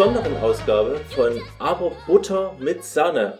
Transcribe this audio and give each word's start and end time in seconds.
besonderen 0.00 0.38
Ausgabe 0.38 0.96
von 1.14 1.42
Aber 1.58 1.92
Butter 2.06 2.56
mit 2.58 2.82
Sahne. 2.82 3.38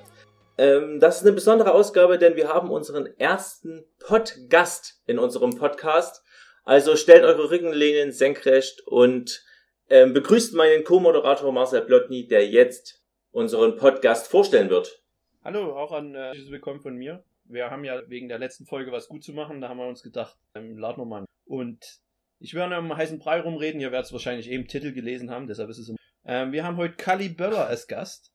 Ähm, 0.59 1.01
das 1.01 1.17
ist 1.17 1.23
eine 1.23 1.33
besondere 1.33 1.73
Ausgabe, 1.73 2.19
denn 2.19 2.37
wir 2.37 2.49
haben 2.49 2.71
unseren 2.71 3.07
ersten 3.19 3.83
Podcast 3.99 5.03
in 5.07 5.19
unserem 5.19 5.57
Podcast. 5.57 6.23
Also 6.65 6.97
stellt 6.97 7.25
eure 7.25 7.51
Rückenlehnen 7.51 8.13
senkrecht 8.13 8.87
und 8.87 9.43
ähm, 9.89 10.13
begrüßt 10.13 10.53
meinen 10.53 10.85
Co-Moderator 10.85 11.51
Marcel 11.51 11.81
Blotny, 11.81 12.29
der 12.29 12.47
jetzt 12.47 13.03
unseren 13.31 13.77
Podcast 13.77 14.29
vorstellen 14.31 14.69
wird. 14.69 15.03
Hallo, 15.43 15.75
auch 15.75 15.93
an 15.93 16.15
äh, 16.15 16.35
Willkommen 16.51 16.83
von 16.83 16.95
mir. 16.95 17.25
Wir 17.45 17.71
haben 17.71 17.85
ja 17.85 18.03
wegen 18.09 18.29
der 18.29 18.39
letzten 18.39 18.67
Folge 18.67 18.93
was 18.93 19.09
gut 19.09 19.25
zu 19.25 19.33
machen, 19.33 19.63
da 19.63 19.71
haben 19.71 19.79
wir 19.79 19.89
uns 19.89 20.03
gedacht, 20.03 20.37
ähm, 20.55 20.77
laden 20.77 21.01
wir 21.01 21.07
mal. 21.07 21.25
Und 21.47 22.03
ich 22.39 22.53
werde 22.53 22.79
um 22.79 22.95
heißen 22.95 23.19
Brei 23.19 23.41
rumreden, 23.41 23.81
ihr 23.81 23.93
werdet 23.93 24.09
es 24.09 24.13
wahrscheinlich 24.13 24.51
eben 24.51 24.69
Titel 24.69 24.93
gelesen 24.93 25.31
haben, 25.31 25.47
deshalb 25.47 25.71
ist 25.71 25.79
es. 25.79 25.95
Ähm, 26.25 26.53
wir 26.53 26.65
haben 26.65 26.77
heute 26.77 26.97
Kali 26.97 27.29
Böller 27.29 27.67
als 27.67 27.87
Gast. 27.87 28.33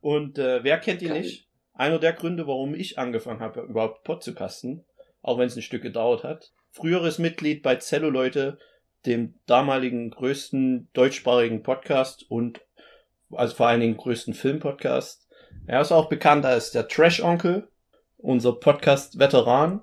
Und 0.00 0.38
äh, 0.38 0.62
wer 0.64 0.78
kennt 0.78 1.02
ihn 1.02 1.08
Kali. 1.08 1.20
nicht? 1.20 1.48
Einer 1.74 1.98
der 1.98 2.12
Gründe, 2.12 2.46
warum 2.46 2.74
ich 2.74 2.98
angefangen 2.98 3.40
habe, 3.40 3.60
überhaupt 3.60 4.04
Pod 4.04 4.22
zu 4.22 4.34
kasten, 4.34 4.84
auch 5.22 5.38
wenn 5.38 5.46
es 5.46 5.56
ein 5.56 5.62
Stück 5.62 5.82
gedauert 5.82 6.24
hat. 6.24 6.52
Früheres 6.72 7.18
Mitglied 7.18 7.62
bei 7.62 7.76
Zelluleute, 7.76 8.58
dem 9.06 9.38
damaligen 9.46 10.10
größten 10.10 10.88
deutschsprachigen 10.92 11.62
Podcast 11.62 12.28
und 12.28 12.60
also 13.30 13.54
vor 13.54 13.68
allen 13.68 13.80
Dingen 13.80 13.96
größten 13.96 14.34
Filmpodcast. 14.34 15.28
Er 15.66 15.80
ist 15.80 15.92
auch 15.92 16.08
bekannt 16.08 16.44
als 16.46 16.70
der 16.72 16.88
Trash-Onkel, 16.88 17.68
unser 18.16 18.52
Podcast-Veteran. 18.52 19.82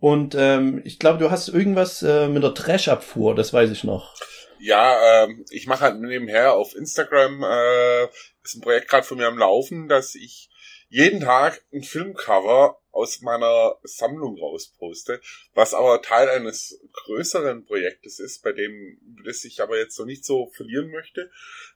Und 0.00 0.34
ähm, 0.36 0.80
ich 0.84 0.98
glaube, 0.98 1.18
du 1.18 1.30
hast 1.30 1.48
irgendwas 1.48 2.02
äh, 2.02 2.28
mit 2.28 2.42
der 2.42 2.54
Trash-Abfuhr, 2.54 3.34
das 3.34 3.52
weiß 3.52 3.70
ich 3.70 3.84
noch. 3.84 4.14
Ja, 4.62 5.24
ähm, 5.24 5.46
ich 5.48 5.66
mache 5.66 5.80
halt 5.80 6.00
nebenher 6.00 6.52
auf 6.52 6.74
Instagram, 6.76 7.42
äh, 7.42 8.04
ist 8.44 8.56
ein 8.56 8.60
Projekt 8.60 8.88
gerade 8.88 9.06
von 9.06 9.16
mir 9.16 9.26
am 9.26 9.38
Laufen, 9.38 9.88
dass 9.88 10.14
ich 10.14 10.50
jeden 10.90 11.20
Tag 11.20 11.62
ein 11.72 11.82
Filmcover 11.82 12.78
aus 12.90 13.22
meiner 13.22 13.76
Sammlung 13.84 14.36
rausposte, 14.38 15.22
was 15.54 15.72
aber 15.72 16.02
Teil 16.02 16.28
eines 16.28 16.78
größeren 17.04 17.64
Projektes 17.64 18.18
ist, 18.18 18.42
bei 18.42 18.52
dem 18.52 18.98
das 19.24 19.44
ich 19.44 19.62
aber 19.62 19.78
jetzt 19.78 19.98
noch 19.98 20.06
nicht 20.06 20.26
so 20.26 20.50
verlieren 20.54 20.90
möchte, 20.90 21.30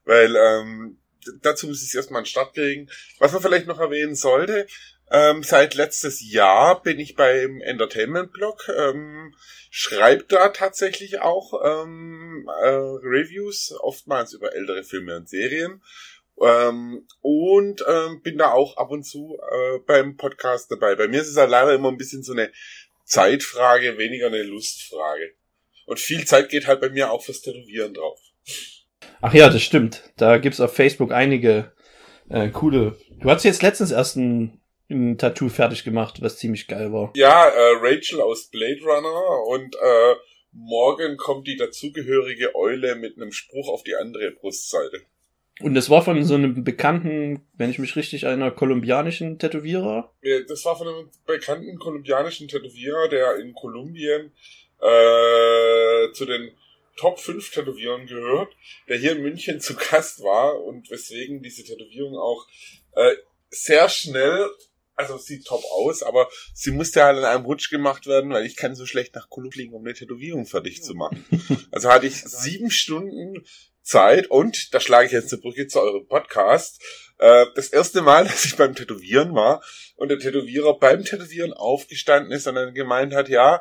weil 0.05 0.37
ähm, 0.37 0.99
dazu 1.43 1.67
muss 1.67 1.83
ich 1.83 1.95
erstmal 1.95 2.19
einen 2.19 2.27
Start 2.27 2.55
kriegen. 2.55 2.91
Was 3.19 3.33
man 3.33 3.43
vielleicht 3.43 3.67
noch 3.67 3.81
erwähnen 3.81 4.15
sollte, 4.15 4.67
ähm, 5.11 5.43
seit 5.43 5.75
letztes 5.75 6.21
Jahr 6.29 6.83
bin 6.83 6.99
ich 6.99 7.15
beim 7.15 7.61
Entertainment-Blog, 7.61 8.69
ähm, 8.77 9.35
schreibe 9.71 10.25
da 10.25 10.49
tatsächlich 10.49 11.21
auch 11.21 11.53
ähm, 11.63 12.49
äh, 12.63 12.69
Reviews, 12.69 13.75
oftmals 13.81 14.33
über 14.33 14.55
ältere 14.55 14.83
Filme 14.83 15.17
und 15.17 15.29
Serien. 15.29 15.83
Ähm, 16.41 17.07
und 17.21 17.85
ähm, 17.87 18.23
bin 18.23 18.39
da 18.39 18.53
auch 18.53 18.77
ab 18.77 18.91
und 18.91 19.05
zu 19.05 19.39
äh, 19.53 19.79
beim 19.87 20.17
Podcast 20.17 20.71
dabei. 20.71 20.97
Bei 20.97 21.07
mir 21.07 21.21
ist 21.21 21.29
es 21.29 21.37
halt 21.37 21.51
leider 21.51 21.75
immer 21.75 21.91
ein 21.91 21.99
bisschen 21.99 22.23
so 22.23 22.33
eine 22.33 22.51
Zeitfrage, 23.05 23.99
weniger 23.99 24.27
eine 24.27 24.43
Lustfrage. 24.43 25.35
Und 25.87 26.01
viel 26.01 26.27
Zeit 26.27 26.49
geht 26.49 26.67
halt 26.67 26.81
bei 26.81 26.89
mir 26.89 27.11
auch 27.11 27.23
fürs 27.23 27.43
Tätowieren 27.43 27.95
drauf. 27.95 28.21
Ach 29.27 29.33
ja, 29.33 29.49
das 29.49 29.63
stimmt. 29.63 30.03
Da 30.19 30.37
gibt's 30.37 30.61
auf 30.61 30.75
Facebook 30.75 31.11
einige 31.11 31.73
äh, 32.29 32.51
coole. 32.51 32.99
Du 33.23 33.31
hast 33.31 33.43
jetzt 33.45 33.63
letztens 33.63 33.91
erst 33.91 34.17
ein, 34.17 34.61
ein 34.91 35.17
Tattoo 35.17 35.49
fertig 35.49 35.83
gemacht, 35.83 36.21
was 36.21 36.37
ziemlich 36.37 36.69
geil 36.69 36.93
war. 36.93 37.11
Ja, 37.17 37.49
äh, 37.49 37.73
Rachel 37.81 38.21
aus 38.21 38.51
Blade 38.51 38.83
Runner 38.85 39.47
und 39.49 39.77
äh, 39.77 40.15
morgen 40.53 41.17
kommt 41.17 41.47
die 41.47 41.57
dazugehörige 41.57 42.55
Eule 42.55 42.97
mit 42.97 43.17
einem 43.17 43.33
Spruch 43.33 43.71
auf 43.71 43.83
die 43.83 43.95
andere 43.95 44.31
Brustseite. 44.33 45.01
Und 45.63 45.73
das 45.73 45.89
war 45.89 46.03
von 46.03 46.23
so 46.23 46.35
einem 46.35 46.63
bekannten, 46.63 47.47
wenn 47.55 47.71
ich 47.71 47.79
mich 47.79 47.97
richtig 47.97 48.25
erinnere, 48.25 48.55
kolumbianischen 48.55 49.39
Tätowierer? 49.39 50.13
Das 50.49 50.67
war 50.67 50.77
von 50.77 50.87
einem 50.89 51.09
bekannten 51.27 51.79
kolumbianischen 51.79 52.47
Tätowierer, 52.47 53.09
der 53.09 53.37
in 53.37 53.55
Kolumbien 53.55 54.33
äh, 54.83 56.13
zu 56.13 56.27
den 56.27 56.51
Top 56.97 57.19
5 57.19 57.51
Tätowierern 57.51 58.07
gehört, 58.07 58.55
der 58.89 58.99
hier 58.99 59.13
in 59.13 59.23
München 59.23 59.61
zu 59.61 59.75
Gast 59.75 60.23
war 60.23 60.63
und 60.63 60.91
weswegen 60.91 61.43
diese 61.43 61.65
Tätowierung 61.65 62.17
auch 62.17 62.47
äh, 62.93 63.15
sehr 63.51 63.89
schnell, 63.89 64.49
also 64.97 65.19
sieht 65.19 65.45
top 65.47 65.63
aus, 65.73 66.03
aber 66.03 66.29
sie 66.55 66.71
musste 66.71 67.03
halt 67.03 67.19
in 67.19 67.25
einem 67.25 67.45
Rutsch 67.45 67.71
gemacht 67.71 68.07
werden, 68.07 68.31
weil 68.31 68.47
ich 68.47 68.57
kann 68.57 68.75
so 68.75 68.87
schlecht 68.87 69.15
nach 69.15 69.29
Kolumbien 69.29 69.53
fliegen, 69.53 69.75
um 69.75 69.85
eine 69.85 69.95
Tätowierung 69.95 70.47
fertig 70.47 70.83
zu 70.83 70.95
machen. 70.95 71.25
Also 71.73 71.89
hatte 71.89 72.07
ich 72.07 72.23
sieben 72.23 72.71
Stunden 72.71 73.45
Zeit 73.85 74.29
und 74.29 74.73
da 74.73 74.81
schlage 74.81 75.07
ich 75.07 75.13
jetzt 75.13 75.33
eine 75.33 75.43
Brücke 75.43 75.67
zu 75.67 75.81
eurem 75.81 76.07
Podcast. 76.07 76.83
Äh, 77.19 77.47
das 77.55 77.69
erste 77.69 78.03
Mal, 78.03 78.25
dass 78.25 78.45
ich 78.45 78.57
beim 78.57 78.75
Tätowieren 78.75 79.35
war 79.35 79.63
und 79.97 80.09
der 80.09 80.19
Tätowierer 80.19 80.79
beim 80.79 81.05
Tätowieren 81.05 81.53
aufgestanden 81.53 82.33
ist 82.33 82.47
und 82.47 82.55
dann 82.57 82.75
gemeint 82.75 83.15
hat, 83.15 83.29
ja, 83.29 83.61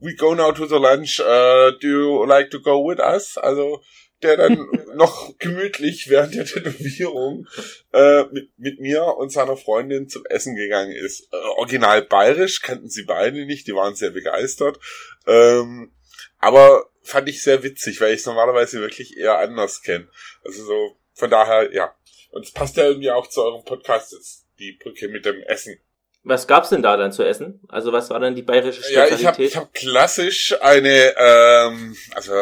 we 0.00 0.14
go 0.14 0.34
now 0.34 0.52
to 0.52 0.66
the 0.66 0.78
lunch, 0.78 1.20
uh, 1.20 1.72
do 1.80 1.88
you 1.88 2.26
like 2.26 2.50
to 2.50 2.60
go 2.60 2.82
with 2.88 3.00
us? 3.00 3.36
Also 3.38 3.82
der 4.22 4.36
dann 4.36 4.68
noch 4.94 5.36
gemütlich 5.38 6.08
während 6.08 6.34
der 6.34 6.44
Tätowierung 6.44 7.46
äh, 7.92 8.24
mit, 8.24 8.50
mit 8.58 8.80
mir 8.80 9.04
und 9.16 9.30
seiner 9.30 9.56
Freundin 9.56 10.08
zum 10.08 10.26
Essen 10.26 10.56
gegangen 10.56 10.92
ist. 10.92 11.28
Äh, 11.32 11.36
original 11.56 12.02
bayerisch, 12.02 12.60
kannten 12.60 12.88
sie 12.88 13.04
beide 13.04 13.46
nicht, 13.46 13.66
die 13.66 13.74
waren 13.74 13.94
sehr 13.94 14.10
begeistert. 14.10 14.78
Ähm, 15.26 15.92
aber 16.38 16.90
fand 17.02 17.28
ich 17.28 17.42
sehr 17.42 17.62
witzig, 17.62 18.00
weil 18.00 18.12
ich 18.12 18.20
es 18.20 18.26
normalerweise 18.26 18.80
wirklich 18.80 19.16
eher 19.16 19.38
anders 19.38 19.82
kenne. 19.82 20.08
Also 20.44 20.64
so, 20.64 20.96
von 21.14 21.30
daher, 21.30 21.72
ja. 21.72 21.94
Und 22.30 22.44
es 22.44 22.52
passt 22.52 22.76
ja 22.76 22.84
irgendwie 22.84 23.10
auch 23.10 23.26
zu 23.26 23.42
eurem 23.42 23.64
Podcast 23.64 24.12
jetzt, 24.12 24.46
die 24.58 24.72
Brücke 24.72 25.08
mit 25.08 25.24
dem 25.24 25.42
Essen. 25.42 25.80
Was 26.30 26.46
gab's 26.46 26.68
denn 26.68 26.80
da 26.80 26.96
dann 26.96 27.10
zu 27.10 27.24
essen? 27.24 27.58
Also 27.68 27.92
was 27.92 28.08
war 28.08 28.20
dann 28.20 28.36
die 28.36 28.42
bayerische 28.42 28.84
Spezialität? 28.84 29.10
Ja, 29.10 29.16
ich 29.18 29.26
habe 29.26 29.42
ich 29.42 29.56
hab 29.56 29.74
klassisch 29.74 30.54
eine, 30.60 31.12
ähm, 31.16 31.96
also 32.14 32.32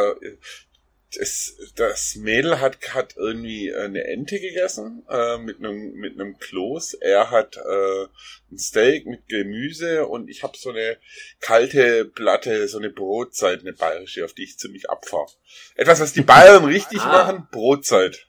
das, 1.16 1.56
das 1.75 2.16
Mädel 2.16 2.60
hat, 2.60 2.76
hat 2.93 3.16
irgendwie 3.16 3.75
eine 3.75 4.04
Ente 4.04 4.41
gegessen 4.41 5.06
äh, 5.09 5.38
mit 5.38 5.56
einem 5.56 5.94
mit 5.94 6.21
einem 6.21 6.37
Kloß. 6.37 6.94
Er 7.00 7.31
hat 7.31 7.56
äh, 7.56 8.04
ein 8.53 8.59
Steak 8.59 9.06
mit 9.06 9.26
Gemüse 9.26 10.06
und 10.06 10.28
ich 10.28 10.43
habe 10.43 10.59
so 10.59 10.69
eine 10.69 10.99
kalte 11.41 12.05
Platte, 12.05 12.69
so 12.69 12.76
eine 12.76 12.91
Brotzeit, 12.91 13.60
eine 13.60 13.72
bayerische, 13.72 14.22
auf 14.22 14.34
die 14.34 14.44
ich 14.44 14.59
ziemlich 14.59 14.91
abfahre. 14.91 15.31
Etwas, 15.76 16.00
was 16.00 16.12
die 16.12 16.20
Bayern 16.25 16.66
richtig 16.66 17.00
ah. 17.00 17.25
machen, 17.25 17.49
Brotzeit. 17.50 18.26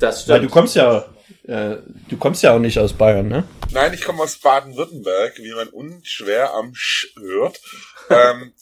Das 0.00 0.22
stimmt. 0.22 0.34
Weil 0.34 0.40
du 0.40 0.48
kommst 0.48 0.74
ja, 0.74 1.08
äh, 1.50 1.78
du 2.08 2.16
kommst 2.16 2.42
ja 2.42 2.54
auch 2.54 2.58
nicht 2.58 2.78
aus 2.78 2.92
Bayern, 2.92 3.28
ne? 3.28 3.48
Nein, 3.72 3.92
ich 3.92 4.02
komme 4.02 4.22
aus 4.22 4.38
Baden-Württemberg, 4.38 5.38
wie 5.38 5.52
man 5.52 5.68
unschwer 5.68 6.54
am 6.54 6.74
Sch 6.74 7.08
hört. 7.18 7.60
ähm, 8.08 8.52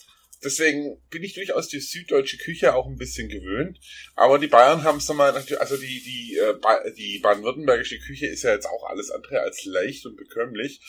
Deswegen 0.43 1.01
bin 1.09 1.23
ich 1.23 1.33
durchaus 1.33 1.67
die 1.67 1.81
süddeutsche 1.81 2.37
Küche 2.37 2.73
auch 2.73 2.87
ein 2.87 2.97
bisschen 2.97 3.27
gewöhnt. 3.27 3.77
Aber 4.15 4.39
die 4.39 4.47
Bayern 4.47 4.83
haben 4.83 4.99
es 4.99 5.07
nochmal, 5.09 5.33
also 5.33 5.77
die, 5.77 6.01
die, 6.01 6.37
äh, 6.37 6.93
die 6.93 7.19
baden-württembergische 7.19 7.99
Küche 7.99 8.27
ist 8.27 8.43
ja 8.43 8.53
jetzt 8.53 8.67
auch 8.67 8.89
alles 8.89 9.11
andere 9.11 9.41
als 9.41 9.65
leicht 9.65 10.05
und 10.05 10.15
bekömmlich. 10.15 10.79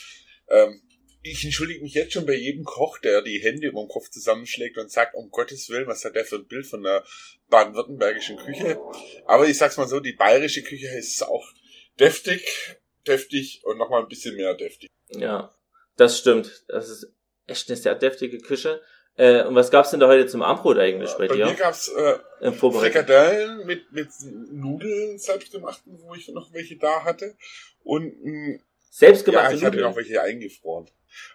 Ähm, 0.48 0.80
ich 1.22 1.44
entschuldige 1.44 1.82
mich 1.82 1.94
jetzt 1.94 2.12
schon 2.12 2.26
bei 2.26 2.34
jedem 2.34 2.64
Koch, 2.64 2.98
der 2.98 3.22
die 3.22 3.42
Hände 3.42 3.66
über 3.66 3.82
den 3.82 3.88
Kopf 3.88 4.08
zusammenschlägt 4.08 4.78
und 4.78 4.90
sagt, 4.90 5.14
um 5.14 5.30
Gottes 5.30 5.68
Willen, 5.68 5.88
was 5.88 6.04
hat 6.04 6.14
der 6.14 6.24
für 6.24 6.36
ein 6.36 6.46
Bild 6.46 6.66
von 6.66 6.82
der 6.82 7.04
baden-württembergischen 7.48 8.36
Küche. 8.36 8.78
Aber 9.26 9.48
ich 9.48 9.58
sag's 9.58 9.76
mal 9.76 9.88
so, 9.88 9.98
die 9.98 10.12
bayerische 10.12 10.62
Küche 10.62 10.86
ist 10.96 11.22
auch 11.22 11.52
deftig, 12.00 12.76
deftig 13.06 13.62
und 13.64 13.78
nochmal 13.78 14.02
ein 14.02 14.08
bisschen 14.08 14.36
mehr 14.36 14.54
deftig. 14.54 14.88
Ja, 15.10 15.54
das 15.96 16.18
stimmt. 16.18 16.64
Das 16.68 16.88
ist 16.88 17.12
echt 17.46 17.68
eine 17.68 17.76
sehr 17.76 17.94
deftige 17.94 18.38
Küche. 18.38 18.80
Äh, 19.16 19.44
und 19.44 19.54
was 19.54 19.70
gab's 19.70 19.90
denn 19.90 20.00
da 20.00 20.08
heute 20.08 20.26
zum 20.26 20.42
Abendbrot 20.42 20.78
eigentlich 20.78 21.10
bei, 21.12 21.28
bei 21.28 21.34
dir? 21.34 21.44
Bei 21.44 21.50
mir 21.50 21.58
gab's 21.58 21.88
äh, 21.88 22.52
Frikadellen 22.52 23.66
mit, 23.66 23.92
mit 23.92 24.08
Nudeln 24.50 25.18
selbstgemachten, 25.18 25.98
wo 26.00 26.14
ich 26.14 26.28
noch 26.28 26.52
welche 26.52 26.76
da 26.78 27.04
hatte. 27.04 27.36
Und 27.82 28.14
mh, 28.24 28.60
selbstgemachte 28.90 29.52
Ja, 29.52 29.56
ich 29.58 29.64
hatte 29.64 29.80
noch 29.80 29.96
welche 29.96 30.22
eingefroren. 30.22 30.88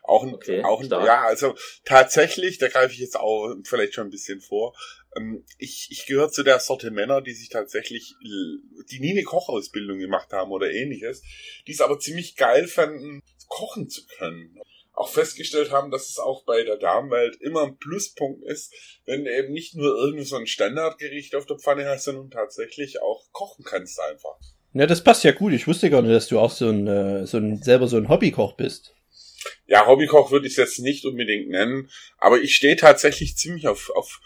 Auch 0.04 0.24
ein, 0.24 0.34
okay, 0.34 0.64
auch 0.64 0.82
ein, 0.82 0.90
ja, 0.90 1.24
also 1.24 1.54
tatsächlich, 1.84 2.58
da 2.58 2.70
greife 2.70 2.94
ich 2.94 3.00
jetzt 3.00 3.18
auch 3.18 3.54
vielleicht 3.66 3.94
schon 3.94 4.08
ein 4.08 4.10
bisschen 4.10 4.40
vor. 4.40 4.74
Ähm, 5.16 5.44
ich, 5.58 5.88
ich 5.92 6.06
gehöre 6.06 6.32
zu 6.32 6.44
der 6.44 6.60
Sorte 6.60 6.92
Männer, 6.92 7.22
die 7.22 7.34
sich 7.34 7.50
tatsächlich, 7.50 8.16
die 8.22 9.00
nie 9.00 9.12
eine 9.12 9.24
Kochausbildung 9.24 10.00
gemacht 10.00 10.32
haben 10.32 10.52
oder 10.52 10.72
ähnliches, 10.72 11.24
die 11.68 11.72
es 11.72 11.82
aber 11.82 12.00
ziemlich 12.00 12.36
geil 12.36 12.68
fanden, 12.68 13.22
kochen 13.48 13.90
zu 13.90 14.06
können 14.18 14.60
auch 14.96 15.10
festgestellt 15.10 15.72
haben, 15.72 15.92
dass 15.92 16.10
es 16.10 16.18
auch 16.20 16.44
bei 16.46 16.64
der 16.64 16.78
Damenwelt 16.78 17.36
immer 17.42 17.64
ein 17.64 17.78
Pluspunkt 17.78 18.44
ist, 18.46 18.74
wenn 19.06 19.26
du 19.26 19.38
eben 19.38 19.54
nicht 19.54 19.76
nur 19.76 19.96
irgendwie 19.96 20.26
so 20.26 20.38
ein 20.38 20.48
Standardgericht 20.48 21.36
auf 21.36 21.46
der 21.46 21.58
Pfanne 21.58 21.86
hast, 21.86 22.06
sondern 22.06 22.32
tatsächlich 22.32 23.02
auch 23.02 23.26
kochen 23.32 23.66
kannst 23.66 24.00
einfach. 24.00 24.38
Ja, 24.74 24.88
das 24.88 25.04
passt 25.04 25.24
ja 25.24 25.32
gut. 25.32 25.54
Ich 25.54 25.68
wusste 25.68 25.90
gar 25.90 26.02
nicht, 26.02 26.14
dass 26.14 26.28
du 26.28 26.40
auch 26.40 26.52
so 26.52 26.70
ein, 26.70 26.88
äh, 26.88 27.26
so 27.28 27.38
ein 27.38 27.62
selber 27.62 27.88
so 27.88 27.98
ein 27.98 28.10
Hobbykoch 28.10 28.54
bist. 28.54 28.94
Ja, 29.68 29.86
Hobbykoch 29.86 30.32
würde 30.32 30.48
ich 30.48 30.54
es 30.54 30.58
jetzt 30.58 30.80
nicht 30.80 31.06
unbedingt 31.06 31.50
nennen, 31.50 31.90
aber 32.18 32.42
ich 32.42 32.56
stehe 32.56 32.76
tatsächlich 32.76 33.38
ziemlich 33.38 33.68
auf, 33.68 33.92
auf 33.96 34.20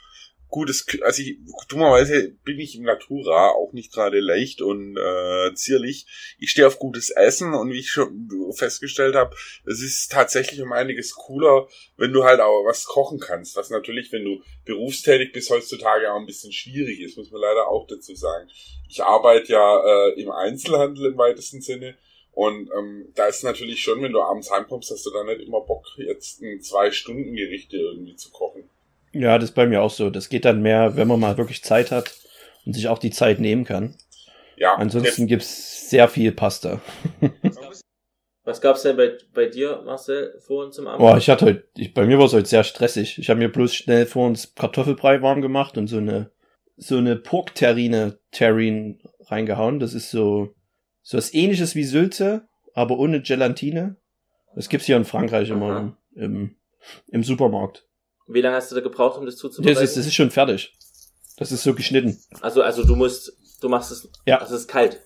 gutes, 0.50 0.86
also 1.02 1.22
ich, 1.22 1.38
dummerweise 1.68 2.32
bin 2.44 2.60
ich 2.60 2.76
im 2.76 2.84
Natura 2.84 3.50
auch 3.50 3.72
nicht 3.72 3.94
gerade 3.94 4.20
leicht 4.20 4.62
und 4.62 4.98
äh, 4.98 5.54
zierlich. 5.54 6.08
Ich 6.40 6.52
stehe 6.52 6.68
auf 6.68 6.80
gutes 6.80 7.12
Essen 7.12 7.54
und 7.54 7.72
wie 7.72 7.80
ich 7.80 7.90
schon 7.90 8.30
festgestellt 8.56 9.16
habe, 9.16 9.36
es 9.66 9.82
ist 9.82 10.12
tatsächlich 10.12 10.62
um 10.62 10.72
einiges 10.72 11.14
cooler, 11.14 11.68
wenn 11.98 12.14
du 12.14 12.24
halt 12.24 12.40
auch 12.40 12.66
was 12.66 12.86
kochen 12.86 13.20
kannst. 13.20 13.56
Was 13.56 13.70
natürlich, 13.70 14.12
wenn 14.12 14.26
du 14.26 14.42
berufstätig 14.66 15.32
bist, 15.32 15.50
heutzutage 15.50 16.12
auch 16.12 16.20
ein 16.20 16.26
bisschen 16.26 16.52
schwierig 16.52 17.00
ist, 17.02 17.18
muss 17.18 17.32
man 17.32 17.42
leider 17.42 17.68
auch 17.68 17.88
dazu 17.88 18.16
sagen. 18.16 18.50
Ich 18.90 19.04
arbeite 19.04 19.54
ja 19.54 20.08
äh, 20.08 20.22
im 20.22 20.32
Einzelhandel 20.32 21.12
im 21.12 21.18
weitesten 21.18 21.62
Sinne. 21.62 21.96
Und 22.32 22.70
ähm, 22.78 23.12
da 23.16 23.28
ist 23.28 23.44
natürlich 23.44 23.82
schon, 23.82 24.02
wenn 24.02 24.14
du 24.14 24.22
abends 24.22 24.50
heimkommst, 24.50 24.92
hast 24.92 25.06
du 25.06 25.12
dann 25.12 25.28
nicht 25.28 25.42
immer 25.42 25.62
Bock, 25.62 25.86
jetzt 25.98 26.42
ein 26.42 26.62
Zwei-Stunden-Gerichte 26.62 27.76
irgendwie 27.76 28.16
zu 28.16 28.32
kochen. 28.32 28.70
Ja, 29.12 29.38
das 29.38 29.50
ist 29.50 29.56
bei 29.56 29.68
mir 29.68 29.82
auch 29.82 29.90
so. 29.90 30.10
Das 30.10 30.30
geht 30.30 30.46
dann 30.46 30.62
mehr, 30.62 30.96
wenn 30.96 31.08
man 31.08 31.20
mal 31.20 31.38
wirklich 31.38 31.64
Zeit 31.64 31.92
hat 31.92 32.14
und 32.66 32.74
sich 32.74 32.88
auch 32.88 33.00
die 33.00 33.12
Zeit 33.12 33.40
nehmen 33.40 33.66
kann. 33.66 33.96
Ja. 34.58 34.76
Ansonsten 34.76 35.28
gibt's 35.28 35.90
sehr 35.90 36.08
viel 36.08 36.32
Pasta. 36.32 36.82
Was 38.44 38.62
gab's 38.62 38.82
denn 38.82 38.98
bei, 38.98 39.18
bei 39.34 39.46
dir, 39.46 39.82
Marcel, 39.86 40.36
vorhin 40.40 40.72
zum 40.72 40.88
Abend? 40.88 41.00
Boah, 41.00 41.18
ich 41.18 41.30
hatte 41.30 41.46
heute, 41.46 41.68
ich, 41.78 41.94
bei 41.94 42.06
mir 42.06 42.18
war 42.18 42.26
es 42.26 42.34
heute 42.34 42.48
sehr 42.48 42.64
stressig. 42.64 43.20
Ich 43.20 43.30
habe 43.30 43.40
mir 43.40 43.52
bloß 43.52 43.74
schnell 43.76 44.06
vor 44.06 44.26
uns 44.26 44.56
Kartoffelbrei 44.56 45.22
warm 45.22 45.42
gemacht 45.42 45.78
und 45.78 45.88
so 45.88 45.98
eine 45.98 46.32
so 46.76 46.98
eine 46.98 47.18
Pork-Terrine 47.18 48.18
Terrine 48.32 48.98
reingehauen. 49.26 49.80
Das 49.80 49.94
ist 49.94 50.10
so 50.10 50.56
so 51.04 51.18
was 51.18 51.34
ähnliches 51.34 51.76
wie 51.76 51.84
Sülze, 51.84 52.48
aber 52.74 52.98
ohne 52.98 53.22
Gelatine. 53.22 53.98
Das 54.56 54.70
gibt's 54.70 54.88
hier 54.88 54.98
in 54.98 55.06
Frankreich 55.06 55.50
immer 55.50 55.96
im, 56.16 56.24
im, 56.24 56.56
im 57.08 57.24
Supermarkt. 57.24 57.86
Wie 58.32 58.42
lange 58.42 58.56
hast 58.56 58.72
du 58.72 58.76
da 58.76 58.82
gebraucht, 58.82 59.18
um 59.18 59.26
das 59.26 59.38
zuzubereiten? 59.38 59.76
Das 59.82 59.90
ist, 59.90 59.98
das 59.98 60.06
ist 60.06 60.14
schon 60.16 60.32
fertig. 60.32 60.74
Das 61.38 61.52
ist 61.52 61.64
so 61.64 61.74
geschnitten. 61.74 62.22
Also, 62.42 62.62
also 62.62 62.84
du 62.84 62.96
musst, 62.96 63.34
du 63.62 63.70
machst 63.70 63.92
es, 63.92 64.08
Ja. 64.26 64.38
also 64.40 64.56
es 64.56 64.62
ist 64.62 64.68
kalt. 64.68 65.02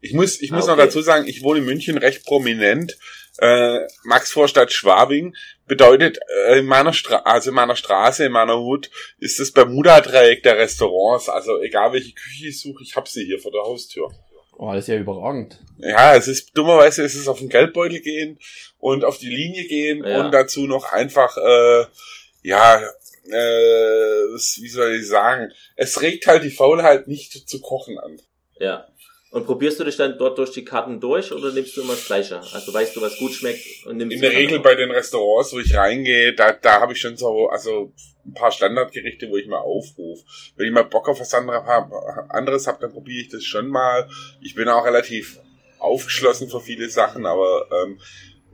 Ich 0.00 0.12
muss, 0.12 0.40
ich 0.40 0.50
muss 0.52 0.64
Ah, 0.64 0.68
noch 0.68 0.74
okay. 0.74 0.86
dazu 0.86 1.00
sagen, 1.02 1.26
ich 1.26 1.42
wohne 1.42 1.58
in 1.60 1.64
München 1.64 1.98
recht 1.98 2.24
prominent. 2.24 2.96
Äh, 3.38 3.80
Maxvorstadt 4.04 4.72
Schwabing 4.72 5.34
bedeutet 5.66 6.18
äh, 6.46 6.58
in 6.60 6.66
meiner 6.66 6.92
Stra 6.92 7.16
also 7.24 7.50
in 7.50 7.56
meiner 7.56 7.76
Straße, 7.76 8.24
in 8.24 8.32
meiner 8.32 8.58
Hut, 8.58 8.90
ist 9.18 9.38
das 9.40 9.52
Bermuda-Dreieck 9.52 10.42
der 10.42 10.56
Restaurants. 10.56 11.28
Also 11.28 11.60
egal 11.60 11.92
welche 11.92 12.12
Küche 12.14 12.48
ich 12.48 12.60
suche, 12.60 12.82
ich 12.82 12.94
hab 12.96 13.08
sie 13.08 13.24
hier 13.24 13.38
vor 13.38 13.52
der 13.52 13.62
Haustür. 13.62 14.10
Oh, 14.58 14.72
das 14.72 14.84
ist 14.84 14.88
ja 14.88 14.96
überragend. 14.96 15.58
Ja, 15.78 16.14
es 16.14 16.28
ist 16.28 16.56
dummerweise 16.56 17.02
ist 17.02 17.14
es 17.14 17.28
auf 17.28 17.40
den 17.40 17.50
Geldbeutel 17.50 18.00
gehen 18.00 18.38
und 18.78 19.04
auf 19.04 19.18
die 19.18 19.28
Linie 19.28 19.66
gehen 19.66 20.02
Ja. 20.04 20.24
und 20.24 20.32
dazu 20.32 20.66
noch 20.66 20.92
einfach 20.92 21.36
äh, 21.36 21.84
ja 22.46 22.80
äh, 23.28 24.36
wie 24.62 24.68
soll 24.68 24.94
ich 24.94 25.08
sagen, 25.08 25.52
es 25.74 26.00
regt 26.00 26.26
halt 26.26 26.44
die 26.44 26.50
Faulheit 26.50 27.08
nicht 27.08 27.48
zu 27.48 27.60
kochen 27.60 27.98
an. 27.98 28.20
Ja. 28.58 28.86
Und 29.32 29.44
probierst 29.44 29.80
du 29.80 29.84
dich 29.84 29.96
dann 29.96 30.16
dort 30.16 30.38
durch 30.38 30.52
die 30.52 30.64
Karten 30.64 31.00
durch 31.00 31.32
oder 31.32 31.52
nimmst 31.52 31.76
du 31.76 31.82
immer 31.82 31.94
das 31.94 32.06
Gleiche? 32.06 32.40
Also 32.52 32.72
weißt 32.72 32.94
du, 32.96 33.02
was 33.02 33.18
gut 33.18 33.32
schmeckt 33.32 33.84
und 33.84 33.96
nimmst 33.96 34.14
In 34.14 34.22
der 34.22 34.30
Regel 34.30 34.60
bei 34.60 34.76
den 34.76 34.90
Restaurants, 34.90 35.52
wo 35.52 35.58
ich 35.58 35.74
reingehe, 35.74 36.32
da, 36.34 36.52
da 36.52 36.80
habe 36.80 36.92
ich 36.92 37.00
schon 37.00 37.16
so, 37.16 37.48
also 37.48 37.92
ein 38.24 38.34
paar 38.34 38.52
Standardgerichte, 38.52 39.28
wo 39.28 39.36
ich 39.36 39.46
mal 39.46 39.58
aufrufe. 39.58 40.24
Wenn 40.56 40.66
ich 40.66 40.72
mal 40.72 40.84
Bock 40.84 41.08
auf 41.08 41.20
was 41.20 41.34
anderes 41.34 42.66
habe, 42.66 42.78
dann 42.80 42.92
probiere 42.92 43.22
ich 43.22 43.28
das 43.28 43.44
schon 43.44 43.68
mal. 43.68 44.08
Ich 44.40 44.54
bin 44.54 44.68
auch 44.68 44.86
relativ 44.86 45.40
aufgeschlossen 45.78 46.48
für 46.48 46.60
viele 46.60 46.88
Sachen, 46.88 47.26
aber 47.26 47.66
ähm, 47.82 48.00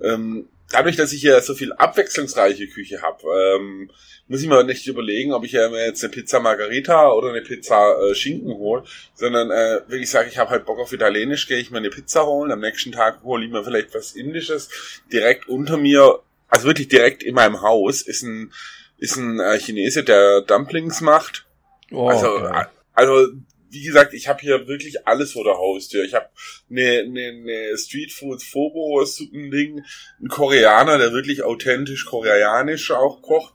ähm, 0.03 0.49
dadurch, 0.73 0.97
dass 0.97 1.13
ich 1.13 1.21
hier 1.21 1.41
so 1.41 1.55
viel 1.55 1.73
abwechslungsreiche 1.73 2.67
Küche 2.69 3.03
habe, 3.03 3.23
ähm, 3.57 3.91
muss 4.29 4.43
ich 4.43 4.49
mir 4.49 4.65
nicht 4.65 4.87
überlegen, 4.87 5.33
ob 5.33 5.45
ich 5.45 5.53
ja 5.53 5.69
mir 5.69 5.85
jetzt 5.85 6.03
eine 6.03 6.13
Pizza 6.13 6.41
Margarita 6.41 7.13
oder 7.13 7.31
eine 7.31 7.43
Pizza 7.43 7.97
äh, 8.01 8.15
Schinken 8.15 8.53
hole, 8.55 8.85
sondern 9.15 9.51
äh, 9.51 9.81
wenn 9.89 10.01
ich 10.01 10.11
sage, 10.11 10.29
ich 10.29 10.39
habe 10.39 10.51
halt 10.51 10.65
Bock 10.65 10.79
auf 10.79 10.93
Italienisch, 10.93 11.47
gehe 11.47 11.59
ich 11.59 11.71
mir 11.71 11.79
eine 11.79 11.91
Pizza 11.91 12.27
holen, 12.27 12.51
am 12.51 12.61
nächsten 12.61 12.93
Tag 12.93 13.23
hole 13.23 13.45
ich 13.45 13.53
mir 13.53 13.63
vielleicht 13.63 13.95
was 13.95 14.13
Indisches. 14.13 14.71
Direkt 15.13 15.49
unter 15.49 15.77
mir, 15.77 16.21
also 16.49 16.67
wirklich 16.67 16.89
direkt 16.89 17.23
in 17.23 17.35
meinem 17.35 17.61
Haus, 17.61 18.03
ist 18.03 18.23
ein 18.23 18.53
ist 18.99 19.17
ein 19.17 19.41
äh, 19.41 19.59
Chinese, 19.59 20.05
der 20.05 20.43
Dumplings 20.43 21.01
macht. 21.01 21.45
Oh, 21.91 22.09
also, 22.09 22.41
geil. 22.41 22.69
also 22.95 23.29
wie 23.73 23.83
gesagt, 23.83 24.13
ich 24.15 24.29
habe 24.29 24.41
hier 24.41 24.69
wirklich 24.69 25.07
alles 25.07 25.33
vor 25.33 25.45
der 25.45 25.55
Haustür. 25.57 26.05
Ich 26.05 26.15
habe 26.15 26.29
eine, 26.71 27.01
eine, 27.01 27.29
eine 27.29 27.77
Streetfood 27.79 28.43
Fobo 28.43 29.05
Suppending, 29.05 29.83
ein 30.21 30.29
Koreaner, 30.29 30.99
der 30.99 31.13
wirklich 31.13 31.43
authentisch 31.43 32.05
koreanisch 32.05 32.91
auch 32.91 33.23
kocht. 33.23 33.55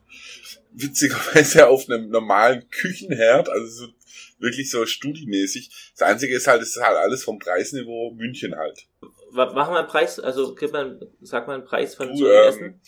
Witzigerweise 0.74 1.68
auf 1.68 1.90
einem 1.90 2.10
normalen 2.10 2.69
Küchenherd, 2.69 3.50
also 3.50 3.68
so, 3.68 3.88
wirklich 4.40 4.69
so 4.69 4.86
studiemäßig. 4.86 5.69
Das 5.98 6.08
Einzige 6.08 6.36
ist 6.36 6.48
halt, 6.48 6.62
es 6.62 6.75
ist 6.75 6.84
halt 6.84 6.98
alles 6.98 7.24
vom 7.24 7.40
Preisniveau 7.40 8.12
München 8.12 8.56
halt. 8.56 8.86
Wa- 9.31 9.52
Mach 9.56 9.69
mal 9.69 9.80
einen 9.80 9.88
Preis, 9.88 10.19
also 10.19 10.54
gib 10.56 10.74
mal, 10.74 11.00
sag 11.22 11.48
mal 11.48 11.56
einen 11.56 11.66
Preis 11.66 11.96
von 11.96 12.10
Du, 12.10 12.18
so 12.18 12.28
ähm, 12.31 12.48
Essen. 12.48 12.81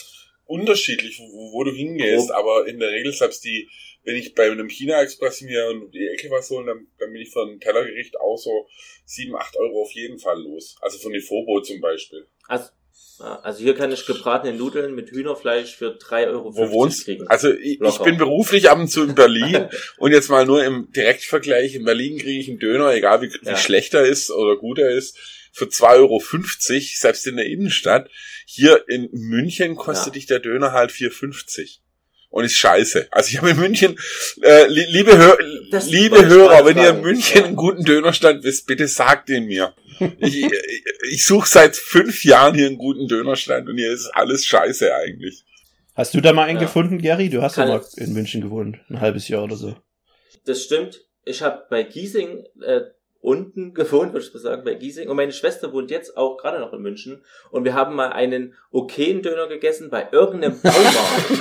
unterschiedlich, 0.46 1.20
wo, 1.20 1.52
wo 1.54 1.64
du 1.64 1.72
hingehst, 1.72 2.32
aber 2.32 2.68
in 2.68 2.80
der 2.80 2.90
Regel 2.92 3.12
selbst 3.14 3.44
die, 3.44 3.68
wenn 4.04 4.16
ich 4.16 4.34
bei 4.34 4.50
einem 4.50 4.70
China-Express 4.70 5.42
mir 5.42 5.68
um 5.70 5.92
die 5.92 6.08
Ecke 6.08 6.30
was 6.32 6.50
holen, 6.50 6.68
dann, 6.68 6.88
dann 6.98 7.12
bin 7.12 7.22
ich 7.22 7.32
für 7.32 7.44
ein 7.44 7.60
Tellergericht 7.60 8.20
auch 8.20 8.38
so 8.38 8.68
7, 9.06 9.36
8 9.36 9.58
Euro 9.58 9.82
auf 9.82 9.92
jeden 9.92 10.20
Fall 10.20 10.42
los. 10.42 10.76
Also 10.82 10.98
von 11.00 11.20
Fobo 11.22 11.62
zum 11.62 11.82
Beispiel. 11.82 12.28
Also, 12.48 12.70
also 13.20 13.62
hier 13.62 13.76
kann 13.76 13.92
ich 13.92 14.06
gebratene 14.06 14.58
Nudeln 14.58 14.96
mit 14.96 15.12
Hühnerfleisch 15.12 15.76
für 15.76 15.98
3,50 15.98 16.28
Euro 16.28 16.56
Wo 16.56 16.72
wohnst 16.72 17.06
kriegen. 17.06 17.28
Also 17.28 17.54
ich, 17.54 17.82
ich 17.82 17.98
bin 18.00 18.18
beruflich 18.18 18.70
ab 18.70 18.80
und 18.80 18.88
zu 18.88 19.04
in 19.04 19.16
Berlin 19.16 19.68
und 19.98 20.12
jetzt 20.12 20.30
mal 20.30 20.46
nur 20.46 20.64
im 20.64 20.90
Direktvergleich. 20.92 21.76
In 21.76 21.84
Berlin 21.84 22.18
kriege 22.18 22.40
ich 22.40 22.50
einen 22.50 22.60
Döner, 22.60 22.94
egal 22.94 23.22
wie, 23.22 23.28
Ja. 23.44 23.54
wie 23.54 23.58
schlecht 23.58 23.94
er 23.94 24.06
ist 24.06 24.32
oder 24.32 24.56
gut 24.56 24.80
er 24.80 24.92
ist, 24.92 25.18
für 25.52 25.66
2,50 25.66 25.96
Euro, 25.98 26.22
selbst 26.96 27.28
in 27.28 27.36
der 27.36 27.46
Innenstadt. 27.46 28.10
Hier 28.46 28.86
in 28.88 29.10
München 29.12 29.76
kostet 29.76 30.08
Ja. 30.08 30.14
dich 30.14 30.26
der 30.26 30.40
Döner 30.40 30.72
halt 30.72 30.92
4,50. 30.92 31.80
Und 32.30 32.44
ist 32.44 32.56
scheiße. 32.58 33.08
Also 33.12 33.30
ich 33.30 33.38
habe 33.40 33.50
in 33.52 33.58
München, 33.60 33.98
äh, 34.44 34.68
li 34.68 34.86
liebe, 34.90 35.18
Hör 35.18 35.38
Das 35.72 35.88
liebe 35.90 36.26
Hörer, 36.28 36.64
wenn 36.66 36.78
ihr 36.78 36.90
in. 36.92 37.02
München 37.02 37.44
einen 37.44 37.56
guten 37.56 37.84
Dönerstand 37.84 38.44
wisst, 38.44 38.68
bitte 38.68 38.88
sagt 38.88 39.30
ihn 39.30 39.46
mir. 39.46 39.74
ich 40.20 40.44
ich, 40.44 40.52
ich 41.12 41.26
suche 41.26 41.48
seit 41.50 41.76
fünf 41.76 42.24
Jahren 42.24 42.54
hier 42.54 42.68
einen 42.68 42.78
guten 42.78 43.08
Dönerstand 43.08 43.68
und 43.68 43.78
hier 43.78 43.92
ist 43.92 44.12
alles 44.14 44.46
scheiße 44.46 44.94
eigentlich. 44.94 45.44
Hast 45.96 46.14
du 46.14 46.22
da 46.22 46.32
mal 46.32 46.44
einen 46.44 46.60
Ja. 46.60 46.66
gefunden, 46.66 47.02
Gary? 47.02 47.30
Du 47.30 47.42
hast 47.42 47.58
ja 47.58 47.66
mal 47.66 47.84
in 47.98 48.14
München 48.14 48.42
gewohnt. 48.42 48.78
Ein 48.90 49.02
halbes 49.02 49.28
Jahr 49.28 49.44
oder 49.44 49.56
so. 49.56 49.76
Das 50.46 50.64
stimmt. 50.64 51.02
Ich 51.26 51.42
habe 51.42 51.64
bei 51.70 51.82
Giesing 51.84 52.46
äh, 52.62 52.82
unten 53.22 53.74
gewohnt, 53.74 54.14
würde 54.14 54.26
ich 54.26 54.34
mal 54.34 54.40
sagen, 54.40 54.64
bei 54.64 54.76
Giesing. 54.76 55.10
Und 55.10 55.16
meine 55.18 55.34
Schwester 55.34 55.74
wohnt 55.74 55.90
jetzt 55.92 56.16
auch 56.16 56.38
gerade 56.38 56.60
noch 56.60 56.72
in 56.74 56.82
München. 56.82 57.24
Und 57.50 57.66
wir 57.66 57.74
haben 57.74 57.96
mal 57.96 58.12
einen 58.14 58.54
okayen 58.72 59.24
Döner 59.24 59.48
gegessen 59.48 59.90
bei 59.90 60.08
irgendeinem 60.12 60.62
Baumarkt. 60.62 61.32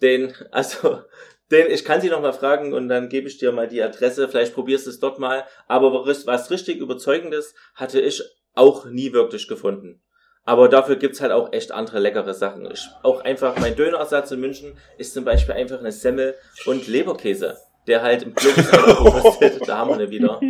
Den, 0.00 0.34
also, 0.50 1.02
den, 1.50 1.70
ich 1.70 1.84
kann 1.84 2.00
sie 2.00 2.08
noch 2.10 2.20
mal 2.20 2.32
fragen 2.32 2.72
und 2.72 2.88
dann 2.88 3.08
gebe 3.08 3.28
ich 3.28 3.38
dir 3.38 3.52
mal 3.52 3.68
die 3.68 3.82
Adresse. 3.82 4.28
Vielleicht 4.28 4.54
probierst 4.54 4.86
du 4.86 4.90
es 4.90 5.00
dort 5.00 5.18
mal. 5.18 5.44
Aber 5.66 6.06
was, 6.06 6.50
richtig 6.50 6.78
Überzeugendes 6.78 7.54
hatte 7.74 8.00
ich 8.00 8.22
auch 8.54 8.86
nie 8.86 9.12
wirklich 9.12 9.48
gefunden. 9.48 10.02
Aber 10.44 10.68
dafür 10.68 10.96
gibt's 10.96 11.20
halt 11.20 11.30
auch 11.32 11.52
echt 11.52 11.72
andere 11.72 11.98
leckere 11.98 12.32
Sachen. 12.32 12.70
Ich, 12.70 12.88
auch 13.02 13.20
einfach 13.20 13.58
mein 13.58 13.76
Dönerersatz 13.76 14.30
in 14.30 14.40
München 14.40 14.78
ist 14.96 15.12
zum 15.12 15.24
Beispiel 15.24 15.54
einfach 15.54 15.78
eine 15.78 15.92
Semmel 15.92 16.34
und 16.64 16.88
Leberkäse, 16.88 17.58
der 17.86 18.00
halt 18.02 18.22
im 18.22 18.34
Globus 18.34 18.70
kostet. 18.96 19.68
Da 19.68 19.76
haben 19.78 19.98
wir 19.98 20.06
ihn 20.06 20.10
wieder. 20.10 20.40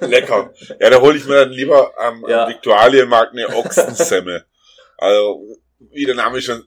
Lecker. 0.06 0.52
Ja, 0.78 0.90
da 0.90 1.00
hole 1.00 1.16
ich 1.16 1.24
mir 1.26 1.36
dann 1.36 1.50
lieber 1.50 1.92
am, 1.98 2.24
Ja. 2.28 2.44
am 2.44 2.50
Viktualienmarkt 2.50 3.32
eine 3.32 3.48
Ochsensemmel. 3.56 4.44
Also, 4.98 5.46
wie 5.78 6.04
der 6.04 6.14
Name 6.14 6.40
schon 6.42 6.62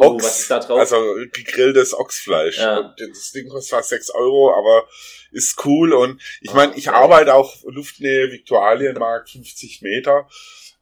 Oh, 0.00 0.12
Ochs, 0.12 0.24
was 0.24 0.38
ist 0.40 0.50
da 0.50 0.60
drauf? 0.60 0.78
also 0.78 1.16
gegrilltes 1.32 1.92
Ochsfleisch. 1.92 2.58
Ja. 2.58 2.78
Und 2.78 2.94
das 3.00 3.32
Ding 3.32 3.48
kostet 3.48 3.70
fast 3.70 3.88
6 3.88 4.10
Euro, 4.10 4.54
aber 4.56 4.86
ist 5.32 5.64
cool. 5.64 5.92
Und 5.92 6.22
ich 6.40 6.52
meine, 6.54 6.76
ich 6.76 6.88
arbeite 6.88 7.34
auch 7.34 7.56
Luftnähe 7.64 8.30
Viktualienmarkt 8.30 9.30
50 9.30 9.82
Meter. 9.82 10.28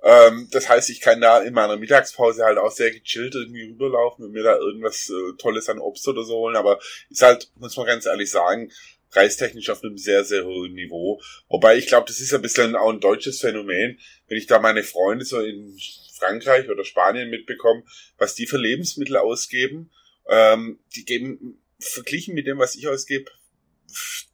Ähm, 0.03 0.49
das 0.51 0.69
heißt, 0.69 0.91
ich 0.91 1.01
kann 1.01 1.23
da 1.23 1.41
in 1.41 1.55
meiner 1.55 1.77
Mittagspause 1.79 2.45
halt 2.45 2.59
auch 2.59 2.71
sehr 2.71 2.91
gechillt 2.91 3.35
irgendwie 3.35 3.71
rüberlaufen 3.71 4.27
und 4.27 4.33
mir 4.33 4.43
da 4.43 4.57
irgendwas 4.59 5.09
äh, 5.09 5.37
Tolles 5.39 5.71
an 5.71 5.79
Obst 5.79 6.07
oder 6.09 6.23
so 6.23 6.35
holen. 6.35 6.57
Aber 6.57 6.79
ist 7.09 7.23
halt, 7.23 7.51
muss 7.57 7.77
man 7.79 7.87
ganz 7.87 8.05
ehrlich 8.05 8.31
sagen, 8.31 8.71
preistechnisch 9.17 9.71
auf 9.71 9.83
einem 9.83 9.97
sehr, 9.97 10.25
sehr 10.25 10.45
hohen 10.45 10.75
Niveau. 10.75 11.21
Wobei 11.49 11.79
ich 11.79 11.87
glaube, 11.87 12.07
das 12.07 12.21
ist 12.21 12.35
ein 12.35 12.43
bisschen 12.43 12.77
auch 12.77 12.93
ein 12.93 13.01
deutsches 13.01 13.41
Phänomen, 13.41 13.99
wenn 14.29 14.37
ich 14.37 14.47
da 14.47 14.59
meine 14.59 14.83
Freunde 14.83 15.25
so 15.25 15.41
in 15.41 15.75
Frankreich 16.13 16.69
oder 16.69 16.85
Spanien 16.85 17.31
mitbekomme, 17.31 17.83
was 18.19 18.35
die 18.35 18.47
für 18.47 18.59
Lebensmittel 18.59 19.17
ausgeben. 19.17 19.91
Ähm, 20.29 20.81
die 20.95 21.07
geben 21.07 21.63
verglichen 21.79 22.35
mit 22.35 22.47
dem, 22.47 22.59
was 22.59 22.75
ich 22.75 22.89
ausgebe, 22.89 23.31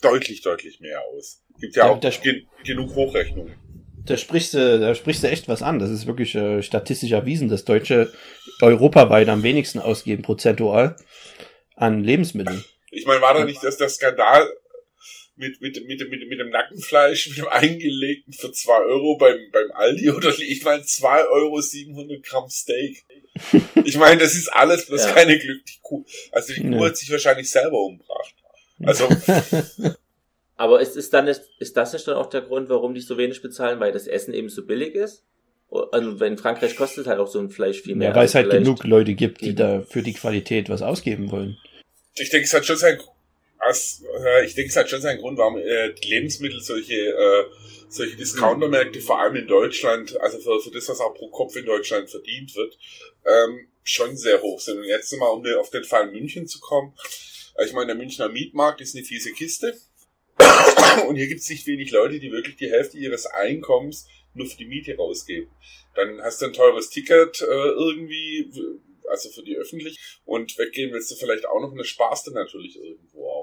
deutlich, 0.00 0.42
deutlich 0.42 0.80
mehr 0.80 1.00
aus. 1.00 1.42
Gibt 1.60 1.76
ja 1.76 1.86
Ja, 1.86 1.92
auch 1.92 2.00
gen 2.00 2.48
genug 2.64 2.94
Hochrechnungen. 2.96 3.54
Da 4.04 4.16
sprichst 4.16 4.54
du, 4.54 4.80
da 4.80 4.96
sprichst 4.96 5.22
du 5.22 5.28
echt 5.28 5.46
was 5.46 5.62
an. 5.62 5.78
Das 5.78 5.90
ist 5.90 6.08
wirklich 6.08 6.34
äh, 6.34 6.60
statistisch 6.60 7.12
erwiesen, 7.12 7.48
dass 7.48 7.64
Deutsche 7.64 8.12
europaweit 8.60 9.28
am 9.28 9.44
wenigsten 9.44 9.78
ausgeben, 9.78 10.22
prozentual, 10.22 10.96
an 11.76 12.02
Lebensmitteln. 12.02 12.64
Ich 12.90 13.06
meine, 13.06 13.20
war 13.20 13.34
da 13.34 13.44
nicht 13.44 13.62
das 13.62 13.76
der 13.76 13.88
Skandal 13.88 14.50
mit, 15.42 15.60
mit, 15.60 15.86
mit, 15.88 16.10
mit, 16.10 16.28
mit 16.28 16.38
dem 16.40 16.50
Nackenfleisch, 16.50 17.28
mit 17.28 17.38
dem 17.38 17.48
eingelegten 17.48 18.32
für 18.32 18.52
zwei 18.52 18.80
Euro 18.84 19.16
beim, 19.16 19.38
beim 19.50 19.72
Aldi 19.72 20.10
oder 20.10 20.30
ich 20.38 20.62
meine 20.64 20.84
zwei 20.84 21.26
Euro 21.26 21.60
700 21.60 22.22
Gramm 22.22 22.48
Steak. 22.48 23.04
Ich 23.84 23.96
meine, 23.96 24.20
das 24.20 24.34
ist 24.34 24.52
alles 24.52 24.86
bloß 24.86 25.06
ja. 25.06 25.12
keine 25.12 25.38
glückliche 25.38 25.80
Kuh. 25.80 26.04
Also 26.30 26.52
die 26.52 26.60
Kuh 26.60 26.76
ja. 26.76 26.84
hat 26.84 26.96
sich 26.96 27.10
wahrscheinlich 27.10 27.50
selber 27.50 27.78
umgebracht. 27.78 28.34
Also. 28.84 29.08
Aber 30.56 30.80
ist, 30.80 30.96
ist, 30.96 31.12
dann 31.12 31.24
nicht, 31.24 31.40
ist 31.58 31.76
das 31.76 31.92
nicht 31.92 32.06
dann 32.06 32.16
auch 32.16 32.28
der 32.28 32.42
Grund, 32.42 32.68
warum 32.68 32.94
die 32.94 33.00
so 33.00 33.16
wenig 33.18 33.42
bezahlen, 33.42 33.80
weil 33.80 33.90
das 33.90 34.06
Essen 34.06 34.34
eben 34.34 34.48
so 34.48 34.64
billig 34.64 34.94
ist? 34.94 35.24
Also 35.90 36.24
in 36.24 36.36
Frankreich 36.36 36.76
kostet 36.76 37.06
halt 37.06 37.18
auch 37.18 37.26
so 37.26 37.40
ein 37.40 37.48
Fleisch 37.48 37.80
viel 37.80 37.96
mehr. 37.96 38.10
Ja, 38.10 38.14
weil 38.14 38.26
es 38.26 38.34
halt 38.34 38.50
genug 38.50 38.84
Leute 38.84 39.14
gibt, 39.14 39.40
die 39.40 39.54
da 39.54 39.82
für 39.82 40.02
die 40.02 40.12
Qualität 40.12 40.68
was 40.68 40.82
ausgeben 40.82 41.30
wollen. 41.30 41.56
Ich 42.14 42.28
denke, 42.28 42.44
es 42.44 42.52
hat 42.52 42.66
schon 42.66 42.76
sein, 43.62 44.02
äh, 44.24 44.44
ich 44.44 44.54
denke, 44.54 44.70
es 44.70 44.76
hat 44.76 44.90
schon 44.90 45.00
seinen 45.00 45.20
Grund, 45.20 45.38
warum 45.38 45.56
äh, 45.58 45.94
Lebensmittel 46.02 46.60
solche, 46.60 46.94
äh, 46.94 47.44
solche 47.88 48.16
Discountermärkte, 48.16 49.00
vor 49.00 49.20
allem 49.20 49.36
in 49.36 49.46
Deutschland, 49.46 50.20
also 50.20 50.38
für, 50.38 50.60
für 50.60 50.70
das, 50.70 50.88
was 50.88 51.00
auch 51.00 51.14
pro 51.14 51.28
Kopf 51.28 51.56
in 51.56 51.66
Deutschland 51.66 52.10
verdient 52.10 52.54
wird, 52.56 52.76
ähm, 53.26 53.68
schon 53.84 54.16
sehr 54.16 54.42
hoch 54.42 54.60
sind. 54.60 54.78
Und 54.78 54.84
jetzt 54.84 55.12
mal, 55.16 55.28
um 55.28 55.44
auf 55.58 55.70
den 55.70 55.84
Fall 55.84 56.10
München 56.10 56.46
zu 56.46 56.60
kommen. 56.60 56.94
Äh, 57.56 57.66
ich 57.66 57.72
meine, 57.72 57.88
der 57.88 57.96
Münchner 57.96 58.28
Mietmarkt 58.28 58.80
ist 58.80 58.94
eine 58.94 59.04
fiese 59.04 59.32
Kiste. 59.32 59.76
Und 61.08 61.16
hier 61.16 61.28
gibt 61.28 61.40
es 61.40 61.48
nicht 61.48 61.66
wenig 61.66 61.90
Leute, 61.90 62.18
die 62.18 62.32
wirklich 62.32 62.56
die 62.56 62.70
Hälfte 62.70 62.98
ihres 62.98 63.26
Einkommens 63.26 64.06
nur 64.34 64.46
für 64.46 64.56
die 64.56 64.66
Miete 64.66 64.96
rausgeben. 64.96 65.50
Dann 65.94 66.20
hast 66.22 66.40
du 66.40 66.46
ein 66.46 66.52
teures 66.52 66.90
Ticket 66.90 67.42
äh, 67.42 67.44
irgendwie, 67.44 68.50
also 69.08 69.28
für 69.30 69.42
die 69.42 69.56
öffentlich. 69.56 69.98
Und 70.24 70.56
weggehen 70.58 70.92
willst 70.92 71.10
du 71.10 71.16
vielleicht 71.16 71.46
auch 71.46 71.60
noch 71.60 71.72
eine 71.72 71.84
Sparste 71.84 72.32
natürlich 72.32 72.76
irgendwo 72.76 73.28
auch. 73.28 73.41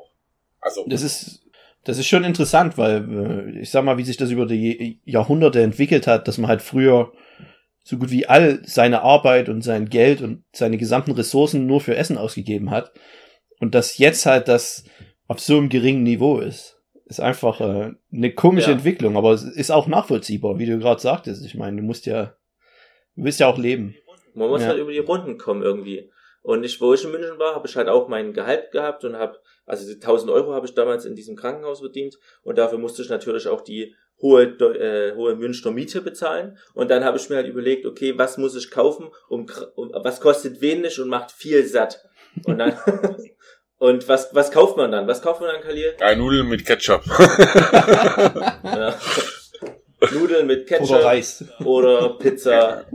Also. 0.62 0.86
Das 0.88 1.02
ist, 1.02 1.42
das 1.84 1.98
ist 1.98 2.08
schon 2.08 2.24
interessant, 2.24 2.78
weil 2.78 3.56
äh, 3.56 3.60
ich 3.60 3.72
sag 3.72 3.84
mal, 3.84 3.98
wie 3.98 4.04
sich 4.04 4.18
das 4.18 4.32
über 4.32 4.46
die 4.46 5.00
Jahrhunderte 5.06 5.62
entwickelt 5.62 6.08
hat, 6.08 6.28
dass 6.28 6.38
man 6.38 6.50
halt 6.50 6.62
früher 6.62 7.12
so 7.84 7.98
gut 7.98 8.12
wie 8.12 8.28
all 8.28 8.62
seine 8.66 9.02
Arbeit 9.02 9.50
und 9.50 9.62
sein 9.62 9.90
Geld 9.90 10.22
und 10.22 10.44
seine 10.52 10.78
gesamten 10.78 11.12
Ressourcen 11.12 11.66
nur 11.66 11.82
für 11.82 11.96
Essen 11.96 12.18
ausgegeben 12.18 12.70
hat. 12.70 12.92
Und 13.60 13.74
dass 13.76 13.98
jetzt 13.98 14.26
halt 14.26 14.48
das 14.48 14.86
auf 15.28 15.40
so 15.40 15.58
einem 15.58 15.70
geringen 15.70 16.04
Niveau 16.04 16.40
ist. 16.40 16.80
Ist 17.06 17.20
einfach 17.20 17.60
äh, 17.60 17.94
eine 18.14 18.34
komische 18.34 18.70
ja. 18.70 18.76
Entwicklung, 18.76 19.18
aber 19.18 19.32
es 19.32 19.44
ist 19.44 19.72
auch 19.72 19.88
nachvollziehbar, 19.88 20.60
wie 20.60 20.68
du 20.68 20.78
gerade 20.78 21.02
sagtest. 21.02 21.44
Ich 21.44 21.56
meine, 21.56 21.78
du 21.78 21.84
musst 21.84 22.06
ja, 22.06 22.36
du 23.16 23.24
willst 23.24 23.40
ja 23.40 23.48
auch 23.48 23.58
leben. 23.58 23.96
Man 24.36 24.50
muss 24.50 24.62
ja. 24.62 24.68
halt 24.68 24.80
über 24.80 24.92
die 24.92 25.00
Runden 25.00 25.38
kommen 25.38 25.64
irgendwie. 25.64 26.12
Und 26.42 26.64
ich, 26.64 26.80
wo 26.80 26.94
ich 26.94 27.04
in 27.04 27.12
München 27.12 27.40
war, 27.40 27.56
habe 27.56 27.68
ich 27.68 27.76
halt 27.76 27.88
auch 27.90 28.08
mein 28.08 28.34
Gehalt 28.34 28.72
gehabt 28.72 29.04
und 29.06 29.16
habe, 29.16 29.40
also 29.70 29.90
1000 29.92 30.32
Euro 30.32 30.54
habe 30.54 30.66
ich 30.66 30.74
damals 30.74 31.06
in 31.06 31.16
diesem 31.16 31.36
Krankenhaus 31.36 31.80
verdient 31.80 32.18
und 32.44 32.58
dafür 32.58 32.78
musste 32.78 33.02
ich 33.02 33.10
natürlich 33.10 33.48
auch 33.48 33.62
die 33.62 33.96
hohe, 34.22 34.44
äh, 34.44 35.16
hohe 35.16 35.36
Münchner 35.36 35.72
Miete 35.72 36.02
bezahlen. 36.02 36.58
Und 36.74 36.92
dann 36.92 37.06
habe 37.06 37.18
ich 37.18 37.30
mir 37.30 37.38
halt 37.38 37.48
überlegt, 37.48 37.86
okay, 37.86 38.18
was 38.18 38.38
muss 38.38 38.56
ich 38.56 38.70
kaufen, 38.70 39.10
um, 39.30 39.46
um 39.76 39.92
was 39.94 40.20
kostet 40.20 40.60
wenig 40.60 41.00
und 41.00 41.08
macht 41.08 41.32
viel 41.32 41.66
satt. 41.66 42.04
Und 42.46 42.58
dann 42.58 42.78
Und 43.80 44.10
was, 44.10 44.36
was 44.36 44.52
kauft 44.52 44.76
man 44.76 44.92
dann? 44.92 45.08
Was 45.08 45.22
kauft 45.22 45.40
man 45.40 45.52
dann, 45.54 45.62
Khalil? 45.62 45.96
Ja, 46.00 46.14
Nudeln 46.14 46.50
mit 46.50 46.66
Ketchup. 46.66 47.02
ja. 48.64 48.94
Nudeln 50.12 50.48
mit 50.48 50.68
Ketchup. 50.68 50.90
Oder 50.90 51.06
Reis. 51.06 51.46
Oder 51.64 52.18
Pizza. 52.18 52.86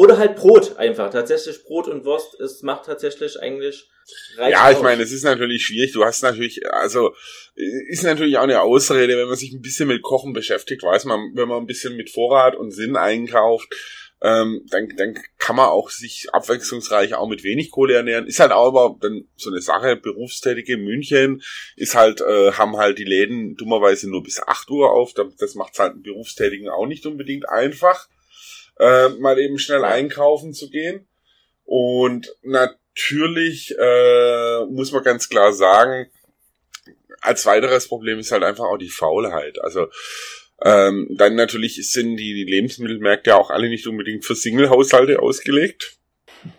Oder 0.00 0.16
halt 0.16 0.36
Brot 0.36 0.78
einfach. 0.78 1.10
Tatsächlich 1.10 1.62
Brot 1.62 1.86
und 1.86 2.06
Wurst. 2.06 2.40
Es 2.40 2.62
macht 2.62 2.86
tatsächlich 2.86 3.38
eigentlich 3.38 3.86
Ja, 4.38 4.70
ich 4.70 4.80
meine, 4.80 5.02
es 5.02 5.12
ist 5.12 5.24
natürlich 5.24 5.62
schwierig. 5.62 5.92
Du 5.92 6.02
hast 6.02 6.22
natürlich, 6.22 6.66
also, 6.72 7.14
ist 7.54 8.02
natürlich 8.02 8.38
auch 8.38 8.44
eine 8.44 8.62
Ausrede, 8.62 9.18
wenn 9.18 9.28
man 9.28 9.36
sich 9.36 9.52
ein 9.52 9.60
bisschen 9.60 9.88
mit 9.88 10.00
Kochen 10.00 10.32
beschäftigt, 10.32 10.82
weiß 10.82 11.04
man, 11.04 11.32
wenn 11.34 11.48
man 11.48 11.58
ein 11.58 11.66
bisschen 11.66 11.98
mit 11.98 12.08
Vorrat 12.08 12.56
und 12.56 12.70
Sinn 12.70 12.96
einkauft, 12.96 13.68
ähm, 14.22 14.64
dann, 14.70 14.88
dann 14.96 15.18
kann 15.36 15.56
man 15.56 15.68
auch 15.68 15.90
sich 15.90 16.28
abwechslungsreich 16.32 17.12
auch 17.12 17.28
mit 17.28 17.44
wenig 17.44 17.70
Kohle 17.70 17.92
ernähren. 17.92 18.26
Ist 18.26 18.40
halt 18.40 18.52
auch 18.52 18.68
aber 18.68 18.96
dann 19.02 19.28
so 19.36 19.50
eine 19.50 19.60
Sache, 19.60 19.96
Berufstätige 19.96 20.74
in 20.74 20.84
München 20.84 21.42
ist 21.76 21.94
halt, 21.94 22.22
äh, 22.22 22.52
haben 22.52 22.78
halt 22.78 22.98
die 22.98 23.04
Läden 23.04 23.54
dummerweise 23.56 24.08
nur 24.08 24.22
bis 24.22 24.40
8 24.40 24.70
Uhr 24.70 24.92
auf. 24.92 25.12
Das 25.12 25.54
macht 25.56 25.78
halt 25.78 25.92
einen 25.92 26.02
Berufstätigen 26.02 26.70
auch 26.70 26.86
nicht 26.86 27.04
unbedingt 27.04 27.46
einfach, 27.50 28.08
äh, 28.80 29.10
mal 29.10 29.38
eben 29.38 29.58
schnell 29.58 29.84
einkaufen 29.84 30.52
zu 30.52 30.70
gehen. 30.70 31.06
Und 31.64 32.34
natürlich 32.42 33.74
äh, 33.78 34.64
muss 34.64 34.90
man 34.90 35.04
ganz 35.04 35.28
klar 35.28 35.52
sagen, 35.52 36.10
als 37.20 37.46
weiteres 37.46 37.86
Problem 37.86 38.18
ist 38.18 38.32
halt 38.32 38.42
einfach 38.42 38.64
auch 38.64 38.78
die 38.78 38.88
Faulheit. 38.88 39.60
Also 39.62 39.88
ähm, 40.62 41.06
dann 41.10 41.36
natürlich 41.36 41.76
sind 41.90 42.16
die 42.16 42.44
Lebensmittelmärkte 42.44 43.36
auch 43.36 43.50
alle 43.50 43.68
nicht 43.68 43.86
unbedingt 43.86 44.24
für 44.24 44.34
Single-Haushalte 44.34 45.20
ausgelegt. 45.20 45.98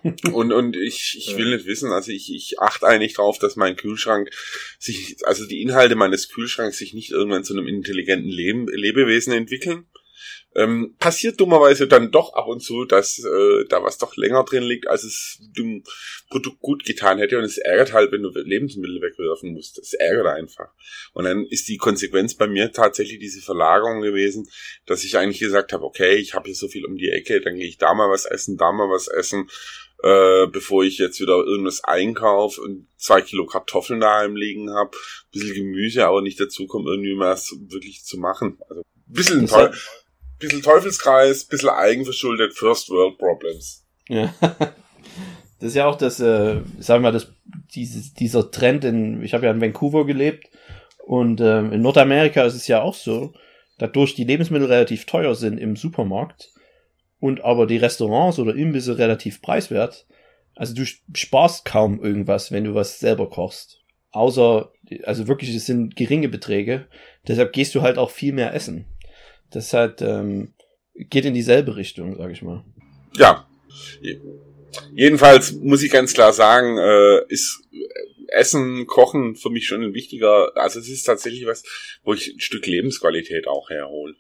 und, 0.32 0.54
und 0.54 0.78
ich, 0.78 1.16
ich 1.18 1.38
will 1.38 1.56
nicht 1.56 1.66
wissen, 1.66 1.92
also 1.92 2.12
ich, 2.12 2.32
ich 2.32 2.60
achte 2.60 2.86
eigentlich 2.86 3.16
drauf, 3.16 3.40
dass 3.40 3.56
mein 3.56 3.76
Kühlschrank 3.76 4.30
sich, 4.78 5.18
also 5.24 5.48
die 5.48 5.62
Inhalte 5.64 5.96
meines 5.96 6.30
Kühlschranks 6.30 6.78
sich 6.78 6.94
nicht 6.94 7.12
irgendwann 7.12 7.44
zu 7.44 7.54
einem 7.54 7.68
intelligenten 7.68 8.30
Leben, 8.30 8.68
Lebewesen 8.68 9.34
entwickeln. 9.34 9.88
Ähm, 10.54 10.96
passiert 11.00 11.40
dummerweise 11.40 11.88
dann 11.88 12.12
doch 12.12 12.34
ab 12.34 12.48
und 12.48 12.62
zu, 12.62 12.84
dass 12.84 13.20
äh, 13.20 13.66
da 13.70 13.84
was 13.84 13.98
doch 13.98 14.18
länger 14.18 14.44
drin 14.44 14.64
liegt, 14.64 14.86
als 14.88 15.04
es 15.04 15.40
dem 15.58 15.84
Produkt 16.30 16.60
gut 16.60 16.84
getan 16.84 17.20
hätte. 17.20 17.38
Und 17.38 17.46
es 17.46 17.58
ärgert 17.58 17.94
halt, 17.94 18.12
wenn 18.12 18.22
du 18.22 18.30
Lebensmittel 18.30 19.02
wegwerfen 19.02 19.54
musst. 19.54 19.80
Es 19.80 19.94
ärgert 19.94 20.28
einfach. 20.28 20.68
Und 21.14 21.24
dann 21.24 21.46
ist 21.46 21.70
die 21.70 21.78
Konsequenz 21.78 22.36
bei 22.36 22.48
mir 22.48 22.74
tatsächlich 22.74 23.20
diese 23.20 23.42
Verlagerung 23.42 24.02
gewesen, 24.02 24.50
dass 24.86 25.06
ich 25.06 25.18
eigentlich 25.18 25.40
gesagt 25.40 25.72
habe, 25.72 25.86
okay, 25.86 26.16
ich 26.16 26.34
habe 26.34 26.48
hier 26.48 26.56
so 26.56 26.68
viel 26.68 26.86
um 26.86 26.98
die 26.98 27.10
Ecke, 27.10 27.40
dann 27.40 27.56
gehe 27.56 27.68
ich 27.68 27.78
da 27.78 27.94
mal 27.94 28.10
was 28.10 28.26
essen, 28.26 28.58
da 28.58 28.74
mal 28.74 28.90
was 28.90 29.08
essen, 29.08 29.50
äh, 30.04 30.48
bevor 30.48 30.84
ich 30.84 30.98
jetzt 30.98 31.22
wieder 31.22 31.38
irgendwas 31.38 31.84
einkaufe 31.86 32.60
und 32.60 32.88
zwei 32.98 33.22
Kilo 33.22 33.46
Kartoffeln 33.46 34.02
daheim 34.02 34.36
liegen 34.36 34.70
habe, 34.72 34.92
bisschen 35.32 35.54
Gemüse, 35.54 36.06
aber 36.06 36.22
nicht 36.22 36.42
dazu 36.42 36.68
kommt, 36.68 36.88
irgendwie 36.88 37.18
was 37.18 37.56
wirklich 37.70 38.04
zu 38.04 38.18
machen. 38.18 38.58
Also 38.68 38.82
ein 38.82 39.14
bisschen 39.14 39.48
toll 39.48 39.72
bisschen 40.42 40.62
Teufelskreis, 40.62 41.46
bisschen 41.46 41.70
eigenverschuldet, 41.70 42.54
First 42.54 42.90
World 42.90 43.18
Problems. 43.18 43.86
Ja. 44.08 44.34
Das 45.60 45.70
ist 45.70 45.76
ja 45.76 45.86
auch 45.86 45.96
das, 45.96 46.20
äh, 46.20 46.60
sagen 46.80 47.04
wir 47.04 47.12
mal, 47.12 47.12
das, 47.12 47.32
dieses, 47.76 48.16
dieser 48.16 48.50
Trend 48.50 48.84
in, 48.84 49.22
ich 49.22 49.36
habe 49.36 49.46
ja 49.46 49.52
in 49.52 49.62
Vancouver 49.62 50.08
gelebt 50.08 50.50
und 51.06 51.40
äh, 51.40 51.60
in 51.60 51.84
Nordamerika 51.84 52.44
ist 52.46 52.56
es 52.56 52.68
ja 52.68 52.82
auch 52.82 52.96
so, 52.96 53.34
dadurch 53.78 54.16
die 54.16 54.24
Lebensmittel 54.24 54.68
relativ 54.68 55.06
teuer 55.06 55.36
sind 55.36 55.60
im 55.60 55.76
Supermarkt 55.76 56.50
und 57.20 57.44
aber 57.44 57.68
die 57.68 57.78
Restaurants 57.78 58.40
oder 58.40 58.56
Imbisse 58.56 58.98
relativ 58.98 59.44
preiswert, 59.44 60.08
also 60.56 60.74
du 60.74 60.84
sparst 61.14 61.64
kaum 61.64 62.04
irgendwas, 62.04 62.52
wenn 62.52 62.64
du 62.64 62.74
was 62.74 63.00
selber 63.00 63.30
kochst. 63.30 63.82
Außer, 64.12 64.72
also 65.04 65.28
wirklich, 65.28 65.56
es 65.56 65.66
sind 65.66 65.96
geringe 65.96 66.28
Beträge. 66.28 66.88
Deshalb 67.28 67.54
gehst 67.54 67.76
du 67.76 67.82
halt 67.82 67.98
auch 67.98 68.10
viel 68.10 68.34
mehr 68.34 68.54
essen. 68.54 68.86
Das 69.52 69.74
halt 69.74 70.02
ähm, 70.02 70.54
geht 70.96 71.26
in 71.26 71.34
dieselbe 71.34 71.76
Richtung, 71.76 72.16
sag 72.18 72.32
ich 72.32 72.42
mal. 72.42 72.64
Ja. 73.18 73.48
Jedenfalls 74.94 75.52
muss 75.54 75.84
ich 75.84 75.92
ganz 75.92 76.14
klar 76.14 76.34
sagen, 76.34 76.78
äh, 76.78 77.26
ist 77.28 77.62
Essen, 78.28 78.88
Kochen 78.88 79.36
für 79.36 79.50
mich 79.50 79.68
schon 79.68 79.84
ein 79.84 79.94
wichtiger, 79.94 80.56
also 80.56 80.80
es 80.80 80.88
ist 80.88 81.04
tatsächlich 81.04 81.46
was, 81.46 81.64
wo 82.04 82.14
ich 82.14 82.34
ein 82.34 82.40
Stück 82.40 82.66
Lebensqualität 82.66 83.48
auch 83.48 83.70
herhole. 83.70 84.16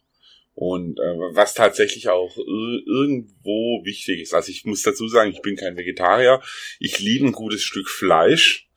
Und 0.53 0.99
äh, 0.99 1.17
was 1.33 1.53
tatsächlich 1.53 2.09
auch 2.09 2.37
irgendwo 2.37 3.83
wichtig 3.85 4.19
ist. 4.19 4.33
Also 4.33 4.51
ich 4.51 4.65
muss 4.65 4.81
dazu 4.83 5.07
sagen, 5.07 5.31
ich 5.31 5.41
bin 5.41 5.55
kein 5.55 5.77
Vegetarier. 5.77 6.41
Ich 6.77 6.99
liebe 6.99 7.25
ein 7.25 7.31
gutes 7.31 7.63
Stück 7.63 7.89
Fleisch. 7.89 8.67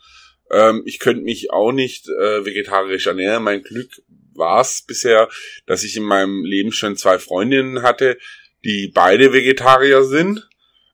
Ähm, 0.52 0.82
ich 0.87 1.00
könnte 1.00 1.25
mich 1.25 1.50
auch 1.50 1.73
nicht 1.73 2.08
äh, 2.08 2.44
vegetarisch 2.44 3.08
ernähren. 3.08 3.42
Mein 3.42 3.62
Glück 3.62 4.02
war 4.37 4.61
es 4.61 4.83
bisher, 4.87 5.29
dass 5.67 5.83
ich 5.85 5.97
in 5.97 6.05
meinem 6.05 6.45
Leben 6.45 6.73
schon 6.73 6.97
zwei 6.97 7.19
Freundinnen 7.19 7.83
hatte, 7.83 8.19
die 8.64 8.91
beide 8.93 9.33
Vegetarier 9.33 10.05
sind. 10.05 10.49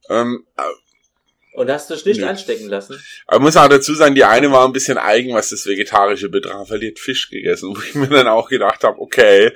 Ähm, 0.09 0.45
und 1.53 1.69
hast 1.69 1.91
du 1.91 1.95
dich 1.95 2.05
nicht 2.05 2.21
nee. 2.21 2.27
anstecken 2.27 2.69
lassen? 2.69 3.03
Aber 3.27 3.41
muss 3.41 3.57
auch 3.57 3.69
dazu 3.69 3.93
sagen, 3.95 4.15
die 4.15 4.25
eine 4.25 4.53
war 4.53 4.65
ein 4.65 4.73
bisschen 4.73 4.99
eigen, 4.99 5.35
was 5.35 5.51
das 5.51 5.67
Vegetarische 5.67 6.29
betraf, 6.29 6.71
weil 6.71 6.79
die 6.79 6.89
hat 6.89 6.99
Fisch 7.01 7.29
gegessen, 7.29 7.75
wo 7.75 7.81
ich 7.83 7.95
mir 7.95 8.09
dann 8.09 8.29
auch 8.29 8.49
gedacht 8.49 8.85
habe, 8.85 9.01
okay, 9.01 9.53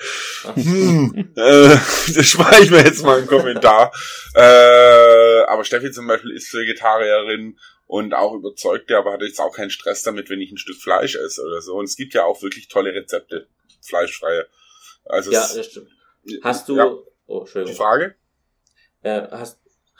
hm, 0.54 1.32
äh, 1.36 1.76
das 2.14 2.26
spare 2.26 2.62
ich 2.62 2.70
mir 2.70 2.82
jetzt 2.82 3.04
mal 3.04 3.18
einen 3.18 3.28
Kommentar. 3.28 3.92
äh, 4.34 5.42
aber 5.46 5.64
Steffi 5.64 5.92
zum 5.92 6.08
Beispiel 6.08 6.32
ist 6.32 6.52
Vegetarierin 6.52 7.58
und 7.86 8.12
auch 8.12 8.34
überzeugte, 8.34 8.96
aber 8.96 9.12
hatte 9.12 9.26
jetzt 9.26 9.40
auch 9.40 9.54
keinen 9.54 9.70
Stress 9.70 10.02
damit, 10.02 10.30
wenn 10.30 10.40
ich 10.40 10.50
ein 10.50 10.58
Stück 10.58 10.76
Fleisch 10.76 11.14
esse 11.14 11.42
oder 11.42 11.62
so. 11.62 11.74
Und 11.74 11.84
es 11.84 11.96
gibt 11.96 12.12
ja 12.12 12.24
auch 12.24 12.42
wirklich 12.42 12.66
tolle 12.66 12.92
Rezepte 12.92 13.46
fleischfreie. 13.86 14.46
Also 15.04 15.30
ja, 15.30 15.40
das 15.40 15.66
stimmt. 15.66 15.88
Hast 16.42 16.68
du, 16.68 16.76
ja. 16.76 16.94
oh, 17.26 17.46
Die 17.54 17.74
Frage? 17.74 18.14
Äh, 19.02 19.28
hast, 19.30 19.58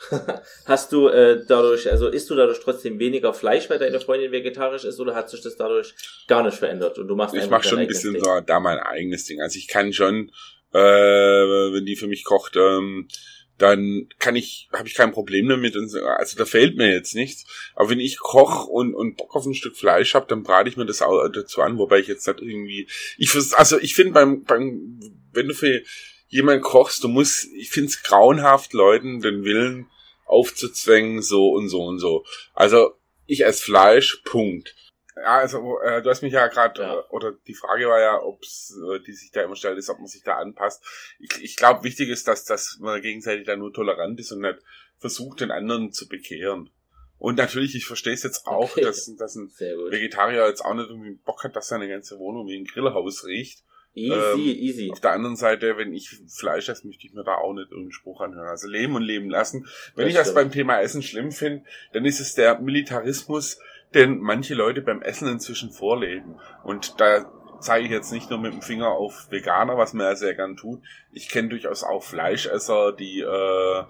Hast 0.65 0.91
du 0.91 1.07
äh, 1.07 1.45
dadurch, 1.47 1.89
also 1.89 2.09
isst 2.09 2.29
du 2.29 2.35
dadurch 2.35 2.59
trotzdem 2.59 2.99
weniger 2.99 3.33
Fleisch, 3.33 3.69
weil 3.69 3.79
deine 3.79 3.99
Freundin 3.99 4.31
vegetarisch 4.31 4.83
ist, 4.83 4.99
oder 4.99 5.15
hat 5.15 5.29
sich 5.29 5.41
das 5.41 5.55
dadurch 5.55 5.93
gar 6.27 6.43
nicht 6.43 6.57
verändert 6.57 6.97
und 6.97 7.07
du 7.07 7.15
machst 7.15 7.33
Ich 7.35 7.49
mache 7.49 7.67
schon 7.67 7.79
ein 7.79 7.87
bisschen 7.87 8.13
Ding? 8.13 8.23
so 8.23 8.41
da 8.41 8.59
mein 8.59 8.77
eigenes 8.79 9.25
Ding. 9.25 9.41
Also 9.41 9.57
ich 9.57 9.67
kann 9.67 9.93
schon, 9.93 10.31
äh, 10.73 10.77
wenn 10.77 11.85
die 11.85 11.95
für 11.95 12.07
mich 12.07 12.25
kocht, 12.25 12.55
ähm, 12.57 13.07
dann 13.57 14.09
kann 14.19 14.35
ich, 14.35 14.69
habe 14.73 14.87
ich 14.87 14.95
kein 14.95 15.11
Problem 15.11 15.47
damit. 15.47 15.75
Und, 15.75 15.93
also 15.95 16.37
da 16.37 16.45
fehlt 16.45 16.77
mir 16.77 16.91
jetzt 16.91 17.15
nichts. 17.15 17.45
Aber 17.75 17.89
wenn 17.89 17.99
ich 17.99 18.19
koch 18.19 18.67
und, 18.67 18.93
und 18.93 19.17
Bock 19.17 19.35
auf 19.35 19.45
ein 19.45 19.53
Stück 19.53 19.77
Fleisch 19.77 20.13
habe, 20.13 20.27
dann 20.27 20.43
brate 20.43 20.69
ich 20.69 20.77
mir 20.77 20.85
das 20.85 21.01
auch 21.01 21.27
dazu 21.29 21.61
an, 21.61 21.77
wobei 21.77 21.99
ich 21.99 22.07
jetzt 22.07 22.27
nicht 22.27 22.41
irgendwie. 22.41 22.87
Ich 23.17 23.33
also 23.53 23.79
ich 23.79 23.95
finde 23.95 24.13
beim, 24.13 24.43
beim, 24.43 24.99
wenn 25.31 25.47
du 25.47 25.53
für 25.53 25.81
jemand 26.27 26.63
kochst, 26.63 27.03
du 27.03 27.07
musst, 27.07 27.47
ich 27.55 27.69
finde 27.69 27.89
es 27.89 28.03
grauenhaft, 28.03 28.73
Leuten 28.73 29.21
den 29.21 29.43
Willen 29.45 29.87
aufzuzwängen, 30.25 31.21
so 31.21 31.49
und 31.49 31.69
so 31.69 31.83
und 31.83 31.99
so. 31.99 32.25
Also 32.53 32.95
ich 33.25 33.45
esse 33.45 33.63
Fleisch, 33.63 34.21
Punkt. 34.25 34.75
Ja, 35.15 35.39
also 35.39 35.79
äh, 35.81 36.01
du 36.01 36.09
hast 36.09 36.23
mich 36.23 36.33
ja 36.33 36.47
gerade, 36.47 36.81
ja. 36.81 36.99
Äh, 36.99 37.03
oder 37.09 37.31
die 37.47 37.53
Frage 37.53 37.87
war 37.87 38.01
ja, 38.01 38.21
ob 38.21 38.41
äh, 38.43 38.99
die 39.05 39.13
sich 39.13 39.31
da 39.31 39.43
immer 39.43 39.55
stellt, 39.55 39.77
ist, 39.77 39.89
ob 39.89 39.99
man 39.99 40.07
sich 40.07 40.23
da 40.23 40.37
anpasst. 40.37 40.83
Ich, 41.19 41.41
ich 41.41 41.55
glaube, 41.55 41.83
wichtig 41.83 42.09
ist, 42.09 42.27
dass, 42.27 42.43
dass 42.43 42.77
man 42.79 43.01
gegenseitig 43.01 43.45
da 43.45 43.55
nur 43.55 43.73
tolerant 43.73 44.19
ist 44.19 44.31
und 44.31 44.41
nicht 44.41 44.59
versucht, 44.97 45.39
den 45.39 45.51
anderen 45.51 45.93
zu 45.93 46.07
bekehren. 46.09 46.69
Und 47.17 47.37
natürlich, 47.37 47.75
ich 47.75 47.85
verstehe 47.85 48.13
es 48.13 48.23
jetzt 48.23 48.45
auch, 48.45 48.71
okay. 48.71 48.81
dass, 48.81 49.13
dass 49.15 49.35
ein 49.35 49.49
Vegetarier 49.57 50.47
jetzt 50.47 50.63
auch 50.63 50.73
nicht 50.73 50.89
irgendwie 50.89 51.13
Bock 51.13 51.43
hat, 51.45 51.55
dass 51.55 51.69
seine 51.69 51.87
ganze 51.87 52.19
Wohnung 52.19 52.47
wie 52.47 52.57
ein 52.57 52.65
Grillhaus 52.65 53.25
riecht. 53.25 53.63
Easy, 53.93 54.13
ähm, 54.13 54.39
easy. 54.39 54.91
Auf 54.91 54.99
der 54.99 55.13
anderen 55.13 55.37
Seite, 55.37 55.77
wenn 55.77 55.93
ich 55.93 56.09
Fleisch 56.27 56.67
esse, 56.67 56.85
möchte 56.85 57.07
ich 57.07 57.13
mir 57.13 57.23
da 57.23 57.35
auch 57.35 57.53
nicht 57.53 57.71
irgendeinen 57.71 57.93
Spruch 57.93 58.19
anhören. 58.19 58.49
Also 58.49 58.67
leben 58.67 58.95
und 58.95 59.03
leben 59.03 59.29
lassen. 59.29 59.67
Wenn 59.95 60.03
das 60.05 60.11
ich 60.11 60.17
das 60.17 60.33
beim 60.33 60.51
Thema 60.51 60.81
Essen 60.81 61.01
schlimm 61.01 61.31
finde, 61.31 61.63
dann 61.93 62.03
ist 62.03 62.19
es 62.19 62.35
der 62.35 62.59
Militarismus, 62.59 63.57
den 63.95 64.19
manche 64.19 64.53
Leute 64.53 64.81
beim 64.81 65.01
Essen 65.01 65.27
inzwischen 65.27 65.71
vorleben. 65.71 66.39
Und 66.63 66.99
da 66.99 67.25
zeige 67.59 67.85
ich 67.85 67.91
jetzt 67.91 68.11
nicht 68.11 68.29
nur 68.29 68.39
mit 68.39 68.53
dem 68.53 68.61
Finger 68.61 68.89
auf 68.89 69.31
Veganer, 69.31 69.77
was 69.77 69.93
man 69.93 70.07
ja 70.07 70.15
sehr 70.15 70.35
gern 70.35 70.55
tut. 70.55 70.81
Ich 71.11 71.29
kenne 71.29 71.49
durchaus 71.49 71.83
auch 71.83 72.03
Fleischesser, 72.03 72.91
die, 72.91 73.21
äh, 73.21 73.83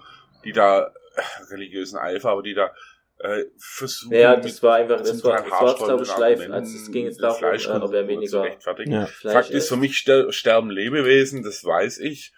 die 0.44 0.52
da 0.52 0.92
äh, 1.16 1.22
religiösen 1.50 1.98
Eifer, 1.98 2.30
aber 2.30 2.42
die 2.42 2.54
da 2.54 2.70
äh, 3.18 3.44
versuchen. 3.58 4.14
Ja, 4.14 4.36
das 4.36 4.62
war 4.62 4.76
einfach, 4.76 4.98
das 4.98 5.24
war, 5.24 5.42
das 5.42 5.50
war 5.50 5.74
glaube 5.74 6.02
ich, 6.02 6.16
live. 6.16 6.50
Also 6.50 6.76
es 6.76 6.90
ging 6.90 7.04
jetzt 7.04 7.22
darum, 7.22 7.38
Fleisch 7.38 7.66
äh, 7.66 7.70
ob 7.72 7.92
er 7.92 8.06
weniger. 8.08 8.46
Ja. 8.86 9.06
Fakt 9.06 9.50
ist, 9.50 9.68
für 9.68 9.76
mich 9.76 9.96
sterben 9.96 10.70
Lebewesen, 10.70 11.42
das 11.42 11.64
weiß 11.64 11.98
ich. 11.98 12.32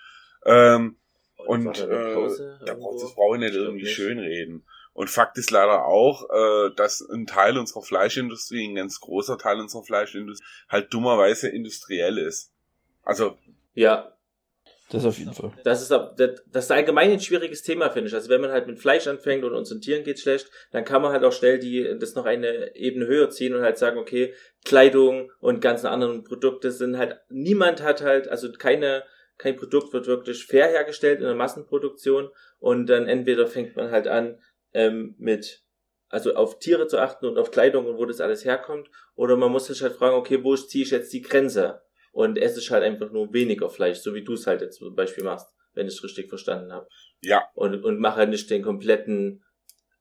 Ähm, 0.44 0.96
und, 1.46 1.66
und 1.66 1.80
äh, 1.80 1.87
da 2.64 2.75
braucht 2.75 3.02
das 3.02 3.14
brauche 3.14 3.37
ich 3.37 3.40
nicht 3.40 3.54
irgendwie 3.54 3.84
nicht. 3.84 3.94
schönreden. 3.94 4.64
Und 4.99 5.11
Fakt 5.11 5.38
ist 5.38 5.52
leider 5.52 5.85
auch, 5.85 6.28
äh, 6.28 6.75
dass 6.75 7.09
ein 7.09 7.28
Teil 7.28 7.57
unserer 7.57 7.83
Fleischindustrie, 7.83 8.67
ein 8.67 8.75
ganz 8.75 8.99
großer 8.99 9.38
Teil 9.38 9.61
unserer 9.61 9.85
Fleischindustrie, 9.85 10.44
halt 10.68 10.92
dummerweise 10.92 11.49
industriell 11.49 12.18
ist. 12.18 12.51
Also. 13.05 13.38
Ja, 13.75 14.12
das 14.90 15.05
auf 15.05 15.16
jeden 15.16 15.35
Fall. 15.35 15.53
Das 15.62 15.83
ist, 15.83 15.92
das 15.92 16.64
ist 16.64 16.72
allgemein 16.72 17.12
ein 17.12 17.20
schwieriges 17.20 17.62
Thema, 17.62 17.90
finde 17.90 18.09
ich. 18.09 18.14
Also 18.16 18.29
wenn 18.29 18.40
man 18.40 18.51
halt 18.51 18.66
mit 18.66 18.81
Fleisch 18.81 19.07
anfängt 19.07 19.44
und 19.44 19.53
unseren 19.53 19.81
Tieren 19.81 20.03
geht's 20.03 20.22
schlecht, 20.22 20.51
dann 20.72 20.85
kann 20.85 21.01
man 21.01 21.12
halt 21.12 21.22
auch 21.22 21.33
schnell 21.33 21.61
die, 21.61 21.96
das 22.01 22.16
noch 22.16 22.27
eine 22.27 22.75
Ebene 22.75 23.07
höher 23.07 23.31
ziehen 23.31 23.55
und 23.55 23.62
halt 23.62 23.79
sagen, 23.79 23.99
okay, 23.99 24.35
Kleidung 24.64 25.31
und 25.38 25.61
ganzen 25.61 25.87
anderen 25.87 26.25
Produkte 26.25 26.72
sind 26.72 26.99
halt, 26.99 27.20
niemand 27.29 27.85
hat 27.85 28.03
halt, 28.03 28.27
also 28.27 28.51
keine, 28.51 29.05
kein 29.37 29.55
Produkt 29.55 29.92
wird 29.92 30.09
wirklich 30.09 30.44
fair 30.44 30.66
hergestellt 30.66 31.20
in 31.20 31.27
der 31.27 31.37
Massenproduktion 31.37 32.31
und 32.59 32.87
dann 32.87 33.07
entweder 33.07 33.46
fängt 33.46 33.77
man 33.77 33.92
halt 33.92 34.09
an, 34.09 34.40
ähm, 34.72 35.14
mit, 35.18 35.62
also 36.09 36.35
auf 36.35 36.59
Tiere 36.59 36.87
zu 36.87 36.98
achten 36.98 37.26
und 37.26 37.38
auf 37.38 37.50
Kleidung 37.50 37.87
und 37.87 37.98
wo 37.98 38.07
das 38.07 38.20
alles 38.20 38.44
herkommt, 38.44 38.90
oder 39.14 39.37
man 39.37 39.52
muss 39.52 39.66
sich 39.66 39.83
halt 39.83 39.94
fragen, 39.94 40.16
okay, 40.16 40.42
wo 40.42 40.57
ziehe 40.57 40.85
ich 40.85 40.90
jetzt 40.90 41.12
die 41.12 41.22
Grenze? 41.22 41.83
und 42.18 42.37
esse 42.37 42.59
ich 42.59 42.72
halt 42.72 42.83
einfach 42.83 43.12
nur 43.12 43.33
weniger 43.33 43.70
Fleisch, 43.70 43.98
so 43.98 44.12
wie 44.12 44.24
du 44.24 44.33
es 44.33 44.46
halt 44.46 44.61
jetzt 44.61 44.78
zum 44.78 44.94
Beispiel 44.96 45.22
machst, 45.22 45.46
wenn 45.74 45.87
ich 45.87 45.94
es 45.94 46.02
richtig 46.02 46.28
verstanden 46.28 46.72
habe. 46.72 46.88
Ja. 47.20 47.44
Und, 47.54 47.85
und 47.85 48.00
mache 48.00 48.16
halt 48.16 48.31
nicht 48.31 48.50
den 48.50 48.62
kompletten 48.62 49.44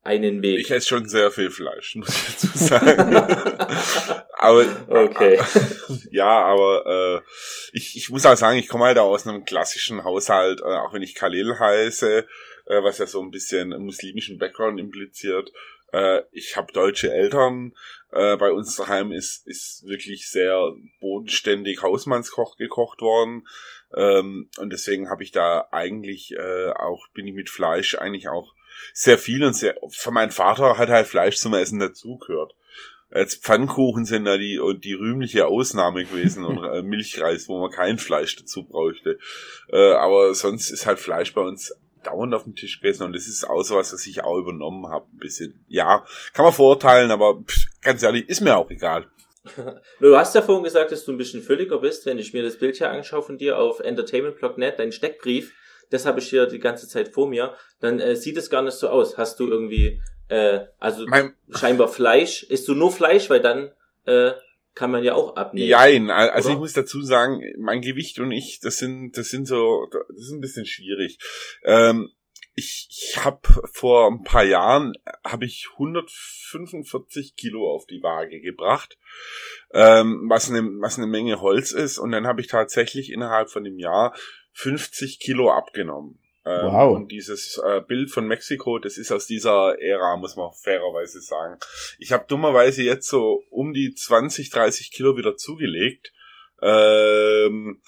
einen 0.02 0.42
Weg. 0.42 0.60
Ich 0.60 0.72
esse 0.72 0.88
schon 0.88 1.08
sehr 1.08 1.30
viel 1.30 1.52
Fleisch, 1.52 1.96
muss 1.96 2.10
ich 2.10 2.26
dazu 2.26 2.58
sagen. 2.58 3.16
aber 4.34 4.66
okay. 4.88 5.40
ja, 6.12 6.44
aber 6.44 6.86
äh, 6.88 7.30
ich, 7.74 7.96
ich 7.98 8.10
muss 8.10 8.26
auch 8.26 8.36
sagen, 8.36 8.58
ich 8.58 8.68
komme 8.68 8.86
halt 8.86 8.98
aus 8.98 9.28
einem 9.28 9.46
klassischen 9.46 10.04
Haushalt, 10.04 10.62
äh, 10.62 10.64
auch 10.64 10.94
wenn 10.94 11.04
ich 11.04 11.14
Khalil 11.14 11.60
heiße, 11.60 12.26
äh, 12.68 12.84
was 12.84 12.98
ja 12.98 13.08
so 13.08 13.22
ein 13.22 13.32
bisschen 13.32 13.70
muslimischen 13.84 14.38
Background 14.38 14.80
impliziert. 14.80 15.52
Äh, 15.92 16.22
ich 16.32 16.58
habe 16.58 16.72
deutsche 16.74 17.12
Eltern, 17.12 17.74
äh, 18.12 18.38
bei 18.38 18.52
uns 18.52 18.76
daheim 18.76 19.12
ist, 19.12 19.48
ist 19.48 19.84
wirklich 19.86 20.30
sehr 20.30 20.74
bodenständig 21.00 21.82
Hausmannskoch 21.82 22.58
gekocht 22.58 23.02
worden. 23.02 23.48
Ähm, 23.96 24.50
und 24.58 24.72
deswegen 24.72 25.10
habe 25.10 25.24
ich 25.24 25.32
da 25.32 25.68
eigentlich 25.72 26.34
äh, 26.34 26.70
auch, 26.72 27.08
bin 27.14 27.28
ich 27.28 27.34
mit 27.34 27.50
Fleisch 27.50 27.96
eigentlich 27.96 28.28
auch 28.28 28.54
sehr 28.94 29.18
viel 29.18 29.44
und 29.44 29.54
sehr, 29.54 29.76
für 29.90 30.12
meinen 30.12 30.32
Vater 30.32 30.78
hat 30.78 30.90
halt 30.90 31.08
Fleisch 31.08 31.38
zum 31.38 31.54
Essen 31.54 31.80
dazugehört. 31.80 32.54
Jetzt 33.14 33.44
Pfannkuchen 33.44 34.04
sind 34.04 34.26
da 34.26 34.38
die, 34.38 34.60
und 34.60 34.84
die 34.84 34.94
rühmliche 34.94 35.48
Ausnahme 35.48 36.04
gewesen 36.04 36.44
und 36.44 36.62
äh, 36.64 36.82
Milchreis, 36.84 37.48
wo 37.48 37.60
man 37.60 37.72
kein 37.72 37.98
Fleisch 37.98 38.36
dazu 38.36 38.66
brauchte. 38.66 39.18
Äh, 39.70 39.94
aber 39.94 40.34
sonst 40.34 40.70
ist 40.70 40.86
halt 40.86 41.00
Fleisch 41.00 41.34
bei 41.34 41.42
uns 41.42 41.74
dauernd 42.08 42.34
auf 42.34 42.44
dem 42.44 42.56
Tisch 42.56 42.80
gewesen 42.80 43.04
und 43.04 43.14
das 43.14 43.28
ist 43.28 43.48
auch 43.48 43.64
so 43.64 43.76
was, 43.76 44.06
ich 44.06 44.24
auch 44.24 44.38
übernommen 44.38 44.88
habe. 44.88 45.06
Ein 45.14 45.18
bisschen, 45.18 45.64
ja, 45.68 46.06
kann 46.34 46.46
man 46.46 46.54
verurteilen, 46.54 47.12
aber 47.12 47.42
pff, 47.42 47.68
ganz 47.82 48.04
ehrlich, 48.04 48.28
ist 48.30 48.42
mir 48.42 48.58
auch 48.58 48.70
egal. 48.70 49.08
Du 50.02 50.18
hast 50.18 50.36
ja 50.36 50.42
vorhin 50.42 50.64
gesagt, 50.64 50.92
dass 50.92 51.06
du 51.06 51.12
ein 51.12 51.18
bisschen 51.18 51.42
fülliger 51.42 51.78
bist, 51.80 52.06
wenn 52.06 52.20
ich 52.20 52.34
mir 52.34 52.44
das 52.44 52.58
Bild 52.58 52.76
hier 52.76 52.92
anschaue 52.92 53.22
von 53.22 53.38
dir 53.38 53.58
auf 53.58 53.80
entertainmentblog.net, 53.80 54.78
dein 54.78 54.92
Steckbrief, 54.92 55.54
das 55.90 56.06
habe 56.06 56.20
ich 56.20 56.30
hier 56.30 56.48
die 56.48 56.60
ganze 56.60 56.88
Zeit 56.88 57.10
vor 57.10 57.28
mir, 57.28 57.56
dann 57.80 58.00
äh, 58.00 58.16
sieht 58.16 58.38
es 58.38 58.50
gar 58.50 58.62
nicht 58.62 58.74
so 58.76 58.90
aus. 58.90 59.18
Hast 59.18 59.40
du 59.40 59.48
irgendwie, 59.48 60.02
äh, 60.28 60.62
also 60.80 61.06
mein 61.08 61.34
scheinbar 61.50 61.88
Fleisch, 61.88 62.44
isst 62.44 62.68
du 62.68 62.76
nur 62.76 62.92
Fleisch, 62.92 63.30
weil 63.30 63.40
dann 63.40 63.72
äh, 64.06 64.34
kann 64.78 64.92
man 64.92 65.04
ja 65.04 65.16
auch 65.16 65.36
abnehmen. 65.36 65.72
Nein, 65.72 66.12
also 66.12 66.50
oder? 66.50 66.56
ich 66.56 66.60
muss 66.60 66.74
dazu 66.74 67.02
sagen, 67.02 67.42
mein 67.58 67.82
Gewicht 67.82 68.20
und 68.20 68.32
ich, 68.32 68.60
das 68.60 68.78
sind, 68.78 69.18
das 69.18 69.30
sind 69.30 69.48
so, 69.48 69.88
das 69.92 70.20
ist 70.20 70.32
ein 70.32 70.40
bisschen 70.40 70.68
schwierig. 70.68 71.18
Ähm, 71.64 72.12
ich, 72.54 72.88
ich 72.92 73.26
habe 73.26 73.40
vor 73.72 74.08
ein 74.08 74.24
paar 74.24 74.44
Jahren 74.44 74.94
habe 75.26 75.46
ich 75.46 75.68
145 75.74 77.36
Kilo 77.36 77.72
auf 77.74 77.88
die 77.88 78.04
Waage 78.04 78.40
gebracht, 78.40 79.00
ähm, 79.72 80.26
was 80.30 80.50
eine 80.50 80.62
was 80.80 80.98
eine 80.98 81.08
Menge 81.08 81.42
Holz 81.42 81.72
ist, 81.72 81.98
und 81.98 82.12
dann 82.12 82.28
habe 82.28 82.42
ich 82.42 82.48
tatsächlich 82.48 83.12
innerhalb 83.12 83.50
von 83.50 83.64
dem 83.64 83.80
Jahr 83.80 84.16
50 84.54 85.20
Kilo 85.20 85.52
abgenommen. 85.52 86.20
Ähm, 86.48 86.72
wow. 86.72 86.96
Und 86.96 87.12
dieses 87.12 87.58
äh, 87.58 87.82
Bild 87.82 88.10
von 88.10 88.26
Mexiko, 88.26 88.80
das 88.80 88.98
ist 88.98 89.12
aus 89.12 89.28
dieser 89.28 89.76
Ära, 89.82 90.16
muss 90.16 90.38
man 90.38 90.52
fairerweise 90.54 91.20
sagen. 91.20 91.60
Ich 92.00 92.14
habe 92.14 92.26
dummerweise 92.28 92.84
jetzt 92.84 93.10
so 93.10 93.44
um 93.50 93.74
die 93.74 93.94
20, 93.94 94.50
30 94.50 94.92
Kilo 94.92 95.18
wieder 95.18 95.36
zugelegt. 95.36 96.14
Ähm, 96.62 97.82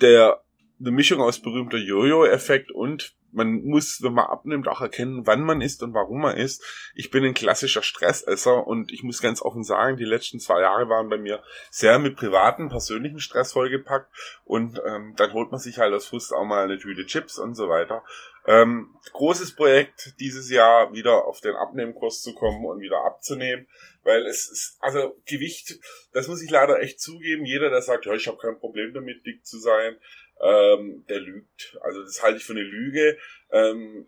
der 0.00 0.40
eine 0.78 0.90
Mischung 0.92 1.20
aus 1.20 1.40
berühmter 1.40 1.78
Jojo-Effekt 1.78 2.70
und 2.70 3.12
man 3.32 3.62
muss, 3.62 4.02
wenn 4.02 4.14
man 4.14 4.26
abnimmt, 4.26 4.68
auch 4.68 4.80
erkennen, 4.80 5.26
wann 5.26 5.42
man 5.42 5.60
isst 5.60 5.82
und 5.82 5.94
warum 5.94 6.20
man 6.20 6.36
isst. 6.36 6.64
Ich 6.94 7.10
bin 7.10 7.24
ein 7.24 7.34
klassischer 7.34 7.82
Stressesser 7.82 8.66
und 8.66 8.92
ich 8.92 9.02
muss 9.02 9.22
ganz 9.22 9.42
offen 9.42 9.64
sagen, 9.64 9.96
die 9.96 10.04
letzten 10.04 10.40
zwei 10.40 10.60
Jahre 10.60 10.88
waren 10.88 11.08
bei 11.08 11.18
mir 11.18 11.42
sehr 11.70 11.98
mit 11.98 12.16
privaten, 12.16 12.68
persönlichen 12.68 13.20
Stress 13.20 13.52
vollgepackt 13.52 14.10
und 14.44 14.80
ähm, 14.86 15.14
dann 15.16 15.32
holt 15.32 15.50
man 15.50 15.60
sich 15.60 15.78
halt 15.78 15.94
aus 15.94 16.06
Frust 16.06 16.32
auch 16.32 16.44
mal 16.44 16.64
eine 16.64 16.78
Tüte 16.78 17.06
Chips 17.06 17.38
und 17.38 17.54
so 17.54 17.68
weiter. 17.68 18.02
Ähm, 18.46 18.94
großes 19.12 19.54
Projekt 19.54 20.14
dieses 20.18 20.50
Jahr 20.50 20.92
wieder 20.94 21.26
auf 21.26 21.40
den 21.40 21.54
Abnehmkurs 21.54 22.22
zu 22.22 22.34
kommen 22.34 22.64
und 22.64 22.80
wieder 22.80 23.04
abzunehmen, 23.04 23.66
weil 24.02 24.26
es 24.26 24.50
ist, 24.50 24.78
also 24.80 25.14
Gewicht, 25.26 25.78
das 26.12 26.26
muss 26.26 26.42
ich 26.42 26.50
leider 26.50 26.80
echt 26.80 27.00
zugeben, 27.00 27.44
jeder, 27.44 27.68
der 27.68 27.82
sagt, 27.82 28.06
ja, 28.06 28.14
ich 28.14 28.26
habe 28.28 28.38
kein 28.38 28.58
Problem 28.58 28.94
damit, 28.94 29.26
dick 29.26 29.44
zu 29.44 29.58
sein, 29.58 29.98
ähm, 30.42 31.04
der 31.08 31.20
lügt. 31.20 31.78
Also 31.82 32.02
das 32.02 32.22
halte 32.22 32.38
ich 32.38 32.44
für 32.44 32.52
eine 32.52 32.62
Lüge, 32.62 33.16
ähm, 33.52 34.06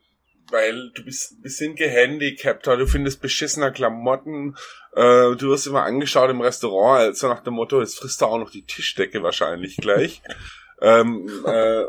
weil 0.51 0.91
du 0.95 1.05
bist 1.05 1.33
ein 1.33 1.43
bisschen 1.43 1.77
gehandicapt, 1.77 2.67
du 2.67 2.87
findest 2.87 3.23
beschissener 3.23 3.71
Klamotten, 3.71 4.57
äh, 4.95 5.35
du 5.37 5.49
wirst 5.49 5.67
immer 5.67 5.85
angeschaut 5.85 6.31
im 6.31 6.41
Restaurant, 6.41 7.01
also 7.01 7.29
nach 7.29 7.43
dem 7.43 7.55
Motto, 7.55 7.81
jetzt 7.81 7.99
frisst 7.99 8.21
du 8.21 8.27
auch 8.27 8.39
noch 8.39 8.51
die 8.51 8.65
Tischdecke 8.65 9.23
wahrscheinlich 9.23 9.77
gleich. 9.77 10.23
ähm, 10.81 11.29
äh, 11.47 11.85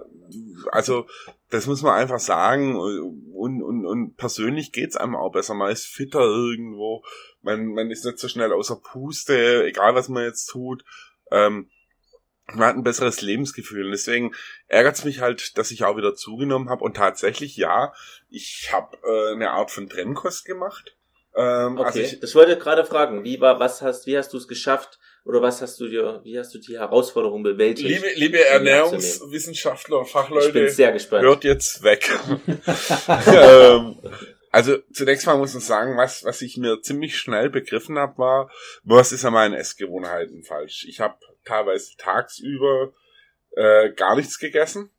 also 0.72 1.08
das 1.50 1.68
muss 1.68 1.82
man 1.82 1.94
einfach 1.94 2.20
sagen 2.20 2.76
und, 2.76 3.62
und, 3.62 3.86
und 3.86 4.18
persönlich 4.18 4.72
geht's 4.72 4.96
einem 4.96 5.16
auch 5.16 5.32
besser, 5.32 5.54
man 5.54 5.72
ist 5.72 5.86
fitter 5.86 6.22
irgendwo, 6.22 7.04
man, 7.42 7.68
man 7.68 7.92
ist 7.92 8.06
nicht 8.06 8.18
so 8.18 8.28
schnell 8.28 8.52
außer 8.54 8.78
Puste, 8.78 9.66
egal 9.66 9.94
was 9.96 10.10
man 10.10 10.24
jetzt 10.24 10.46
tut. 10.48 10.84
Ähm, 11.32 11.70
man 12.48 12.68
hat 12.68 12.76
ein 12.76 12.84
besseres 12.84 13.22
Lebensgefühl. 13.22 13.86
Und 13.86 13.92
deswegen 13.92 14.34
ärgert 14.68 14.96
es 14.96 15.06
mich 15.06 15.22
halt, 15.22 15.58
dass 15.58 15.72
ich 15.72 15.84
auch 15.84 15.98
wieder 15.98 16.16
zugenommen 16.16 16.70
habe. 16.70 16.84
Und 16.84 16.98
tatsächlich, 16.98 17.58
ja, 17.58 17.94
ich 18.30 18.70
habe 18.72 18.98
äh, 19.04 19.34
eine 19.34 19.52
Art 19.52 19.72
von 19.72 19.90
Trennkost 19.90 20.46
gemacht. 20.46 20.96
Ähm, 21.36 21.78
okay, 21.78 21.86
also 21.86 22.00
ich, 22.00 22.20
das 22.20 22.36
wollte 22.36 22.54
ich 22.54 22.60
gerade 22.60 22.86
fragen. 22.86 23.24
Wie 23.24 23.40
war, 23.42 23.60
was 23.60 23.82
hast, 23.82 24.06
wie 24.06 24.18
hast 24.18 24.34
du 24.34 24.38
es 24.38 24.48
geschafft? 24.48 25.00
Oder 25.26 25.42
was 25.42 25.62
hast 25.62 25.80
du 25.80 25.88
dir, 25.88 26.20
wie 26.26 26.38
hast 26.38 26.54
du 26.54 26.60
die 26.60 26.78
Herausforderung 26.78 27.44
bewältigt? 27.44 27.88
Liebe, 27.88 28.08
liebe 28.16 28.46
Ernährungswissenschaftler 28.46 30.00
und 30.00 30.10
Fachleute, 30.10 30.48
ich 30.48 30.54
bin 30.54 30.70
sehr 30.70 30.92
gespannt. 30.92 31.24
hört 31.24 31.46
jetzt 31.46 31.82
weg. 31.82 32.12
ähm, 33.28 33.96
also 34.52 34.78
zunächst 34.92 35.26
mal 35.26 35.38
muss 35.38 35.54
man 35.54 35.62
sagen, 35.62 35.98
was, 35.98 36.26
was 36.26 36.42
ich 36.42 36.58
mir 36.58 36.82
ziemlich 36.82 37.18
schnell 37.18 37.50
begriffen 37.50 37.98
habe, 37.98 38.18
war, 38.18 38.52
was 38.84 39.12
ist 39.12 39.24
an 39.26 39.34
meinen 39.34 39.54
Essgewohnheiten 39.54 40.44
falsch. 40.44 40.86
Ich 40.88 41.00
habe 41.00 41.16
teilweise 41.46 41.96
tagsüber 41.98 42.94
äh, 43.52 43.92
gar 43.92 44.16
nichts 44.16 44.40
gegessen 44.40 44.90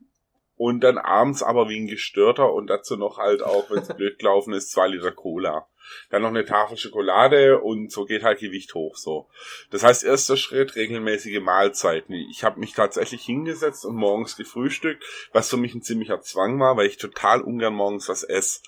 und 0.56 0.80
dann 0.80 0.98
abends 0.98 1.42
aber 1.42 1.68
wie 1.68 1.80
ein 1.80 1.88
Gestörter 1.88 2.52
und 2.52 2.68
dazu 2.68 2.96
noch 2.96 3.18
halt 3.18 3.42
auch, 3.42 3.70
wenn 3.70 3.78
es 3.78 3.88
blöd 3.96 4.18
gelaufen 4.18 4.52
ist, 4.52 4.70
zwei 4.70 4.88
Liter 4.88 5.12
Cola. 5.12 5.66
Dann 6.08 6.22
noch 6.22 6.30
eine 6.30 6.46
Tafel 6.46 6.78
Schokolade 6.78 7.60
und 7.60 7.92
so 7.92 8.06
geht 8.06 8.22
halt 8.22 8.38
Gewicht 8.38 8.74
hoch 8.74 8.96
so. 8.96 9.28
Das 9.70 9.82
heißt, 9.82 10.02
erster 10.02 10.38
Schritt, 10.38 10.76
regelmäßige 10.76 11.40
Mahlzeiten. 11.40 12.14
Ich 12.30 12.42
habe 12.42 12.58
mich 12.58 12.72
tatsächlich 12.72 13.22
hingesetzt 13.22 13.84
und 13.84 13.96
morgens 13.96 14.36
gefrühstückt, 14.36 15.04
was 15.32 15.50
für 15.50 15.58
mich 15.58 15.74
ein 15.74 15.82
ziemlicher 15.82 16.22
Zwang 16.22 16.58
war, 16.58 16.76
weil 16.78 16.86
ich 16.86 16.96
total 16.96 17.42
ungern 17.42 17.74
morgens 17.74 18.08
was 18.08 18.22
esse 18.22 18.62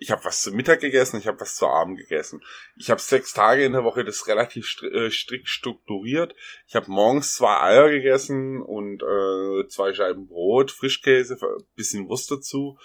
ich 0.00 0.10
habe 0.10 0.24
was 0.24 0.40
zu 0.40 0.50
Mittag 0.50 0.80
gegessen, 0.80 1.18
ich 1.18 1.26
habe 1.26 1.40
was 1.40 1.56
zu 1.56 1.66
Abend 1.66 1.98
gegessen. 1.98 2.42
Ich 2.76 2.90
habe 2.90 3.00
sechs 3.00 3.34
Tage 3.34 3.64
in 3.64 3.72
der 3.72 3.84
Woche 3.84 4.02
das 4.02 4.26
relativ 4.26 4.66
äh, 4.82 5.10
strikt 5.10 5.46
strukturiert. 5.46 6.34
Ich 6.66 6.74
habe 6.74 6.90
morgens 6.90 7.34
zwei 7.34 7.60
Eier 7.60 7.90
gegessen 7.90 8.62
und 8.62 9.02
äh, 9.02 9.68
zwei 9.68 9.92
Scheiben 9.92 10.26
Brot, 10.26 10.70
Frischkäse, 10.70 11.38
bisschen 11.76 12.08
Wurst 12.08 12.30
dazu. 12.30 12.78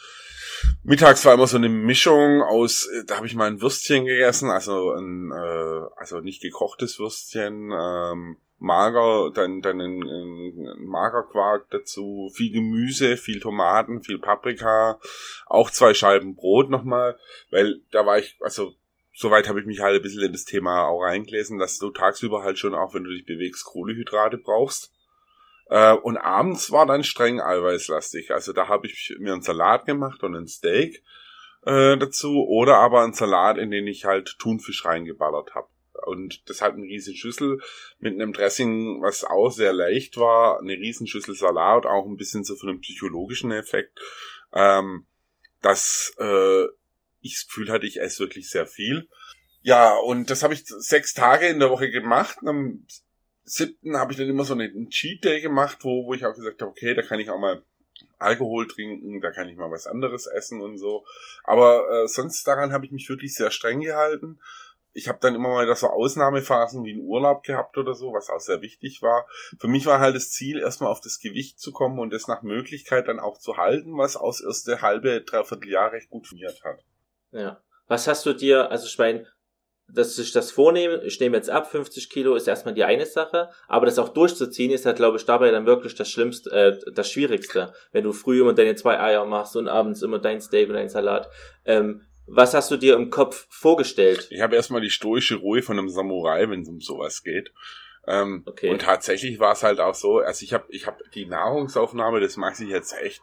Mittags 0.84 1.24
war 1.24 1.34
immer 1.34 1.48
so 1.48 1.56
eine 1.56 1.70
Mischung 1.70 2.42
aus, 2.42 2.88
äh, 2.88 3.06
da 3.06 3.16
habe 3.16 3.28
ich 3.28 3.36
mal 3.36 3.48
ein 3.48 3.62
Würstchen 3.62 4.06
gegessen, 4.06 4.50
also 4.50 4.92
ein, 4.92 5.32
äh, 5.32 5.82
also 5.96 6.20
nicht 6.20 6.42
gekochtes 6.42 7.00
Würstchen, 7.00 7.72
ähm, 7.72 8.38
mager, 8.58 9.32
dann, 9.34 9.62
dann 9.62 9.82
ein, 9.82 10.02
ein 10.02 10.86
Magerquark 10.86 11.70
dazu, 11.72 12.32
viel 12.34 12.52
Gemüse, 12.52 13.18
viel 13.18 13.40
Tomaten, 13.40 14.02
viel 14.02 14.20
Paprika, 14.20 15.00
auch 15.46 15.70
zwei 15.70 15.94
Scheiben 15.94 16.36
Brot 16.36 16.70
nochmal, 16.70 17.18
weil 17.52 17.82
da 17.92 18.06
war 18.06 18.18
ich, 18.18 18.38
also 18.42 18.74
soweit 19.14 19.48
habe 19.48 19.60
ich 19.60 19.66
mich 19.66 19.82
halt 19.82 19.96
ein 19.96 20.02
bisschen 20.02 20.24
in 20.24 20.32
das 20.32 20.46
Thema 20.46 20.88
auch 20.88 21.02
reingelesen, 21.02 21.60
dass 21.60 21.78
du 21.78 21.90
tagsüber 21.92 22.44
halt 22.44 22.58
schon 22.58 22.76
auch, 22.76 22.94
wenn 22.94 23.04
du 23.04 23.12
dich 23.12 23.26
bewegst, 23.26 23.66
Kohlehydrate 23.66 24.38
brauchst. 24.38 24.94
Äh, 25.68 25.94
und 25.94 26.18
abends 26.18 26.72
war 26.72 26.86
dann 26.86 27.04
streng 27.04 27.42
eiweißlastig. 27.42 28.32
Also 28.32 28.54
da 28.54 28.68
habe 28.68 28.88
ich 28.88 29.16
mir 29.20 29.34
einen 29.34 29.42
Salat 29.42 29.86
gemacht 29.86 30.24
und 30.24 30.36
ein 30.36 30.48
Steak 30.48 31.04
äh, 31.66 31.98
dazu 31.98 32.46
oder 32.48 32.78
aber 32.78 33.04
einen 33.04 33.14
Salat, 33.14 33.58
in 33.58 33.72
den 33.72 33.88
ich 33.88 34.06
halt 34.06 34.38
Thunfisch 34.38 34.86
reingeballert 34.86 35.56
habe 35.56 35.68
und 36.08 36.50
das 36.50 36.62
hat 36.62 36.74
eine 36.74 36.84
riesen 36.84 37.16
Schüssel 37.16 37.60
mit 38.00 38.14
einem 38.14 38.34
Dressing, 38.34 39.02
was 39.02 39.24
auch 39.24 39.50
sehr 39.50 39.74
leicht 39.74 40.18
war, 40.18 40.60
eine 40.60 40.74
riesen 40.74 41.08
Schüssel 41.08 41.36
Salat, 41.36 41.86
auch 41.86 42.06
ein 42.06 42.18
bisschen 42.18 42.44
so 42.44 42.56
von 42.56 42.70
einem 42.70 42.82
psychologischen 42.82 43.52
Effekt, 43.52 44.00
ähm, 44.54 45.06
dass 45.62 46.14
äh, 46.20 46.66
ich 47.22 47.36
das 47.36 47.48
Gefühl 47.48 47.72
hatte, 47.72 47.88
ich 47.88 48.00
esse 48.00 48.20
wirklich 48.20 48.50
sehr 48.50 48.68
viel. 48.68 49.08
Ja, 49.62 49.96
und 49.96 50.30
das 50.30 50.44
habe 50.44 50.54
ich 50.54 50.64
sechs 50.66 51.14
Tage 51.14 51.48
in 51.48 51.60
der 51.60 51.72
Woche 51.72 51.90
gemacht. 51.90 52.38
am 52.46 52.86
siebten 53.46 53.98
habe 53.98 54.12
ich 54.12 54.18
dann 54.18 54.30
immer 54.30 54.44
so 54.44 54.54
einen 54.54 54.90
Cheat 54.90 55.24
Day 55.24 55.42
gemacht, 55.42 55.80
wo, 55.82 56.06
wo 56.06 56.14
ich 56.14 56.26
auch 56.26 56.36
gesagt 56.36 56.62
habe, 56.62 56.72
okay, 56.72 56.94
da 56.94 57.02
kann 57.04 57.20
ich 57.20 57.30
auch 57.30 57.40
mal 57.40 57.64
Alkohol 58.18 58.68
trinken, 58.68 59.22
da 59.22 59.32
kann 59.32 59.50
ich 59.50 59.56
mal 59.56 59.72
was 59.72 59.88
anderes 59.88 60.26
essen 60.28 60.62
und 60.62 60.78
so. 60.78 61.06
Aber 61.44 61.88
äh, 61.90 62.08
sonst 62.08 62.46
daran 62.48 62.72
habe 62.72 62.86
ich 62.86 62.92
mich 62.92 63.08
wirklich 63.08 63.36
sehr 63.36 63.52
streng 63.52 63.82
gehalten 63.82 64.40
ich 64.96 65.10
habe 65.10 65.20
dann 65.22 65.36
immer 65.36 65.50
mal 65.50 65.76
so 65.76 65.88
Ausnahmephasen 65.88 66.86
wie 66.86 66.94
einen 66.94 67.02
Urlaub 67.02 67.44
gehabt 67.44 67.78
oder 67.78 67.94
so, 67.94 68.14
was 68.14 68.30
auch 68.30 68.40
sehr 68.40 68.62
wichtig 68.62 69.02
war. 69.02 69.28
Für 69.60 69.68
mich 69.68 69.86
war 69.86 70.00
halt 70.00 70.16
das 70.16 70.32
Ziel, 70.32 70.58
erstmal 70.58 70.90
auf 70.90 71.02
das 71.02 71.20
Gewicht 71.20 71.60
zu 71.60 71.74
kommen 71.74 72.00
und 72.00 72.14
es 72.14 72.28
nach 72.28 72.44
Möglichkeit 72.44 73.10
dann 73.10 73.20
auch 73.20 73.38
zu 73.38 73.58
halten, 73.58 73.98
was 73.98 74.16
aus 74.16 74.42
erste 74.42 74.82
halbe, 74.82 75.22
dreiviertel 75.22 75.70
Jahr 75.70 75.92
recht 75.92 76.10
gut 76.10 76.26
funktioniert 76.26 76.64
hat. 76.64 76.80
Ja. 77.32 77.62
Was 77.88 78.08
hast 78.08 78.26
du 78.26 78.34
dir, 78.34 78.72
also 78.72 78.88
ich 78.88 78.98
meine, 78.98 79.28
dass 79.88 80.18
ich 80.18 80.32
das 80.32 80.50
vornehme, 80.50 81.04
ich 81.04 81.20
nehme 81.20 81.38
jetzt 81.38 81.50
ab, 81.50 81.70
50 81.70 82.10
Kilo 82.10 82.36
ist 82.36 82.48
erstmal 82.48 82.74
die 82.74 82.86
eine 82.86 83.06
Sache, 83.06 83.50
aber 83.68 83.86
das 83.86 84.00
auch 84.00 84.10
durchzuziehen 84.10 84.72
ist 84.72 84.86
halt, 84.86 84.96
glaube 84.96 85.18
ich, 85.18 85.26
dabei 85.26 85.52
dann 85.52 85.68
wirklich 85.68 85.94
das 85.94 86.10
Schlimmste, 86.10 86.50
äh, 86.52 86.92
das 86.94 87.12
Schwierigste. 87.12 87.74
Wenn 87.92 88.06
du 88.06 88.14
früh 88.14 88.42
immer 88.42 88.54
deine 88.54 88.76
zwei 88.76 89.00
Eier 89.00 89.26
machst 89.26 89.56
und 89.56 89.68
abends 89.68 90.02
immer 90.02 90.20
dein 90.20 90.42
Steak 90.42 90.70
und 90.70 90.76
dein 90.76 90.90
Salat. 90.90 91.30
Ähm, 91.66 92.02
was 92.28 92.54
hast 92.54 92.72
du 92.72 92.78
dir 92.78 92.96
im 92.96 93.10
Kopf 93.10 93.48
vorgestellt? 93.50 94.28
Ich 94.32 94.42
habe 94.42 94.56
erstmal 94.56 94.82
die 94.82 94.90
stoische 94.90 95.36
Ruhe 95.36 95.62
von 95.62 95.78
einem 95.78 95.90
Samurai, 95.90 96.50
wenn 96.50 96.62
es 96.62 96.70
um 96.70 96.82
sowas 96.82 97.24
geht. 97.24 97.52
Ähm, 98.08 98.44
okay. 98.46 98.70
Und 98.70 98.82
tatsächlich 98.82 99.40
war 99.40 99.54
es 99.54 99.64
halt 99.64 99.80
auch 99.80 99.96
so, 99.96 100.20
also 100.20 100.44
ich 100.44 100.54
habe 100.54 100.66
ich 100.70 100.86
hab 100.86 101.00
die 101.14 101.26
Nahrungsaufnahme, 101.26 102.20
das 102.20 102.38
mag 102.38 102.56
sich 102.56 102.70
jetzt 102.70 102.96
echt 103.00 103.22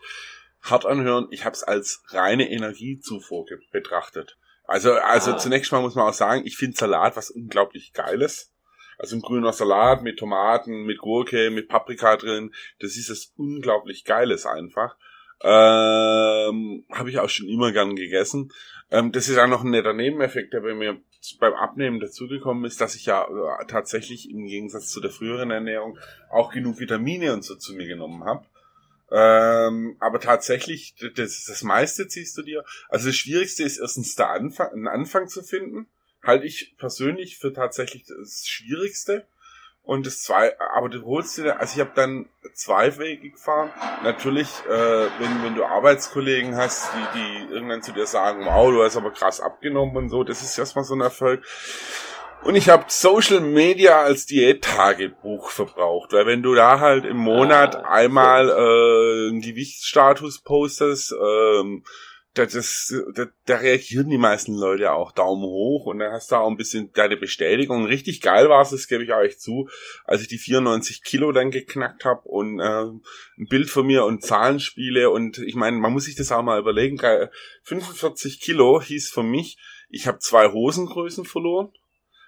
hart 0.60 0.86
anhören, 0.86 1.28
ich 1.30 1.44
habe 1.44 1.54
es 1.54 1.62
als 1.62 2.02
reine 2.08 2.50
Energiezufuhr 2.50 3.46
betrachtet. 3.70 4.38
Also, 4.64 4.92
also 4.92 5.32
ah. 5.32 5.38
zunächst 5.38 5.72
mal 5.72 5.82
muss 5.82 5.94
man 5.94 6.08
auch 6.08 6.14
sagen, 6.14 6.42
ich 6.44 6.56
finde 6.56 6.76
Salat 6.76 7.16
was 7.16 7.30
unglaublich 7.30 7.92
Geiles. 7.92 8.52
Also 8.98 9.16
ein 9.16 9.22
grüner 9.22 9.52
Salat 9.52 10.02
mit 10.02 10.18
Tomaten, 10.18 10.84
mit 10.84 10.98
Gurke, 10.98 11.50
mit 11.50 11.68
Paprika 11.68 12.16
drin, 12.16 12.54
das 12.78 12.96
ist 12.96 13.10
es 13.10 13.32
unglaublich 13.36 14.04
Geiles 14.04 14.46
einfach. 14.46 14.96
Ähm, 15.42 16.84
Habe 16.90 17.10
ich 17.10 17.18
auch 17.18 17.28
schon 17.28 17.48
immer 17.48 17.72
gern 17.72 17.96
gegessen. 17.96 18.52
Ähm, 18.90 19.10
das 19.12 19.28
ist 19.28 19.38
auch 19.38 19.48
noch 19.48 19.64
ein 19.64 19.70
netter 19.70 19.92
Nebeneffekt, 19.92 20.52
der 20.52 20.60
bei 20.60 20.74
mir 20.74 21.00
beim 21.38 21.54
Abnehmen 21.54 22.00
dazugekommen 22.00 22.64
ist, 22.64 22.80
dass 22.80 22.94
ich 22.94 23.06
ja 23.06 23.24
äh, 23.24 23.66
tatsächlich 23.66 24.30
im 24.30 24.44
Gegensatz 24.46 24.88
zu 24.88 25.00
der 25.00 25.10
früheren 25.10 25.50
Ernährung 25.50 25.98
auch 26.30 26.52
genug 26.52 26.80
Vitamine 26.80 27.32
und 27.32 27.44
so 27.44 27.54
zu 27.54 27.74
mir 27.74 27.86
genommen 27.86 28.24
habe. 28.24 28.44
Ähm, 29.10 29.96
aber 30.00 30.20
tatsächlich, 30.20 30.94
das, 31.14 31.44
das 31.44 31.62
meiste 31.62 32.08
ziehst 32.08 32.36
du 32.38 32.42
dir. 32.42 32.64
Also 32.88 33.08
das 33.08 33.16
Schwierigste 33.16 33.62
ist 33.62 33.78
erstens 33.78 34.14
der 34.14 34.30
Anfang, 34.30 34.72
einen 34.72 34.88
Anfang 34.88 35.28
zu 35.28 35.42
finden. 35.42 35.86
Halte 36.22 36.46
ich 36.46 36.74
persönlich 36.78 37.38
für 37.38 37.52
tatsächlich 37.52 38.04
das 38.06 38.46
Schwierigste. 38.46 39.26
Und 39.84 40.06
das 40.06 40.22
zwei, 40.22 40.52
aber 40.74 40.88
du 40.88 41.04
holst 41.04 41.38
dir, 41.38 41.58
also 41.58 41.74
ich 41.74 41.80
habe 41.80 41.90
dann 41.94 42.28
zwei 42.54 42.96
Wege 42.98 43.30
gefahren. 43.30 43.70
Natürlich, 44.04 44.48
äh, 44.68 44.70
wenn, 45.18 45.42
wenn 45.42 45.56
du 45.56 45.64
Arbeitskollegen 45.64 46.56
hast, 46.56 46.90
die, 46.94 47.18
die 47.18 47.52
irgendwann 47.52 47.82
zu 47.82 47.92
dir 47.92 48.06
sagen, 48.06 48.44
wow, 48.44 48.70
du 48.70 48.82
hast 48.82 48.96
aber 48.96 49.10
krass 49.10 49.40
abgenommen 49.40 49.96
und 49.96 50.08
so, 50.08 50.22
das 50.22 50.42
ist 50.42 50.56
erstmal 50.56 50.84
so 50.84 50.94
ein 50.94 51.00
Erfolg. 51.00 51.42
Und 52.44 52.56
ich 52.56 52.68
habe 52.68 52.84
Social 52.88 53.40
Media 53.40 54.02
als 54.02 54.26
Diät-Tagebuch 54.26 55.50
verbraucht, 55.50 56.12
weil 56.12 56.26
wenn 56.26 56.42
du 56.42 56.54
da 56.54 56.80
halt 56.80 57.04
im 57.04 57.16
Monat 57.16 57.76
ah, 57.76 57.88
einmal 57.88 58.48
äh, 58.48 59.28
einen 59.28 59.40
Gewichtsstatus 59.40 60.40
postest, 60.40 61.12
ähm, 61.12 61.84
das, 62.34 62.52
das, 62.52 62.94
da, 63.14 63.26
da 63.44 63.56
reagieren 63.56 64.08
die 64.08 64.18
meisten 64.18 64.54
Leute 64.54 64.92
auch 64.92 65.12
Daumen 65.12 65.44
hoch 65.44 65.86
und 65.86 65.98
dann 65.98 66.12
hast 66.12 66.32
du 66.32 66.36
auch 66.36 66.48
ein 66.48 66.56
bisschen 66.56 66.90
deine 66.92 67.16
Bestätigung. 67.16 67.84
Richtig 67.84 68.22
geil 68.22 68.48
war 68.48 68.62
es, 68.62 68.70
das 68.70 68.88
gebe 68.88 69.04
ich 69.04 69.12
euch 69.12 69.38
zu, 69.38 69.68
als 70.04 70.22
ich 70.22 70.28
die 70.28 70.38
94 70.38 71.02
Kilo 71.02 71.32
dann 71.32 71.50
geknackt 71.50 72.04
habe 72.04 72.22
und 72.22 72.58
äh, 72.58 72.84
ein 72.84 73.48
Bild 73.48 73.68
von 73.68 73.86
mir 73.86 74.04
und 74.04 74.24
Zahlen 74.24 74.60
spiele 74.60 75.10
und 75.10 75.38
ich 75.38 75.54
meine, 75.54 75.76
man 75.76 75.92
muss 75.92 76.04
sich 76.04 76.14
das 76.14 76.32
auch 76.32 76.42
mal 76.42 76.58
überlegen. 76.58 76.98
45 77.64 78.40
Kilo 78.40 78.80
hieß 78.80 79.10
für 79.10 79.22
mich, 79.22 79.58
ich 79.90 80.06
habe 80.06 80.18
zwei 80.18 80.50
Hosengrößen 80.50 81.26
verloren. 81.26 81.70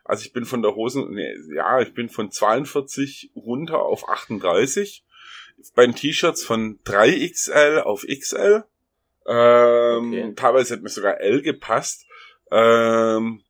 Also 0.05 0.27
ich 0.27 0.35
bin 0.35 0.45
von 0.45 0.61
der 0.61 0.75
Hosen, 0.75 1.15
nee, 1.15 1.35
ja, 1.55 1.81
ich 1.81 1.95
bin 1.95 2.11
von 2.11 2.31
42 2.31 3.33
runter 3.35 3.81
auf 3.81 4.07
38. 4.07 5.03
Bei 5.75 5.87
den 5.87 5.95
T-Shirts 5.95 6.45
von 6.45 6.79
3XL 6.85 7.79
auf 7.79 8.05
XL 8.07 8.65
ähm, 9.27 10.09
okay. 10.09 10.35
Teilweise 10.35 10.75
hat 10.75 10.83
mir 10.83 10.89
sogar 10.89 11.21
L 11.21 11.43
gepasst. 11.43 12.07
Ähm, 12.51 13.43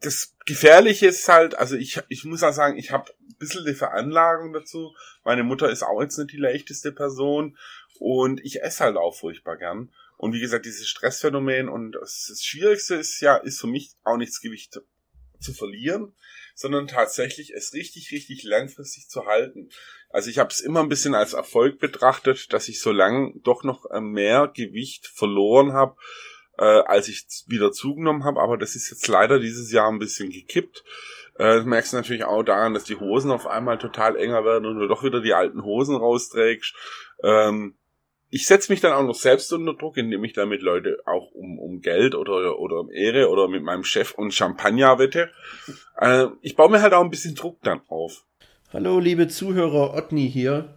das 0.00 0.36
Gefährliche 0.46 1.08
ist 1.08 1.28
halt, 1.28 1.56
also 1.56 1.76
ich, 1.76 2.00
ich 2.08 2.24
muss 2.24 2.42
auch 2.42 2.52
sagen, 2.52 2.78
ich 2.78 2.92
habe 2.92 3.10
ein 3.20 3.36
bisschen 3.38 3.64
die 3.64 3.74
Veranlagung 3.74 4.52
dazu. 4.52 4.94
Meine 5.24 5.42
Mutter 5.42 5.70
ist 5.70 5.82
auch 5.82 6.00
jetzt 6.00 6.18
nicht 6.18 6.32
die 6.32 6.38
leichteste 6.38 6.92
Person 6.92 7.58
und 7.98 8.44
ich 8.44 8.62
esse 8.62 8.84
halt 8.84 8.96
auch 8.96 9.14
furchtbar 9.14 9.56
gern. 9.56 9.92
Und 10.16 10.32
wie 10.32 10.40
gesagt, 10.40 10.66
dieses 10.66 10.88
Stressphänomen 10.88 11.68
und 11.68 11.92
das, 11.92 12.26
das 12.28 12.42
Schwierigste 12.42 12.96
ist 12.96 13.20
ja, 13.20 13.36
ist 13.36 13.60
für 13.60 13.66
mich 13.66 13.92
auch 14.04 14.16
nichts 14.16 14.40
Gewicht 14.40 14.80
zu 15.40 15.52
verlieren, 15.52 16.14
sondern 16.58 16.88
tatsächlich 16.88 17.54
es 17.54 17.72
richtig, 17.72 18.10
richtig 18.10 18.42
langfristig 18.42 19.08
zu 19.08 19.26
halten. 19.26 19.70
Also 20.10 20.28
ich 20.28 20.38
habe 20.38 20.50
es 20.50 20.58
immer 20.58 20.80
ein 20.80 20.88
bisschen 20.88 21.14
als 21.14 21.32
Erfolg 21.32 21.78
betrachtet, 21.78 22.52
dass 22.52 22.66
ich 22.66 22.80
so 22.80 22.90
lang 22.90 23.40
doch 23.44 23.62
noch 23.62 23.88
äh, 23.92 24.00
mehr 24.00 24.50
Gewicht 24.52 25.06
verloren 25.06 25.72
habe, 25.72 25.94
äh, 26.58 26.64
als 26.64 27.06
ich 27.06 27.24
wieder 27.46 27.70
zugenommen 27.70 28.24
habe, 28.24 28.40
aber 28.40 28.58
das 28.58 28.74
ist 28.74 28.90
jetzt 28.90 29.06
leider 29.06 29.38
dieses 29.38 29.70
Jahr 29.70 29.88
ein 29.88 30.00
bisschen 30.00 30.30
gekippt. 30.30 30.82
Äh, 31.36 31.58
das 31.58 31.64
merkst 31.64 31.92
du 31.92 31.98
natürlich 31.98 32.24
auch 32.24 32.42
daran, 32.42 32.74
dass 32.74 32.82
die 32.82 32.98
Hosen 32.98 33.30
auf 33.30 33.46
einmal 33.46 33.78
total 33.78 34.16
enger 34.16 34.44
werden 34.44 34.66
und 34.66 34.80
du 34.80 34.88
doch 34.88 35.04
wieder 35.04 35.20
die 35.20 35.34
alten 35.34 35.62
Hosen 35.62 35.94
rausträgst. 35.94 36.74
Ähm, 37.22 37.76
ich 38.30 38.46
setze 38.46 38.70
mich 38.70 38.80
dann 38.80 38.92
auch 38.92 39.04
noch 39.04 39.14
selbst 39.14 39.52
unter 39.52 39.74
Druck, 39.74 39.96
indem 39.96 40.22
ich 40.24 40.34
damit 40.34 40.60
Leute 40.60 40.98
auch 41.06 41.30
um, 41.32 41.58
um 41.58 41.80
Geld 41.80 42.14
oder, 42.14 42.58
oder 42.58 42.80
um 42.80 42.90
Ehre 42.90 43.30
oder 43.30 43.48
mit 43.48 43.62
meinem 43.62 43.84
Chef 43.84 44.12
und 44.12 44.34
Champagner 44.34 44.98
wette. 44.98 45.30
Äh, 45.98 46.26
ich 46.42 46.54
baue 46.54 46.70
mir 46.70 46.82
halt 46.82 46.92
auch 46.92 47.02
ein 47.02 47.10
bisschen 47.10 47.34
Druck 47.34 47.58
dann 47.62 47.80
auf. 47.88 48.24
Hallo, 48.72 48.98
liebe 48.98 49.28
Zuhörer, 49.28 49.94
Otni 49.94 50.30
hier. 50.30 50.74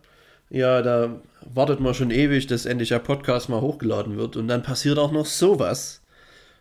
Ja, 0.50 0.82
da 0.82 1.22
wartet 1.54 1.80
man 1.80 1.94
schon 1.94 2.12
ewig, 2.12 2.48
dass 2.48 2.66
endlich 2.66 2.90
der 2.90 3.00
Podcast 3.00 3.50
mal 3.50 3.62
hochgeladen 3.62 4.18
wird 4.18 4.38
und 4.38 4.48
dann 4.48 4.64
passiert 4.64 4.98
auch 4.98 5.12
noch 5.12 5.26
sowas. 5.26 6.02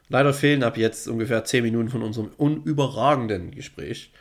Leider 0.08 0.32
fehlen 0.32 0.64
ab 0.64 0.76
jetzt 0.76 1.06
ungefähr 1.06 1.44
10 1.44 1.62
Minuten 1.62 1.88
von 1.88 2.02
unserem 2.02 2.32
unüberragenden 2.36 3.52
Gespräch. 3.52 4.12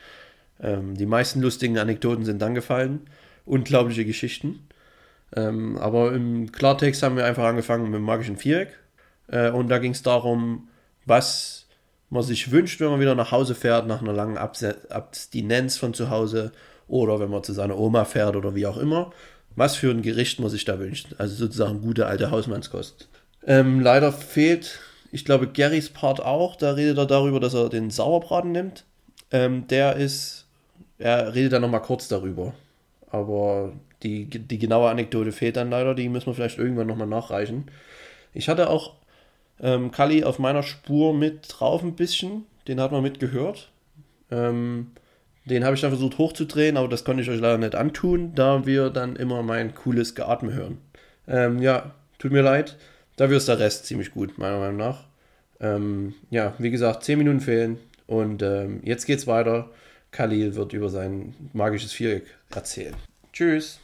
Ähm, 0.60 0.96
die 0.96 1.08
meisten 1.08 1.42
lustigen 1.42 1.80
Anekdoten 1.80 2.26
sind 2.26 2.42
dann 2.42 2.54
gefallen. 2.54 3.10
Unglaubliche 3.46 4.06
Geschichten. 4.06 4.69
Ähm, 5.36 5.78
aber 5.78 6.14
im 6.14 6.52
Klartext 6.52 7.04
haben 7.04 7.16
wir 7.16 7.26
einfach 7.26 7.44
angefangen 7.44 7.86
mit 7.86 7.96
dem 7.96 8.04
magischen 8.04 8.38
Viereck. 8.38 8.78
Äh, 9.28 9.52
und 9.52 9.70
da 9.70 9.78
ging 9.78 9.92
es 9.92 10.02
darum, 10.02 10.70
was 11.06 11.68
man 12.10 12.24
sich 12.24 12.52
wünscht, 12.52 12.80
wenn 12.80 12.90
man 12.90 13.00
wieder 13.00 13.16
nach 13.16 13.32
Hause 13.32 13.56
fährt, 13.56 13.88
nach 13.88 14.02
einer 14.02 14.14
langen 14.14 14.38
Abse 14.38 14.78
Abstinenz 14.90 15.78
von 15.78 15.94
zu 15.94 16.10
Hause 16.10 16.52
oder 16.88 17.20
wenn 17.20 17.30
man 17.30 17.44
zu 17.44 17.54
seiner 17.54 17.78
Oma 17.78 18.06
fährt 18.06 18.36
oder 18.36 18.56
wie 18.56 18.66
auch 18.66 18.78
immer. 18.78 19.12
Was 19.56 19.76
für 19.76 19.92
ein 19.92 20.02
Gericht 20.02 20.40
man 20.40 20.50
sich 20.50 20.66
da 20.66 20.80
wünscht. 20.80 21.16
Also 21.18 21.36
sozusagen 21.36 21.82
gute 21.82 22.08
alte 22.08 22.32
Hausmannskost. 22.32 23.10
Ähm, 23.46 23.80
leider 23.80 24.12
fehlt, 24.12 24.80
ich 25.12 25.26
glaube, 25.26 25.48
Garys 25.48 25.90
Part 25.90 26.22
auch. 26.22 26.56
Da 26.56 26.72
redet 26.72 26.98
er 26.98 27.06
darüber, 27.06 27.40
dass 27.40 27.54
er 27.54 27.70
den 27.70 27.90
Sauerbraten 27.90 28.52
nimmt. 28.52 28.86
Ähm, 29.32 29.68
der 29.68 29.96
ist, 29.96 30.46
er 30.98 31.36
redet 31.36 31.54
dann 31.54 31.62
nochmal 31.62 31.82
kurz 31.82 32.08
darüber. 32.08 32.54
Aber 33.12 33.74
die, 34.04 34.26
die 34.26 34.60
genaue 34.60 34.90
Anekdote 34.90 35.32
fehlt 35.32 35.58
dann 35.58 35.70
leider, 35.70 35.96
die 35.96 36.10
müssen 36.10 36.28
wir 36.28 36.34
vielleicht 36.34 36.60
irgendwann 36.60 36.88
nochmal 36.88 37.08
nachreichen. 37.08 37.66
Ich 38.34 38.50
hatte 38.50 38.70
auch 38.70 38.96
ähm, 39.62 39.92
Kali 39.92 40.24
auf 40.24 40.40
meiner 40.40 40.64
Spur 40.64 41.14
mit 41.14 41.48
drauf 41.48 41.84
ein 41.84 41.96
bisschen, 41.96 42.46
den 42.68 42.80
hat 42.80 42.92
man 42.92 43.04
mitgehört. 43.04 43.72
Ähm, 44.32 44.92
den 45.46 45.64
habe 45.66 45.76
ich 45.76 45.82
dann 45.82 45.92
versucht 45.92 46.18
hochzudrehen, 46.18 46.78
aber 46.78 46.88
das 46.88 47.04
konnte 47.04 47.24
ich 47.24 47.30
euch 47.30 47.40
leider 47.40 47.58
nicht 47.58 47.76
antun, 47.76 48.36
da 48.36 48.66
wir 48.66 48.90
dann 48.90 49.16
immer 49.16 49.42
mein 49.42 49.74
cooles 49.74 50.14
Geatme 50.14 50.54
hören. 50.54 50.78
Ähm, 51.28 51.62
ja, 51.62 51.96
tut 52.20 52.32
mir 52.32 52.42
leid, 52.42 52.78
dafür 53.16 53.38
ist 53.38 53.48
der 53.48 53.60
Rest 53.60 53.86
ziemlich 53.86 54.12
gut, 54.12 54.38
meiner 54.38 54.60
Meinung 54.60 54.78
nach. 54.78 55.06
Ähm, 55.60 56.14
ja, 56.30 56.54
wie 56.60 56.70
gesagt, 56.70 57.04
10 57.04 57.18
Minuten 57.18 57.42
fehlen 57.42 57.80
und 58.08 58.44
ähm, 58.44 58.82
jetzt 58.84 59.06
geht's 59.06 59.28
weiter. 59.28 59.70
Khalil 60.12 60.56
wird 60.56 60.74
über 60.74 60.90
sein 60.90 61.36
magisches 61.54 61.94
Viereck 61.94 62.26
erzählen. 62.50 62.96
Tschüss 63.32 63.80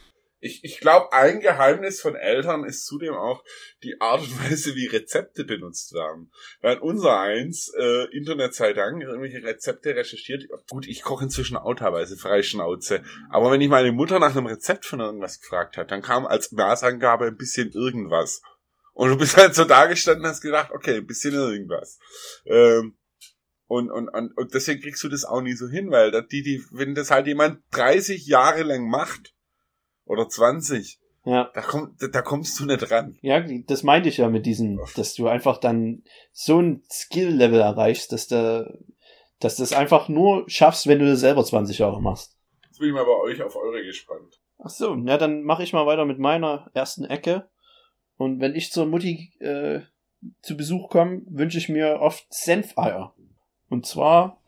ich, 0.46 0.64
ich 0.64 0.80
glaube, 0.80 1.12
ein 1.12 1.40
Geheimnis 1.40 2.00
von 2.00 2.14
Eltern 2.14 2.64
ist 2.64 2.86
zudem 2.86 3.14
auch 3.14 3.42
die 3.82 4.00
Art 4.00 4.20
und 4.20 4.44
Weise, 4.44 4.74
wie 4.74 4.86
Rezepte 4.86 5.44
benutzt 5.44 5.92
werden. 5.92 6.30
Weil 6.60 6.78
unser 6.78 7.18
eins, 7.20 7.72
äh, 7.78 8.04
Internet 8.16 8.54
sei 8.54 8.72
Dank, 8.72 9.02
irgendwelche 9.02 9.42
Rezepte 9.42 9.94
recherchiert. 9.94 10.44
Gut, 10.68 10.86
ich 10.86 11.02
koche 11.02 11.24
inzwischen 11.24 11.56
auch 11.56 11.74
teilweise 11.74 12.16
Freischnauze. 12.16 13.02
Aber 13.30 13.50
wenn 13.50 13.60
ich 13.60 13.68
meine 13.68 13.92
Mutter 13.92 14.18
nach 14.18 14.36
einem 14.36 14.46
Rezept 14.46 14.84
von 14.84 15.00
irgendwas 15.00 15.40
gefragt 15.40 15.76
hat, 15.76 15.90
dann 15.90 16.02
kam 16.02 16.26
als 16.26 16.52
Maßangabe 16.52 17.26
ein 17.26 17.36
bisschen 17.36 17.70
irgendwas. 17.72 18.42
Und 18.92 19.10
du 19.10 19.18
bist 19.18 19.36
halt 19.36 19.54
so 19.54 19.64
dagestanden 19.64 20.24
und 20.24 20.30
hast 20.30 20.40
gedacht, 20.40 20.70
okay, 20.72 20.96
ein 20.96 21.06
bisschen 21.06 21.34
irgendwas. 21.34 21.98
Ähm, 22.46 22.96
und, 23.66 23.90
und, 23.90 24.08
und, 24.08 24.36
und 24.36 24.54
deswegen 24.54 24.80
kriegst 24.80 25.02
du 25.02 25.08
das 25.08 25.24
auch 25.24 25.40
nie 25.40 25.54
so 25.54 25.68
hin, 25.68 25.90
weil 25.90 26.10
die, 26.30 26.42
die, 26.42 26.62
wenn 26.70 26.94
das 26.94 27.10
halt 27.10 27.26
jemand 27.26 27.60
30 27.72 28.26
Jahre 28.26 28.62
lang 28.62 28.88
macht, 28.88 29.34
oder 30.06 30.28
20. 30.28 30.98
Ja. 31.24 31.50
Da, 31.52 31.60
komm, 31.60 31.96
da, 31.98 32.06
da 32.06 32.22
kommst 32.22 32.58
du 32.58 32.64
nicht 32.64 32.90
ran. 32.90 33.18
Ja, 33.20 33.40
das 33.40 33.82
meinte 33.82 34.08
ich 34.08 34.18
ja 34.18 34.28
mit 34.28 34.46
diesem, 34.46 34.80
dass 34.94 35.14
du 35.14 35.26
einfach 35.26 35.58
dann 35.58 36.04
so 36.32 36.60
ein 36.60 36.82
Skill-Level 36.90 37.60
erreichst, 37.60 38.12
dass 38.12 38.28
du, 38.28 38.78
dass 39.40 39.56
du 39.56 39.64
das 39.64 39.72
einfach 39.72 40.08
nur 40.08 40.48
schaffst, 40.48 40.86
wenn 40.86 41.00
du 41.00 41.06
das 41.06 41.20
selber 41.20 41.44
20 41.44 41.78
Jahre 41.78 42.00
machst. 42.00 42.36
Jetzt 42.68 42.78
bin 42.78 42.88
ich 42.88 42.94
mal 42.94 43.04
bei 43.04 43.16
euch 43.22 43.42
auf 43.42 43.56
eure 43.56 43.82
gespannt. 43.82 44.40
Ach 44.58 44.70
so, 44.70 44.94
na 44.94 45.18
dann 45.18 45.42
mache 45.42 45.64
ich 45.64 45.72
mal 45.72 45.86
weiter 45.86 46.04
mit 46.04 46.18
meiner 46.18 46.70
ersten 46.72 47.04
Ecke. 47.04 47.48
Und 48.16 48.40
wenn 48.40 48.54
ich 48.54 48.72
zur 48.72 48.86
Mutti 48.86 49.32
äh, 49.40 49.80
zu 50.42 50.56
Besuch 50.56 50.88
komme, 50.88 51.22
wünsche 51.26 51.58
ich 51.58 51.68
mir 51.68 52.00
oft 52.00 52.24
Senfeier. 52.32 53.14
Und 53.68 53.86
zwar, 53.86 54.40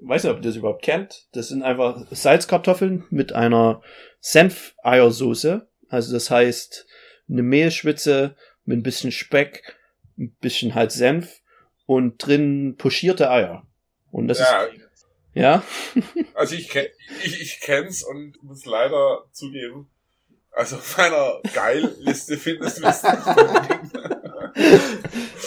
weiß 0.00 0.24
nicht, 0.24 0.32
ob 0.32 0.38
ihr 0.38 0.42
das 0.42 0.56
überhaupt 0.56 0.82
kennt, 0.82 1.26
das 1.32 1.48
sind 1.48 1.62
einfach 1.62 2.06
Salzkartoffeln 2.10 3.04
mit 3.10 3.32
einer 3.32 3.82
Senf-Eiersoße. 4.20 5.66
Also 5.88 6.12
das 6.12 6.30
heißt, 6.30 6.86
eine 7.28 7.42
Mehlschwitze 7.42 8.36
mit 8.64 8.78
ein 8.78 8.82
bisschen 8.82 9.12
Speck, 9.12 9.76
ein 10.18 10.32
bisschen 10.40 10.74
halt 10.74 10.92
Senf 10.92 11.40
und 11.86 12.24
drin 12.24 12.76
pochierte 12.76 13.30
Eier. 13.30 13.66
Und 14.10 14.28
das 14.28 14.38
ja. 14.38 14.62
ist. 14.64 14.80
Ja. 15.32 15.62
also 16.34 16.54
ich, 16.54 16.68
kenn, 16.68 16.86
ich, 17.24 17.40
ich 17.40 17.60
kenn's 17.60 18.02
und 18.02 18.42
muss 18.42 18.64
leider 18.64 19.24
zugeben, 19.32 19.88
also 20.52 20.76
auf 20.76 20.98
meiner 20.98 21.40
Geil-Liste 21.54 22.36
findest 22.36 22.78
du 22.78 22.86
es 22.86 23.02
nicht 23.02 23.14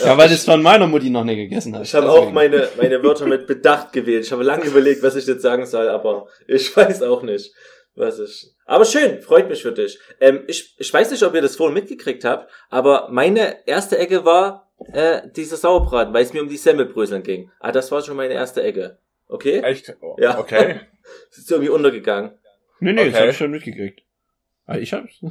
Ja, 0.05 0.17
weil 0.17 0.29
das 0.29 0.45
von 0.45 0.61
meiner 0.61 0.87
Mutti 0.87 1.09
noch 1.09 1.23
nicht 1.23 1.37
gegessen 1.37 1.75
hat. 1.75 1.83
Ich 1.83 1.93
habe 1.95 2.09
auch 2.09 2.31
meine, 2.31 2.69
meine 2.77 3.01
Wörter 3.03 3.25
mit 3.25 3.47
Bedacht 3.47 3.93
gewählt. 3.93 4.25
Ich 4.25 4.31
habe 4.31 4.43
lange 4.43 4.65
überlegt, 4.65 5.03
was 5.03 5.15
ich 5.15 5.25
jetzt 5.25 5.41
sagen 5.41 5.65
soll, 5.65 5.89
aber 5.89 6.27
ich 6.47 6.75
weiß 6.75 7.03
auch 7.03 7.23
nicht, 7.23 7.53
was 7.95 8.19
ich. 8.19 8.51
Aber 8.65 8.85
schön, 8.85 9.21
freut 9.21 9.49
mich 9.49 9.61
für 9.61 9.71
dich. 9.71 9.99
Ähm, 10.19 10.43
ich, 10.47 10.75
ich 10.77 10.93
weiß 10.93 11.11
nicht, 11.11 11.23
ob 11.23 11.35
ihr 11.35 11.41
das 11.41 11.55
vorhin 11.55 11.73
mitgekriegt 11.73 12.23
habt, 12.23 12.51
aber 12.69 13.09
meine 13.11 13.67
erste 13.67 13.97
Ecke 13.97 14.25
war 14.25 14.71
äh, 14.91 15.21
dieser 15.35 15.57
Sauerbraten, 15.57 16.13
weil 16.13 16.23
es 16.23 16.33
mir 16.33 16.41
um 16.41 16.49
die 16.49 16.57
Semmelbröseln 16.57 17.23
ging. 17.23 17.51
Ah, 17.59 17.71
das 17.71 17.91
war 17.91 18.01
schon 18.01 18.17
meine 18.17 18.33
erste 18.33 18.63
Ecke. 18.63 18.97
Okay? 19.27 19.59
Echt? 19.61 19.95
Oh, 20.01 20.15
ja. 20.19 20.37
Okay. 20.37 20.81
ist 21.31 21.51
irgendwie 21.51 21.69
untergegangen. 21.69 22.37
Nee, 22.79 22.93
nee, 22.93 23.01
okay. 23.01 23.11
das 23.11 23.19
habe 23.19 23.31
ich 23.31 23.37
schon 23.37 23.51
mitgekriegt. 23.51 24.01
Ah, 24.65 24.77
ich 24.77 24.93
hab's. 24.93 25.21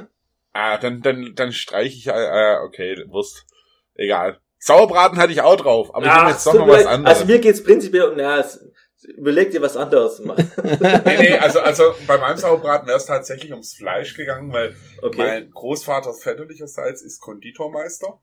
ah, 0.52 0.78
dann, 0.78 1.02
dann, 1.02 1.34
dann 1.34 1.52
streiche 1.52 1.96
ich, 1.96 2.06
äh, 2.06 2.56
okay, 2.64 3.04
Wurst. 3.08 3.46
Egal. 3.94 4.40
Sauerbraten 4.58 5.18
hatte 5.18 5.32
ich 5.32 5.40
auch 5.40 5.56
drauf, 5.56 5.94
aber 5.94 6.06
Ach, 6.06 6.10
ich 6.10 6.18
nehme 6.18 6.30
jetzt 6.30 6.46
doch 6.46 6.54
noch 6.54 6.68
was 6.68 6.86
anderes. 6.86 7.16
Also 7.18 7.32
mir 7.32 7.40
geht's 7.40 7.64
prinzipiell 7.64 8.04
um, 8.04 8.18
ja, 8.18 8.44
Überleg 9.16 9.50
dir 9.50 9.60
was 9.60 9.76
anderes 9.76 10.16
zu 10.16 10.26
machen. 10.26 10.50
nee, 11.04 11.18
nee, 11.18 11.36
also, 11.36 11.58
also 11.58 11.92
bei 12.06 12.18
meinem 12.18 12.36
Sauerbraten 12.36 12.86
wäre 12.86 12.98
es 12.98 13.06
tatsächlich 13.06 13.50
ums 13.50 13.74
Fleisch 13.74 14.14
gegangen, 14.14 14.52
weil 14.52 14.76
okay. 15.02 15.18
mein 15.18 15.50
Großvater 15.50 16.14
väterlicherseits 16.14 17.02
ist 17.02 17.20
Konditormeister. 17.20 18.20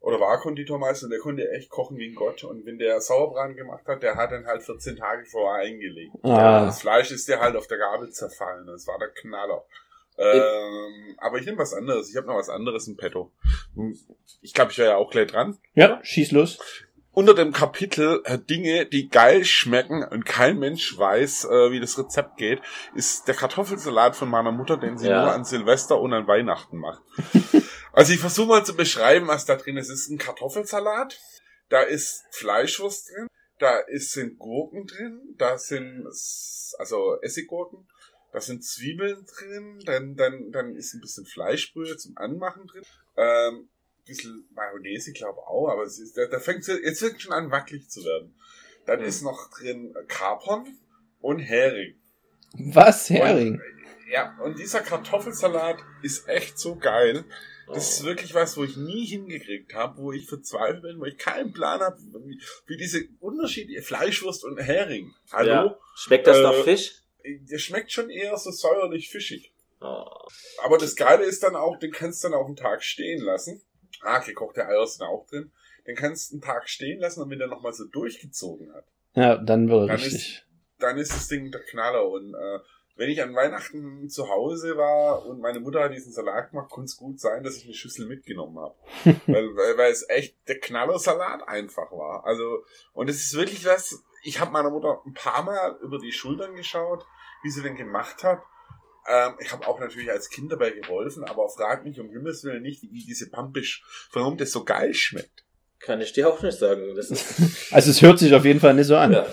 Oder 0.00 0.20
war 0.20 0.40
Konditormeister 0.40 1.06
und 1.06 1.10
der 1.10 1.18
konnte 1.18 1.50
echt 1.50 1.68
kochen 1.68 1.98
wie 1.98 2.08
ein 2.08 2.14
Gott. 2.14 2.44
Und 2.44 2.64
wenn 2.64 2.78
der 2.78 3.00
Sauerbraten 3.00 3.56
gemacht 3.56 3.86
hat, 3.86 4.02
der 4.02 4.14
hat 4.14 4.30
dann 4.30 4.46
halt 4.46 4.62
14 4.62 4.96
Tage 4.96 5.24
vorher 5.26 5.66
eingelegt. 5.66 6.12
Ah. 6.22 6.64
Das 6.66 6.80
Fleisch 6.80 7.10
ist 7.10 7.28
dir 7.28 7.40
halt 7.40 7.56
auf 7.56 7.66
der 7.66 7.78
Gabel 7.78 8.10
zerfallen. 8.10 8.66
Das 8.66 8.86
war 8.86 8.98
der 8.98 9.08
Knaller. 9.08 9.64
Ähm, 10.18 11.16
aber 11.18 11.38
ich 11.38 11.46
nehme 11.46 11.58
was 11.58 11.74
anderes. 11.74 12.10
Ich 12.10 12.16
habe 12.16 12.26
noch 12.26 12.36
was 12.36 12.48
anderes 12.48 12.88
im 12.88 12.96
Petto. 12.96 13.32
Ich 14.40 14.54
glaube, 14.54 14.72
ich 14.72 14.78
wäre 14.78 14.90
ja 14.90 14.96
auch 14.96 15.10
gleich 15.10 15.28
dran. 15.28 15.58
Ja, 15.74 16.00
schieß 16.02 16.32
los 16.32 16.58
unter 17.16 17.32
dem 17.32 17.50
Kapitel 17.50 18.20
äh, 18.24 18.38
Dinge, 18.38 18.84
die 18.84 19.08
geil 19.08 19.46
schmecken 19.46 20.04
und 20.04 20.26
kein 20.26 20.58
Mensch 20.58 20.98
weiß, 20.98 21.46
äh, 21.46 21.70
wie 21.70 21.80
das 21.80 21.98
Rezept 21.98 22.36
geht, 22.36 22.60
ist 22.94 23.26
der 23.26 23.34
Kartoffelsalat 23.34 24.14
von 24.14 24.28
meiner 24.28 24.52
Mutter, 24.52 24.76
den 24.76 24.98
sie 24.98 25.08
ja. 25.08 25.22
nur 25.22 25.32
an 25.32 25.46
Silvester 25.46 25.98
und 25.98 26.12
an 26.12 26.26
Weihnachten 26.26 26.76
macht. 26.76 27.02
also 27.94 28.12
ich 28.12 28.20
versuche 28.20 28.48
mal 28.48 28.66
zu 28.66 28.76
beschreiben, 28.76 29.28
was 29.28 29.46
da 29.46 29.56
drin 29.56 29.78
ist. 29.78 29.88
Es 29.88 30.02
ist 30.02 30.10
ein 30.10 30.18
Kartoffelsalat, 30.18 31.18
da 31.70 31.80
ist 31.80 32.26
Fleischwurst 32.32 33.08
drin, 33.08 33.28
da 33.60 33.78
ist, 33.78 34.12
sind 34.12 34.38
Gurken 34.38 34.86
drin, 34.86 35.34
da 35.38 35.56
sind 35.56 36.06
also 36.78 37.16
Essiggurken, 37.22 37.88
da 38.32 38.40
sind 38.40 38.64
Zwiebeln 38.64 39.24
drin, 39.26 39.80
dann, 39.84 40.16
dann, 40.16 40.52
dann 40.52 40.76
ist 40.76 40.94
ein 40.94 41.00
bisschen 41.00 41.24
Fleischbrühe 41.24 41.96
zum 41.96 42.16
Anmachen 42.16 42.66
drin. 42.66 42.82
Ähm, 43.16 43.68
bisschen 44.06 44.48
Mayonnaise, 44.54 45.10
ich 45.10 45.16
glaube 45.16 45.40
auch, 45.40 45.68
aber 45.68 45.82
es 45.82 45.98
ist, 45.98 46.16
da, 46.16 46.26
da 46.26 46.38
fängt 46.38 46.66
jetzt 46.66 47.00
fängt 47.00 47.20
schon 47.20 47.32
an 47.32 47.50
wackelig 47.50 47.88
zu 47.88 48.04
werden. 48.04 48.34
Dann 48.86 49.00
mhm. 49.00 49.06
ist 49.06 49.22
noch 49.22 49.50
drin 49.50 49.94
Kapern 50.08 50.76
und 51.20 51.40
Hering. 51.40 51.96
Was 52.52 53.10
Hering? 53.10 53.54
Und, 53.54 53.62
ja, 54.10 54.38
und 54.42 54.58
dieser 54.58 54.80
Kartoffelsalat 54.80 55.78
ist 56.02 56.28
echt 56.28 56.58
so 56.58 56.76
geil. 56.76 57.24
Das 57.66 57.94
ist 57.94 58.04
wirklich 58.04 58.32
was, 58.32 58.56
wo 58.56 58.62
ich 58.62 58.76
nie 58.76 59.04
hingekriegt 59.04 59.74
habe, 59.74 60.00
wo 60.00 60.12
ich 60.12 60.28
verzweifelt 60.28 60.82
bin, 60.82 61.00
wo 61.00 61.04
ich 61.04 61.18
keinen 61.18 61.52
Plan 61.52 61.80
habe, 61.80 61.98
wie, 62.24 62.40
wie 62.66 62.76
diese 62.76 63.08
Unterschiede 63.18 63.82
Fleischwurst 63.82 64.44
und 64.44 64.58
Hering. 64.58 65.12
Hallo? 65.32 65.50
Ja. 65.50 65.78
Schmeckt 65.96 66.28
das 66.28 66.38
äh, 66.38 66.42
nach 66.42 66.62
Fisch? 66.62 67.02
Der 67.26 67.58
schmeckt 67.58 67.92
schon 67.92 68.10
eher 68.10 68.36
so 68.36 68.50
säuerlich 68.50 69.08
fischig. 69.10 69.52
Oh. 69.80 70.04
Aber 70.64 70.78
das 70.78 70.96
Geile 70.96 71.24
ist 71.24 71.42
dann 71.42 71.56
auch, 71.56 71.78
den 71.78 71.92
kannst 71.92 72.22
du 72.24 72.28
dann 72.28 72.38
auf 72.38 72.46
den 72.46 72.56
Tag 72.56 72.82
stehen 72.82 73.20
lassen. 73.22 73.60
Ah, 74.02 74.18
gekochte 74.20 74.66
Eier 74.66 74.86
sind 74.86 75.06
auch 75.06 75.26
drin. 75.26 75.50
den 75.86 75.96
kannst 75.96 76.30
du 76.30 76.34
einen 76.36 76.42
Tag 76.42 76.68
stehen 76.68 77.00
lassen 77.00 77.22
und 77.22 77.30
wenn 77.30 77.38
der 77.38 77.48
nochmal 77.48 77.72
so 77.72 77.84
durchgezogen 77.84 78.72
hat, 78.74 78.84
Ja, 79.14 79.36
dann 79.36 79.68
wird 79.68 79.82
er 79.82 79.86
Dann 79.88 79.96
richtig. 79.96 80.44
dann 80.78 80.98
ist 80.98 81.12
das 81.12 81.28
Ding 81.28 81.50
der 81.50 81.62
Knaller. 81.62 82.08
Und 82.08 82.34
äh, 82.34 82.58
wenn 82.96 83.10
ich 83.10 83.22
an 83.22 83.34
Weihnachten 83.34 84.08
zu 84.08 84.28
Hause 84.28 84.76
war 84.76 85.24
und 85.26 85.40
meine 85.40 85.60
Mutter 85.60 85.82
hat 85.84 85.92
diesen 85.92 86.12
Salat 86.12 86.50
gemacht, 86.50 86.70
konnte 86.70 86.86
es 86.86 86.96
gut 86.96 87.20
sein, 87.20 87.42
dass 87.44 87.56
ich 87.56 87.64
eine 87.64 87.74
Schüssel 87.74 88.06
mitgenommen 88.06 88.58
habe. 88.58 88.74
weil, 89.26 89.54
weil, 89.56 89.78
weil 89.78 89.92
es 89.92 90.08
echt 90.08 90.36
der 90.48 90.58
Knallersalat 90.58 91.46
einfach 91.46 91.90
war. 91.92 92.24
Also, 92.24 92.64
und 92.92 93.08
es 93.10 93.16
ist 93.22 93.34
wirklich 93.34 93.64
was, 93.66 94.02
ich 94.22 94.40
habe 94.40 94.50
meiner 94.50 94.70
Mutter 94.70 95.00
ein 95.06 95.14
paar 95.14 95.42
Mal 95.44 95.78
über 95.82 95.98
die 95.98 96.12
Schultern 96.12 96.54
geschaut, 96.56 97.04
wie 97.42 97.50
sie 97.50 97.62
den 97.62 97.76
gemacht 97.76 98.24
hat. 98.24 98.42
Ähm, 99.08 99.34
ich 99.38 99.52
habe 99.52 99.66
auch 99.66 99.78
natürlich 99.78 100.10
als 100.10 100.30
Kind 100.30 100.50
dabei 100.50 100.70
geholfen, 100.70 101.24
aber 101.24 101.48
frag 101.48 101.84
mich 101.84 102.00
um 102.00 102.08
Himmels 102.08 102.42
Willen 102.44 102.62
nicht, 102.62 102.82
wie 102.82 103.04
diese 103.04 103.30
Pampisch, 103.30 103.84
warum 104.12 104.36
das 104.36 104.50
so 104.50 104.64
geil 104.64 104.94
schmeckt. 104.94 105.44
Kann 105.78 106.00
ich 106.00 106.12
dir 106.12 106.28
auch 106.28 106.42
nicht 106.42 106.58
sagen. 106.58 106.94
Das 106.96 107.10
ist, 107.10 107.40
Also 107.72 107.90
es 107.90 108.02
hört 108.02 108.18
sich 108.18 108.34
auf 108.34 108.44
jeden 108.44 108.60
Fall 108.60 108.74
nicht 108.74 108.86
so 108.86 108.96
an. 108.96 109.12
ja. 109.12 109.26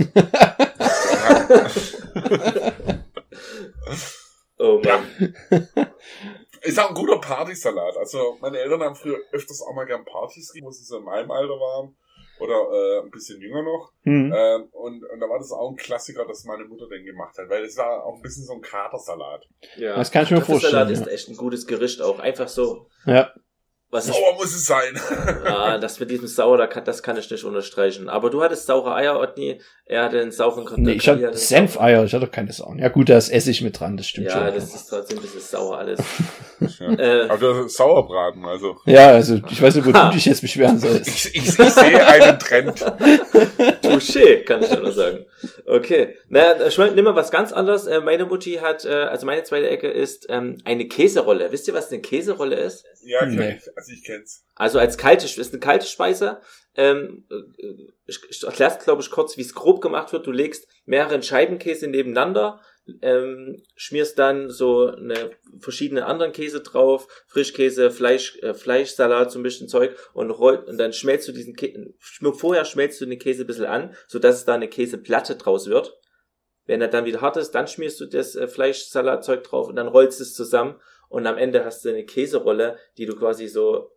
oh 4.58 4.82
Mann. 4.84 5.36
Ist 6.62 6.80
auch 6.80 6.90
ein 6.90 6.96
guter 6.96 7.20
Partysalat. 7.20 7.98
Also 7.98 8.38
meine 8.42 8.60
Eltern 8.60 8.84
haben 8.84 8.96
früher 8.96 9.18
öfters 9.32 9.62
auch 9.62 9.74
mal 9.74 9.86
gern 9.86 10.06
Partys 10.06 10.50
gegeben, 10.50 10.68
wo 10.68 10.72
sie 10.72 10.84
so 10.84 10.98
in 10.98 11.06
meinem 11.06 11.32
Alter 11.32 11.54
waren. 11.54 11.96
Oder 12.40 12.56
äh, 12.56 13.06
ein 13.06 13.12
bisschen 13.12 13.40
jünger 13.40 13.62
noch. 13.62 13.92
Hm. 14.04 14.34
Ähm, 14.36 14.64
und, 14.72 15.04
und 15.04 15.20
da 15.20 15.30
war 15.30 15.38
das 15.38 15.52
auch 15.52 15.70
ein 15.70 15.76
Klassiker, 15.76 16.26
dass 16.26 16.44
meine 16.46 16.66
Mutter 16.66 16.88
den 16.88 17.06
gemacht 17.06 17.38
hat, 17.38 17.50
weil 17.50 17.64
es 17.64 17.78
war 17.78 18.04
auch 18.04 18.16
ein 18.16 18.22
bisschen 18.22 18.44
so 18.44 18.54
ein 18.54 18.62
Katersalat. 18.62 19.48
Ja. 19.78 19.96
Das 19.96 20.12
kann 20.12 20.24
ich 20.24 20.32
mir 20.32 20.38
Kartoffelsalat 20.38 20.88
vorstellen, 20.88 21.08
ist 21.08 21.14
echt 21.14 21.30
ein 21.30 21.38
gutes 21.38 21.68
Gericht 21.68 22.02
auch. 22.02 22.20
Einfach 22.20 22.48
so. 22.48 22.88
Ja. 23.06 23.32
Was 23.94 24.08
ich, 24.08 24.16
Sauer 24.16 24.34
muss 24.34 24.56
es 24.56 24.66
sein. 24.66 25.00
ah, 25.46 25.78
das 25.78 26.00
mit 26.00 26.10
diesem 26.10 26.26
Sauer, 26.28 26.58
da 26.58 26.66
kann, 26.66 26.84
das 26.84 27.04
kann 27.04 27.16
ich 27.16 27.30
nicht 27.30 27.44
unterstreichen. 27.44 28.10
Aber 28.10 28.32
du 28.32 28.42
hattest 28.42 28.66
saure 28.66 28.96
Eier, 28.96 29.20
Otni. 29.20 29.62
Er 29.86 30.06
hatte 30.06 30.20
einen 30.20 30.32
sauren 30.32 30.66
Kartoffeln. 30.66 30.84
Nee, 30.86 30.94
ich 30.94 31.08
hatte 31.08 31.38
Senfeier, 31.38 32.04
ich 32.06 32.14
hatte 32.14 32.26
doch 32.26 32.32
keine 32.32 32.52
Sauern. 32.52 32.80
Ja 32.80 32.90
gut, 32.90 33.10
da 33.10 33.18
ist 33.18 33.30
Essig 33.30 33.62
mit 33.62 33.80
dran, 33.80 33.96
das 33.98 34.08
stimmt 34.08 34.28
Ja, 34.28 34.46
schon. 34.48 34.56
das 34.56 34.74
ist 34.74 34.88
trotzdem 34.88 35.20
ein 35.20 35.22
bisschen 35.22 35.42
sauer 35.42 35.78
alles. 35.78 36.00
ja. 36.80 36.94
äh, 36.94 37.30
Aber 37.30 37.38
du 37.38 37.66
hast 37.66 37.76
Sauerbraten, 37.76 38.44
also. 38.46 38.78
ja, 38.86 39.10
also 39.10 39.40
ich 39.52 39.62
weiß 39.62 39.76
nicht, 39.76 39.86
wo 39.86 39.92
du 39.92 40.10
dich 40.12 40.26
jetzt 40.26 40.42
beschweren 40.42 40.80
sollst. 40.80 41.08
Ich, 41.08 41.36
ich, 41.36 41.60
ich 41.60 41.70
sehe 41.74 42.08
einen 42.08 42.40
Trend. 42.40 42.80
Touché, 43.84 44.44
kann 44.44 44.64
ich 44.64 44.70
ja 44.72 44.80
nur 44.80 44.92
sagen. 44.92 45.26
Okay. 45.66 46.16
Na, 46.30 46.66
ich 46.66 46.78
meine, 46.78 46.96
nimm 46.96 47.06
mal 47.06 47.16
was 47.16 47.30
ganz 47.30 47.52
anderes. 47.52 47.86
Äh, 47.86 48.00
meine 48.00 48.26
Mutti 48.26 48.54
hat, 48.62 48.86
äh, 48.86 48.90
also 48.90 49.26
meine 49.26 49.44
zweite 49.44 49.70
Ecke 49.70 49.90
ist 49.90 50.28
ähm, 50.30 50.58
eine 50.64 50.88
Käserolle. 50.88 51.52
Wisst 51.52 51.68
ihr, 51.68 51.74
was 51.74 51.92
eine 51.92 52.02
Käserolle 52.02 52.56
ist? 52.56 52.86
Ja, 53.06 53.26
Nee. 53.26 53.60
Also 53.84 53.94
ich 53.94 54.04
kenn's. 54.04 54.46
Also 54.56 54.80
als 54.80 54.98
kalte, 54.98 55.26
ist 55.26 55.52
eine 55.52 55.60
kalte 55.60 55.86
Speise. 55.86 56.42
Ähm, 56.76 57.26
äh, 57.30 57.74
ich 58.06 58.44
erklär's, 58.44 58.80
glaube 58.80 59.02
ich, 59.02 59.12
kurz, 59.12 59.38
wie 59.38 59.42
es 59.42 59.54
grob 59.54 59.82
gemacht 59.82 60.14
wird. 60.14 60.26
Du 60.26 60.32
legst 60.32 60.68
mehrere 60.86 61.22
Scheibenkäse 61.22 61.88
nebeneinander, 61.88 62.62
ähm, 63.02 63.62
schmierst 63.76 64.18
dann 64.18 64.50
so 64.50 64.88
eine 64.88 65.32
verschiedene 65.60 66.06
anderen 66.06 66.32
Käse 66.32 66.62
drauf, 66.62 67.08
Frischkäse, 67.28 67.92
Fleisch, 67.92 68.38
äh, 68.42 68.54
Fleischsalat, 68.54 69.32
so 69.32 69.40
ein 69.40 69.44
bisschen 69.44 69.68
Zeug 69.68 69.96
und 70.14 70.32
rollt, 70.32 70.68
und 70.68 70.78
dann 70.78 70.94
schmelzt 70.94 71.28
du 71.28 71.32
diesen 71.32 71.56
Käse, 71.56 71.94
vorher 72.34 72.66
schmelzt 72.66 73.00
du 73.02 73.06
den 73.06 73.20
Käse 73.20 73.44
ein 73.44 73.48
bisschen 73.48 73.66
an, 73.66 73.96
sodass 74.08 74.38
es 74.38 74.46
da 74.46 74.54
eine 74.56 74.70
Käseplatte 74.70 75.36
draus 75.36 75.68
wird. 75.68 75.98
Wenn 76.66 76.82
er 76.82 76.88
dann 76.88 77.06
wieder 77.06 77.20
hart 77.20 77.36
ist, 77.36 77.52
dann 77.52 77.68
schmierst 77.68 78.00
du 78.00 78.06
das 78.06 78.36
äh, 78.36 78.48
Fleischsalatzeug 78.48 79.44
drauf 79.44 79.68
und 79.68 79.76
dann 79.76 79.88
rollst 79.88 80.22
es 80.22 80.34
zusammen 80.34 80.80
und 81.14 81.28
am 81.28 81.38
Ende 81.38 81.64
hast 81.64 81.86
du 81.86 81.90
eine 81.90 82.04
Käserolle, 82.06 82.78
die 82.98 83.06
du 83.06 83.16
quasi 83.16 83.48
so 83.48 83.92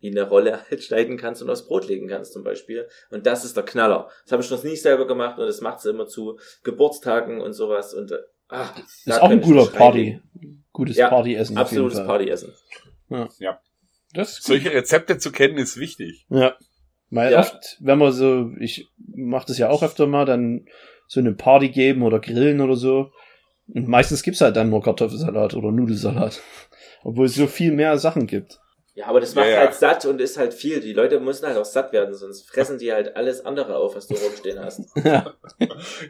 wie 0.00 0.10
eine 0.10 0.28
Rolle 0.28 0.58
halt 0.70 0.82
schneiden 0.82 1.16
kannst 1.18 1.42
und 1.42 1.50
aufs 1.50 1.66
Brot 1.66 1.86
legen 1.86 2.08
kannst 2.08 2.32
zum 2.32 2.42
Beispiel. 2.42 2.88
Und 3.10 3.26
das 3.26 3.44
ist 3.44 3.56
der 3.56 3.64
Knaller. 3.64 4.08
Das 4.24 4.32
habe 4.32 4.42
ich 4.42 4.50
noch 4.50 4.64
nie 4.64 4.74
selber 4.76 5.06
gemacht 5.06 5.38
und 5.38 5.46
das 5.46 5.60
macht 5.60 5.80
sie 5.80 5.90
immer 5.90 6.06
zu 6.06 6.38
Geburtstagen 6.64 7.40
und 7.40 7.52
sowas. 7.52 7.92
Und 7.94 8.10
äh, 8.10 8.16
ach, 8.48 8.74
da 9.06 9.14
Ist 9.16 9.20
auch 9.22 9.30
ein 9.30 9.40
guter 9.42 9.66
Party. 9.66 10.20
Gutes 10.72 10.96
Ja, 10.96 11.08
Partyessen. 11.10 11.58
Absolutes. 11.58 12.04
Partyessen. 12.06 12.52
Das 14.14 14.30
ist 14.32 14.36
gut. 14.38 14.46
Solche 14.46 14.72
Rezepte 14.72 15.18
zu 15.18 15.30
kennen 15.30 15.58
ist 15.58 15.76
wichtig. 15.78 16.26
Ja. 16.30 16.56
Weil 17.10 17.32
Ja. 17.32 17.40
oft, 17.40 17.76
wenn 17.80 17.98
man 17.98 18.12
so, 18.12 18.50
ich 18.58 18.88
mache 19.14 19.46
das 19.46 19.58
ja 19.58 19.68
auch 19.68 19.82
öfter 19.82 20.06
mal, 20.06 20.24
dann 20.24 20.66
so 21.06 21.20
eine 21.20 21.34
Party 21.34 21.68
geben 21.68 22.02
oder 22.02 22.18
grillen 22.18 22.60
oder 22.62 22.76
so. 22.76 23.12
Und 23.68 23.88
meistens 23.88 24.22
gibt's 24.22 24.40
halt 24.40 24.56
dann 24.56 24.70
nur 24.70 24.82
Kartoffelsalat 24.82 25.54
oder 25.54 25.70
Nudelsalat. 25.72 26.40
Obwohl 27.04 27.26
es 27.26 27.34
so 27.34 27.46
viel 27.46 27.72
mehr 27.72 27.98
Sachen 27.98 28.26
gibt. 28.26 28.60
Ja, 28.94 29.06
aber 29.06 29.20
das 29.20 29.34
macht 29.34 29.46
Ja, 29.46 29.52
ja. 29.52 29.58
halt 29.60 29.74
satt 29.74 30.04
und 30.04 30.20
ist 30.20 30.36
halt 30.36 30.52
viel. 30.52 30.80
Die 30.80 30.92
Leute 30.92 31.18
müssen 31.18 31.46
halt 31.46 31.56
auch 31.56 31.64
satt 31.64 31.94
werden, 31.94 32.14
sonst 32.14 32.46
fressen 32.50 32.76
die 32.78 32.92
halt 32.92 33.16
alles 33.16 33.42
andere 33.46 33.76
auf, 33.76 33.96
was 33.96 34.06
du 34.06 34.14
rumstehen 34.14 34.60
hast. 34.60 34.82
Ja. 35.02 35.32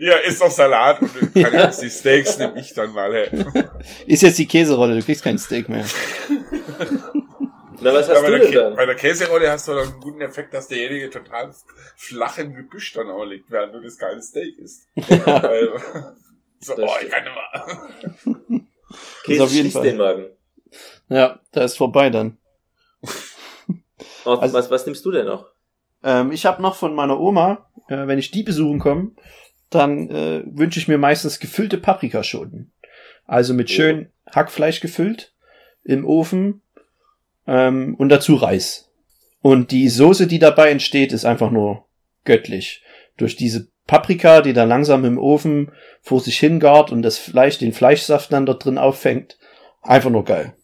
Ja, 0.01 0.17
ist 0.17 0.41
doch 0.41 0.51
Salat 0.51 1.01
und 1.01 1.33
kann 1.35 1.53
jetzt 1.53 1.81
die 1.81 1.91
Steaks 1.91 2.38
nehme 2.38 2.59
ich 2.59 2.75
dann 2.75 2.93
mal. 2.93 3.12
Hey. 3.15 3.45
Ist 4.07 4.23
jetzt 4.23 4.38
die 4.38 4.47
Käserolle, 4.49 4.97
du 4.97 5.03
kriegst 5.05 5.23
kein 5.23 5.38
Steak 5.38 5.69
mehr. 5.69 5.85
Na, 7.81 7.93
was 7.95 8.09
Ja, 8.09 8.15
hast 8.15 8.23
bei, 8.23 8.31
du 8.31 8.33
der 8.33 8.38
denn 8.41 8.51
Kä 8.51 8.55
dann? 8.59 8.75
bei 8.77 8.87
der 8.87 8.95
Käserolle 8.97 9.51
hast 9.51 9.69
du 9.69 9.73
dann 9.75 9.88
einen 9.88 10.01
guten 10.01 10.21
Effekt, 10.21 10.53
dass 10.53 10.67
derjenige 10.69 11.09
total 11.11 11.53
flach 11.97 12.38
im 12.38 12.55
Gebüsch 12.55 12.93
dann 12.95 13.11
auch 13.11 13.25
liegt, 13.25 13.51
während 13.51 13.75
du 13.75 13.81
das 13.81 13.97
geile 13.97 14.21
Steak 14.23 14.59
isst. 14.59 14.88
So, 16.62 16.75
Das 16.77 16.85
oh, 16.88 16.94
stimmt. 16.96 17.05
ich 17.05 17.11
kann 17.11 17.25
mehr. 17.25 18.61
Käse 19.25 19.44
auf 19.44 19.53
jeden 19.53 19.70
Fall. 19.70 19.83
den 19.83 19.96
Magen. 19.96 20.27
Ja, 21.09 21.40
da 21.53 21.62
ist 21.64 21.77
vorbei 21.77 22.11
dann. 22.11 22.38
Oh, 24.25 24.35
Also- 24.35 24.55
was, 24.55 24.70
was 24.70 24.87
nimmst 24.87 25.05
du 25.05 25.11
denn 25.11 25.27
noch? 25.27 25.46
Ähm, 26.05 26.33
ich 26.33 26.46
habe 26.46 26.62
noch 26.62 26.75
von 26.77 26.94
meiner 26.94 27.18
Oma, 27.20 27.68
äh, 27.88 28.07
wenn 28.07 28.18
ich 28.18 28.31
die 28.31 28.42
besuchen 28.42 28.79
komme, 28.81 29.12
dann 29.70 30.11
äh, 30.11 30.42
wünsche 30.46 30.79
ich 30.81 30.88
mir 30.88 30.98
meistens 30.98 31.38
gefüllte 31.40 31.79
Paprikaschoten. 31.79 32.72
Also 33.27 33.55
mit 33.55 33.68
Oh. 33.68 33.72
schön 33.72 34.11
Hackfleisch 34.35 34.81
gefüllt 34.81 35.33
im 35.85 36.05
Ofen 36.05 36.61
ähm, 37.46 37.94
und 37.96 38.09
dazu 38.09 38.35
Reis. 38.37 38.90
Und 39.40 39.70
die 39.70 39.88
Soße, 39.88 40.27
die 40.27 40.38
dabei 40.38 40.70
entsteht, 40.70 41.12
ist 41.12 41.25
einfach 41.25 41.51
nur 41.51 41.87
göttlich. 42.25 42.83
Durch 43.16 43.35
diese 43.37 43.68
Paprika, 43.93 44.41
die 44.41 44.55
da 44.55 44.65
langsam 44.65 45.05
im 45.05 45.19
Ofen 45.19 45.71
vor 46.01 46.19
sich 46.21 46.39
hingart 46.39 46.93
und 46.93 47.03
das 47.03 47.19
Fleisch, 47.19 47.59
den 47.59 47.75
Fleischsaft 47.75 48.33
dann 48.33 48.47
dort 48.47 48.65
drin 48.65 48.79
auffängt. 48.79 49.37
Einfach 49.83 50.09
nur 50.09 50.25
geil. 50.25 50.55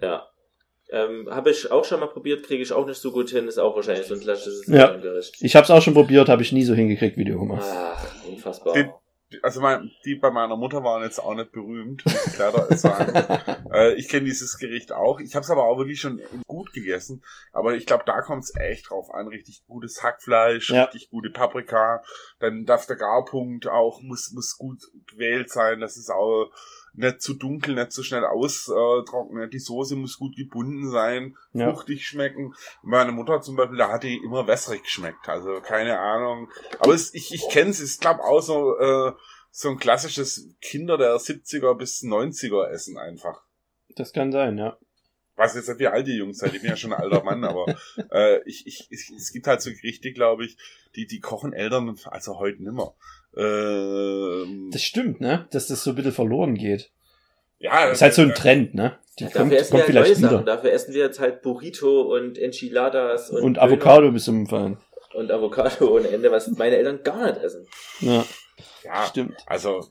Ja. 0.00 0.26
Ähm, 0.90 1.28
habe 1.30 1.50
ich 1.50 1.70
auch 1.70 1.84
schon 1.84 2.00
mal 2.00 2.06
probiert, 2.06 2.46
kriege 2.46 2.62
ich 2.62 2.72
auch 2.72 2.86
nicht 2.86 2.96
so 2.98 3.12
gut 3.12 3.28
hin, 3.28 3.46
ist 3.46 3.58
auch 3.58 3.76
wahrscheinlich 3.76 4.06
so 4.06 4.14
ein 4.14 4.20
klassisches 4.20 4.66
Ja. 4.68 4.88
Gericht. 4.96 5.36
Ich 5.40 5.54
habe 5.54 5.64
es 5.64 5.70
auch 5.70 5.82
schon 5.82 5.92
probiert, 5.92 6.30
habe 6.30 6.40
ich 6.40 6.52
nie 6.52 6.64
so 6.64 6.72
hingekriegt 6.72 7.18
wie 7.18 7.24
die 7.26 7.34
Oma. 7.34 7.60
Ach, 7.62 8.06
unfassbar. 8.26 8.72
Den- 8.72 8.90
Also 9.42 9.60
mein, 9.60 9.90
die 10.04 10.14
bei 10.16 10.30
meiner 10.30 10.56
Mutter 10.56 10.82
waren 10.84 11.02
jetzt 11.02 11.18
auch 11.18 11.34
nicht 11.34 11.52
berühmt, 11.52 12.04
muss 12.04 12.26
ich 12.26 12.38
leider 12.38 12.76
sagen. 12.76 13.14
äh, 13.72 13.94
ich 13.94 14.08
kenne 14.08 14.24
dieses 14.26 14.58
Gericht 14.58 14.92
auch. 14.92 15.20
Ich 15.20 15.34
habe 15.34 15.44
es 15.44 15.50
aber 15.50 15.64
auch 15.64 15.78
wirklich 15.78 16.00
schon 16.00 16.20
gut 16.46 16.72
gegessen. 16.72 17.22
Aber 17.52 17.74
ich 17.74 17.86
glaube, 17.86 18.04
da 18.06 18.20
kommt 18.22 18.44
es 18.44 18.52
echt 18.56 18.90
drauf 18.90 19.10
an. 19.12 19.28
Richtig 19.28 19.64
gutes 19.66 20.02
Hackfleisch, 20.02 20.70
Ja. 20.70 20.84
richtig 20.84 21.10
gute 21.10 21.30
Paprika. 21.30 22.02
Dann 22.38 22.64
darf 22.66 22.86
der 22.86 22.96
Garpunkt 22.96 23.66
auch, 23.68 24.00
muss, 24.02 24.30
muss 24.32 24.56
gut 24.58 24.82
gewählt 25.10 25.50
sein. 25.50 25.80
Das 25.80 25.96
ist 25.96 26.10
auch 26.10 26.50
nicht 26.94 27.22
zu 27.22 27.34
dunkel, 27.34 27.74
nicht 27.74 27.92
zu 27.92 28.02
schnell 28.02 28.24
austrocknen. 28.24 29.50
Die 29.50 29.58
Soße 29.58 29.96
muss 29.96 30.18
gut 30.18 30.36
gebunden 30.36 30.90
sein, 30.90 31.36
Ja. 31.52 31.70
fruchtig 31.72 32.06
schmecken. 32.06 32.54
Meine 32.82 33.12
Mutter 33.12 33.40
zum 33.40 33.56
Beispiel, 33.56 33.78
da 33.78 33.90
hat 33.90 34.02
die 34.02 34.16
immer 34.16 34.46
wässrig 34.46 34.82
geschmeckt. 34.82 35.28
Also 35.28 35.60
keine 35.60 35.98
Ahnung. 35.98 36.50
Aber 36.78 36.94
es, 36.94 37.14
ich, 37.14 37.32
ich 37.32 37.48
kenne 37.48 37.70
es, 37.70 37.80
ist 37.80 38.00
glaube 38.00 38.22
auch 38.22 38.40
so, 38.40 38.78
äh, 38.78 39.12
so 39.50 39.68
ein 39.70 39.78
klassisches 39.78 40.48
Kinder 40.60 40.96
der 40.98 41.16
70er 41.16 41.74
bis 41.74 42.02
90er 42.02 42.68
Essen 42.68 42.96
einfach. 42.98 43.42
Das 43.96 44.12
kann 44.12 44.32
sein, 44.32 44.56
ja. 44.56 44.78
weiß 45.36 45.54
jetzt 45.54 45.78
wie 45.78 45.86
alt 45.86 46.06
die 46.06 46.16
Jungs 46.16 46.38
seid, 46.38 46.54
ich 46.54 46.62
bin 46.62 46.70
ja 46.70 46.76
schon 46.76 46.92
ein 46.94 47.00
alter 47.00 47.22
Mann, 47.22 47.44
aber 47.44 47.66
äh, 48.10 48.40
ich, 48.48 48.66
ich, 48.66 48.86
ich, 48.90 49.10
es 49.16 49.32
gibt 49.32 49.46
halt 49.46 49.60
so 49.60 49.70
Gerichte, 49.70 50.12
glaube 50.12 50.44
ich, 50.46 50.56
die, 50.94 51.06
die 51.06 51.20
kochen 51.20 51.52
Eltern, 51.52 51.98
also 52.04 52.38
heute 52.38 52.62
nimmer. 52.62 52.94
Ähm, 53.36 54.70
Das 54.72 54.82
stimmt, 54.82 55.20
ne? 55.20 55.46
Dass 55.50 55.66
das 55.66 55.82
so 55.84 55.90
ein 55.90 55.96
bisschen 55.96 56.12
verloren 56.12 56.54
geht. 56.54 56.90
ja, 57.58 57.86
Das 57.86 57.98
ist 57.98 58.02
halt 58.02 58.14
so 58.14 58.22
ein 58.22 58.34
Trend, 58.34 58.74
ne? 58.74 58.98
Die 59.18 59.24
Ja, 59.24 59.30
kommt, 59.30 59.52
dafür 59.52 59.58
essen 59.58 59.70
kommt 59.70 59.72
wir 59.72 59.84
halt 59.86 59.94
neue 59.94 60.04
vielleicht 60.04 60.20
Sachen. 60.20 60.34
wieder. 60.40 60.44
Dafür 60.56 60.72
essen 60.72 60.94
wir 60.94 61.04
jetzt 61.04 61.20
halt 61.20 61.42
Burrito 61.42 62.00
und 62.14 62.38
Enchiladas 62.38 63.30
und, 63.30 63.42
Und 63.42 63.58
Avocado 63.58 64.10
bis 64.10 64.24
zum 64.24 64.46
Fallen. 64.46 64.78
Und 65.14 65.30
Avocado 65.30 65.94
ohne 65.94 66.08
Ende, 66.08 66.30
was 66.32 66.48
meine 66.52 66.76
Eltern 66.76 67.02
gar 67.02 67.26
nicht 67.32 67.42
essen. 67.42 67.66
Ja, 68.00 68.24
ja, 68.82 69.06
stimmt. 69.06 69.36
also, 69.46 69.86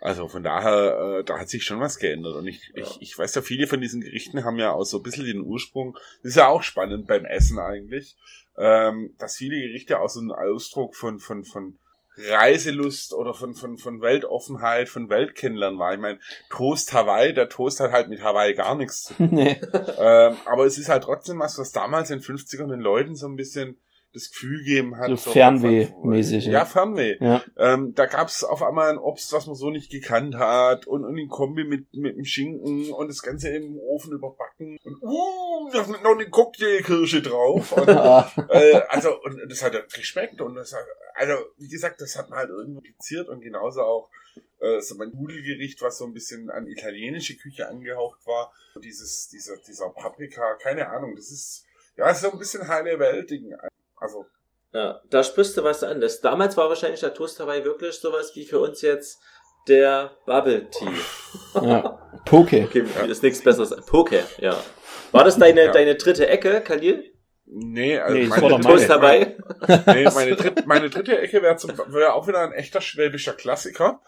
also 0.00 0.26
von 0.26 0.42
daher, 0.42 1.18
äh, 1.20 1.24
da 1.24 1.38
hat 1.38 1.48
sich 1.48 1.62
schon 1.62 1.78
was 1.78 1.98
geändert. 1.98 2.34
Und 2.34 2.48
ich, 2.48 2.72
ich, 2.74 3.00
ich 3.00 3.16
weiß 3.18 3.34
ja, 3.36 3.42
viele 3.42 3.68
von 3.68 3.80
diesen 3.80 4.00
Gerichten 4.00 4.44
haben 4.44 4.58
ja 4.58 4.72
auch 4.72 4.84
so 4.84 4.96
ein 4.98 5.02
bisschen 5.04 5.26
den 5.26 5.40
Ursprung. 5.42 5.94
Das 6.22 6.30
ist 6.30 6.36
ja 6.36 6.48
auch 6.48 6.62
spannend 6.64 7.06
beim 7.06 7.24
Essen 7.24 7.60
eigentlich, 7.60 8.16
ähm, 8.58 9.14
dass 9.18 9.36
viele 9.36 9.60
Gerichte 9.60 10.00
auch 10.00 10.08
so 10.08 10.20
ein 10.20 10.32
Ausdruck 10.32 10.96
von, 10.96 11.20
von, 11.20 11.44
von 11.44 11.78
Reiselust 12.16 13.14
oder 13.14 13.34
von, 13.34 13.54
von, 13.54 13.78
von 13.78 14.00
Weltoffenheit, 14.00 14.88
von 14.88 15.08
Weltkennenlernen 15.08 15.78
war. 15.78 15.94
Ich 15.94 16.00
meine, 16.00 16.18
Toast 16.50 16.92
Hawaii, 16.92 17.32
der 17.32 17.48
Toast 17.48 17.80
hat 17.80 17.92
halt 17.92 18.08
mit 18.08 18.22
Hawaii 18.22 18.54
gar 18.54 18.74
nichts 18.74 19.04
zu 19.04 19.14
tun. 19.14 19.28
nee. 19.32 19.60
ähm, 19.98 20.36
aber 20.44 20.66
es 20.66 20.78
ist 20.78 20.88
halt 20.88 21.04
trotzdem 21.04 21.38
was, 21.38 21.58
was 21.58 21.72
damals 21.72 22.10
in 22.10 22.20
den 22.20 22.24
50ern 22.24 22.68
den 22.68 22.80
Leuten 22.80 23.14
so 23.14 23.26
ein 23.26 23.36
bisschen 23.36 23.78
das 24.12 24.30
Gefühl 24.30 24.58
gegeben 24.58 24.96
hat. 24.96 25.08
So 25.18 25.30
Fernweh-mäßig. 25.30 26.46
Ja, 26.46 26.64
Fernweh. 26.64 27.16
Ja. 27.20 27.42
Ähm, 27.56 27.94
da 27.94 28.06
gab's 28.06 28.44
auf 28.44 28.62
einmal 28.62 28.90
ein 28.90 28.98
Obst, 28.98 29.32
was 29.32 29.46
man 29.46 29.54
so 29.54 29.70
nicht 29.70 29.90
gekannt 29.90 30.36
hat 30.36 30.86
und, 30.86 31.04
und 31.04 31.16
in 31.16 31.28
Kombi 31.28 31.64
mit, 31.64 31.94
mit 31.94 32.16
dem 32.16 32.24
Schinken 32.24 32.92
und 32.92 33.08
das 33.08 33.22
Ganze 33.22 33.50
im 33.50 33.78
Ofen 33.78 34.12
überbacken 34.12 34.78
und 34.84 35.02
uh, 35.02 35.70
da 35.72 35.82
ist 35.82 35.88
noch 35.88 36.04
eine 36.04 36.28
Cocktailkirsche 36.28 37.22
drauf. 37.22 37.72
Und, 37.72 37.88
äh, 38.50 38.80
also, 38.88 39.20
und 39.22 39.40
das 39.48 39.62
hat 39.62 39.74
ja 39.74 39.80
geschmeckt 39.80 40.40
und 40.40 40.54
das 40.54 40.72
hat, 40.72 40.84
also, 41.14 41.34
wie 41.58 41.68
gesagt, 41.68 42.00
das 42.00 42.16
hat 42.16 42.30
man 42.30 42.38
halt 42.38 42.50
irgendwo 42.50 42.80
fixiert 42.80 43.28
und 43.28 43.40
genauso 43.40 43.82
auch 43.82 44.10
äh, 44.60 44.80
so 44.80 44.94
mein 44.96 45.10
Nudelgericht, 45.10 45.80
was 45.82 45.98
so 45.98 46.04
ein 46.04 46.12
bisschen 46.12 46.50
an 46.50 46.66
italienische 46.66 47.36
Küche 47.36 47.68
angehaucht 47.68 48.26
war. 48.26 48.52
Dieses, 48.82 49.28
dieser, 49.28 49.56
dieser 49.56 49.90
Paprika, 49.90 50.54
keine 50.54 50.88
Ahnung, 50.88 51.16
das 51.16 51.30
ist, 51.30 51.66
ja, 51.96 52.14
so 52.14 52.32
ein 52.32 52.38
bisschen 52.38 52.66
heile 52.68 52.98
Welt-Ding. 52.98 53.54
Also. 54.00 54.26
Ja, 54.72 55.00
da 55.10 55.24
sprichst 55.24 55.56
du 55.56 55.64
was 55.64 55.82
an. 55.82 56.00
Das, 56.00 56.20
damals 56.20 56.56
war 56.56 56.68
wahrscheinlich 56.68 57.00
der 57.00 57.12
Toast 57.14 57.40
Hawaii 57.40 57.64
wirklich 57.64 57.96
sowas 57.96 58.32
wie 58.34 58.44
für 58.44 58.60
uns 58.60 58.82
jetzt 58.82 59.18
der 59.68 60.16
Bubble 60.26 60.68
Tea. 60.70 60.88
Ja. 61.62 61.98
Poke. 62.24 62.64
Okay, 62.64 62.84
ist 63.08 63.22
nichts 63.22 63.42
besseres. 63.42 63.74
Poke, 63.86 64.22
ja. 64.38 64.56
War 65.12 65.24
das 65.24 65.36
deine, 65.38 65.64
Ja. 65.66 65.72
deine 65.72 65.96
dritte 65.96 66.28
Ecke, 66.28 66.60
Khalil? 66.60 67.12
Nee, 67.46 67.98
also 67.98 68.16
Nee, 68.16 68.26
meine, 68.26 68.48
dritte- 68.48 68.60
Toast 68.62 68.88
Hawaii? 68.88 69.36
nee, 69.86 70.04
meine, 70.14 70.36
dritte, 70.36 70.62
meine 70.66 70.88
dritte 70.90 71.18
Ecke 71.18 71.42
wäre 71.42 71.56
wär 71.92 72.14
auch 72.14 72.28
wieder 72.28 72.40
ein 72.40 72.52
echter 72.52 72.80
schwäbischer 72.80 73.32
Klassiker. 73.32 74.00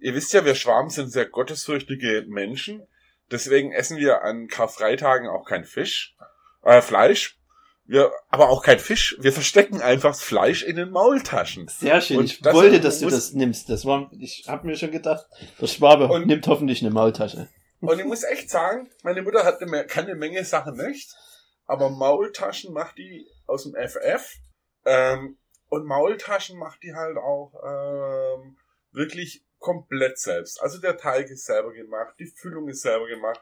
Ihr 0.00 0.14
wisst 0.14 0.32
ja, 0.32 0.44
wir 0.44 0.54
Schwaben 0.54 0.88
sind 0.90 1.10
sehr 1.10 1.26
gottesfürchtige 1.26 2.24
Menschen. 2.28 2.86
Deswegen 3.32 3.72
essen 3.72 3.96
wir 3.96 4.22
an 4.22 4.46
Karfreitagen 4.46 5.28
auch 5.28 5.44
kein 5.48 5.64
Fisch, 5.64 6.14
äh, 6.62 6.80
Fleisch. 6.80 7.40
Wir, 7.88 8.10
aber 8.30 8.48
auch 8.48 8.62
kein 8.64 8.78
Fisch. 8.80 9.16
Wir 9.20 9.32
verstecken 9.32 9.80
einfach 9.80 10.10
das 10.10 10.22
Fleisch 10.22 10.62
in 10.64 10.76
den 10.76 10.90
Maultaschen. 10.90 11.68
Sehr 11.68 12.00
schön. 12.00 12.18
Und 12.18 12.24
ich 12.24 12.40
das 12.40 12.52
wollte, 12.54 12.80
dass 12.80 12.98
du 12.98 13.08
das 13.08 13.32
nimmst. 13.32 13.68
Das 13.70 13.84
war, 13.84 14.10
ich 14.18 14.44
habe 14.48 14.66
mir 14.66 14.76
schon 14.76 14.90
gedacht, 14.90 15.24
der 15.60 15.66
Schwabe 15.68 16.08
Und- 16.08 16.26
nimmt 16.26 16.46
hoffentlich 16.48 16.82
eine 16.82 16.90
Maultasche. 16.90 17.48
Und 17.80 17.98
ich 17.98 18.04
muss 18.06 18.24
echt 18.24 18.50
sagen, 18.50 18.90
meine 19.02 19.22
Mutter 19.22 19.44
hat 19.44 19.60
eine, 19.62 19.86
kann 19.86 20.06
eine 20.06 20.16
Menge 20.16 20.44
Sachen 20.44 20.76
nicht, 20.76 21.14
aber 21.66 21.90
Maultaschen 21.90 22.72
macht 22.72 22.98
die 22.98 23.26
aus 23.46 23.64
dem 23.64 23.74
FF. 23.76 24.34
Ähm, 24.84 25.36
und 25.68 25.84
Maultaschen 25.84 26.58
macht 26.58 26.82
die 26.82 26.94
halt 26.94 27.16
auch 27.18 27.52
ähm, 27.64 28.56
wirklich 28.92 29.44
komplett 29.58 30.18
selbst. 30.18 30.60
Also 30.62 30.80
der 30.80 30.96
Teig 30.96 31.28
ist 31.28 31.44
selber 31.44 31.72
gemacht, 31.72 32.14
die 32.18 32.26
Füllung 32.26 32.68
ist 32.68 32.82
selber 32.82 33.06
gemacht. 33.06 33.40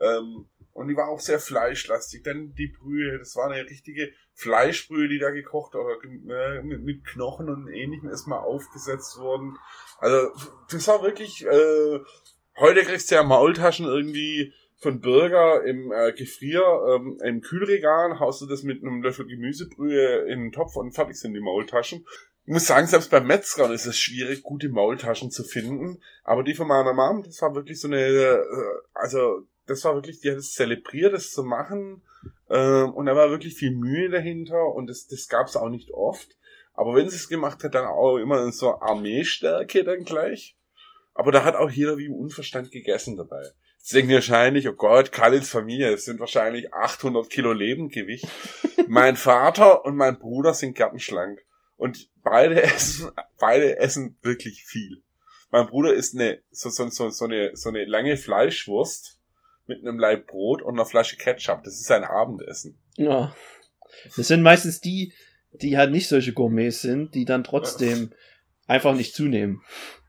Ähm, 0.00 0.48
und 0.72 0.88
die 0.88 0.96
war 0.96 1.08
auch 1.08 1.20
sehr 1.20 1.38
fleischlastig. 1.38 2.22
Dann 2.22 2.54
die 2.54 2.68
Brühe, 2.68 3.18
das 3.18 3.36
war 3.36 3.50
eine 3.50 3.64
richtige 3.68 4.12
Fleischbrühe, 4.34 5.08
die 5.08 5.18
da 5.18 5.30
gekocht 5.30 5.74
oder 5.74 5.96
äh, 6.02 6.62
mit, 6.62 7.04
Knochen 7.04 7.48
und 7.48 7.68
ähnlichem 7.68 8.08
erstmal 8.08 8.40
aufgesetzt 8.40 9.18
wurden. 9.18 9.56
Also 9.98 10.28
das 10.70 10.88
war 10.88 11.02
wirklich, 11.02 11.44
äh, 11.44 12.00
heute 12.56 12.82
kriegst 12.82 13.10
du 13.10 13.16
ja 13.16 13.22
Maultaschen 13.22 13.86
irgendwie 13.86 14.52
von 14.78 15.00
Burger 15.00 15.62
im 15.64 15.92
äh, 15.92 16.12
Gefrier, 16.12 16.64
ähm, 16.88 17.20
im 17.22 17.40
Kühlregal, 17.40 18.18
haust 18.18 18.40
du 18.40 18.46
das 18.46 18.62
mit 18.62 18.82
einem 18.82 19.02
Löffel 19.02 19.26
Gemüsebrühe 19.26 20.26
in 20.26 20.40
den 20.40 20.52
Topf 20.52 20.76
und 20.76 20.92
fertig 20.92 21.16
sind 21.16 21.34
die 21.34 21.40
Maultaschen. 21.40 22.04
Ich 22.44 22.52
muss 22.52 22.66
sagen, 22.66 22.88
selbst 22.88 23.10
beim 23.10 23.28
Metzger 23.28 23.72
ist 23.72 23.86
es 23.86 23.96
schwierig, 23.96 24.42
gute 24.42 24.68
Maultaschen 24.68 25.30
zu 25.30 25.44
finden. 25.44 26.02
Aber 26.24 26.42
die 26.42 26.54
von 26.54 26.66
meiner 26.66 26.92
Mom, 26.92 27.22
das 27.22 27.40
war 27.40 27.54
wirklich 27.54 27.80
so 27.80 27.86
eine, 27.86 28.00
äh, 28.00 28.42
also 28.94 29.46
das 29.66 29.84
war 29.84 29.94
wirklich, 29.94 30.20
die 30.20 30.30
hat 30.30 30.38
es 30.38 30.52
zelebriert, 30.52 31.14
das 31.14 31.30
zu 31.30 31.42
machen. 31.42 32.02
Ähm, 32.50 32.92
und 32.92 33.06
da 33.06 33.16
war 33.16 33.30
wirklich 33.30 33.54
viel 33.54 33.72
Mühe 33.72 34.10
dahinter 34.10 34.74
und 34.74 34.88
das, 34.88 35.06
das 35.06 35.28
gab 35.28 35.46
es 35.46 35.56
auch 35.56 35.68
nicht 35.68 35.92
oft. 35.92 36.36
Aber 36.74 36.94
wenn 36.94 37.08
sie 37.08 37.16
es 37.16 37.28
gemacht 37.28 37.62
hat, 37.64 37.74
dann 37.74 37.86
auch 37.86 38.16
immer 38.16 38.42
in 38.42 38.52
so 38.52 38.80
Armeestärke 38.80 39.84
dann 39.84 40.04
gleich. 40.04 40.56
Aber 41.14 41.30
da 41.30 41.44
hat 41.44 41.54
auch 41.54 41.70
jeder 41.70 41.98
wie 41.98 42.06
im 42.06 42.14
Unverstand 42.14 42.70
gegessen 42.70 43.16
dabei. 43.16 43.42
Jetzt 43.78 43.94
denken 43.94 44.12
wahrscheinlich, 44.12 44.68
oh 44.68 44.72
Gott, 44.72 45.12
Khalils 45.12 45.50
Familie, 45.50 45.90
das 45.90 46.04
sind 46.04 46.20
wahrscheinlich 46.20 46.72
800 46.72 47.28
Kilo 47.28 47.52
Lebendgewicht. 47.52 48.26
mein 48.88 49.16
Vater 49.16 49.84
und 49.84 49.96
mein 49.96 50.18
Bruder 50.18 50.54
sind 50.54 50.76
gartenschlank. 50.76 51.44
Und 51.76 52.08
beide 52.22 52.62
essen, 52.62 53.10
beide 53.38 53.78
essen 53.78 54.16
wirklich 54.22 54.64
viel. 54.64 55.02
Mein 55.50 55.66
Bruder 55.66 55.92
isst 55.92 56.14
eine, 56.14 56.40
so, 56.50 56.70
so, 56.70 56.88
so, 56.88 57.10
so 57.10 57.24
eine, 57.24 57.56
so 57.56 57.68
eine 57.68 57.84
lange 57.84 58.16
Fleischwurst 58.16 59.18
mit 59.66 59.80
einem 59.80 59.98
Laib 59.98 60.26
Brot 60.26 60.62
und 60.62 60.74
einer 60.74 60.86
Flasche 60.86 61.16
Ketchup. 61.16 61.62
Das 61.64 61.74
ist 61.74 61.86
sein 61.86 62.04
Abendessen. 62.04 62.78
Ja. 62.96 63.34
Das 64.16 64.28
sind 64.28 64.42
meistens 64.42 64.80
die, 64.80 65.12
die 65.52 65.76
halt 65.76 65.90
nicht 65.90 66.08
solche 66.08 66.32
Gourmets 66.32 66.80
sind, 66.80 67.14
die 67.14 67.24
dann 67.24 67.44
trotzdem 67.44 68.12
einfach 68.66 68.94
nicht 68.94 69.14
zunehmen. 69.14 69.62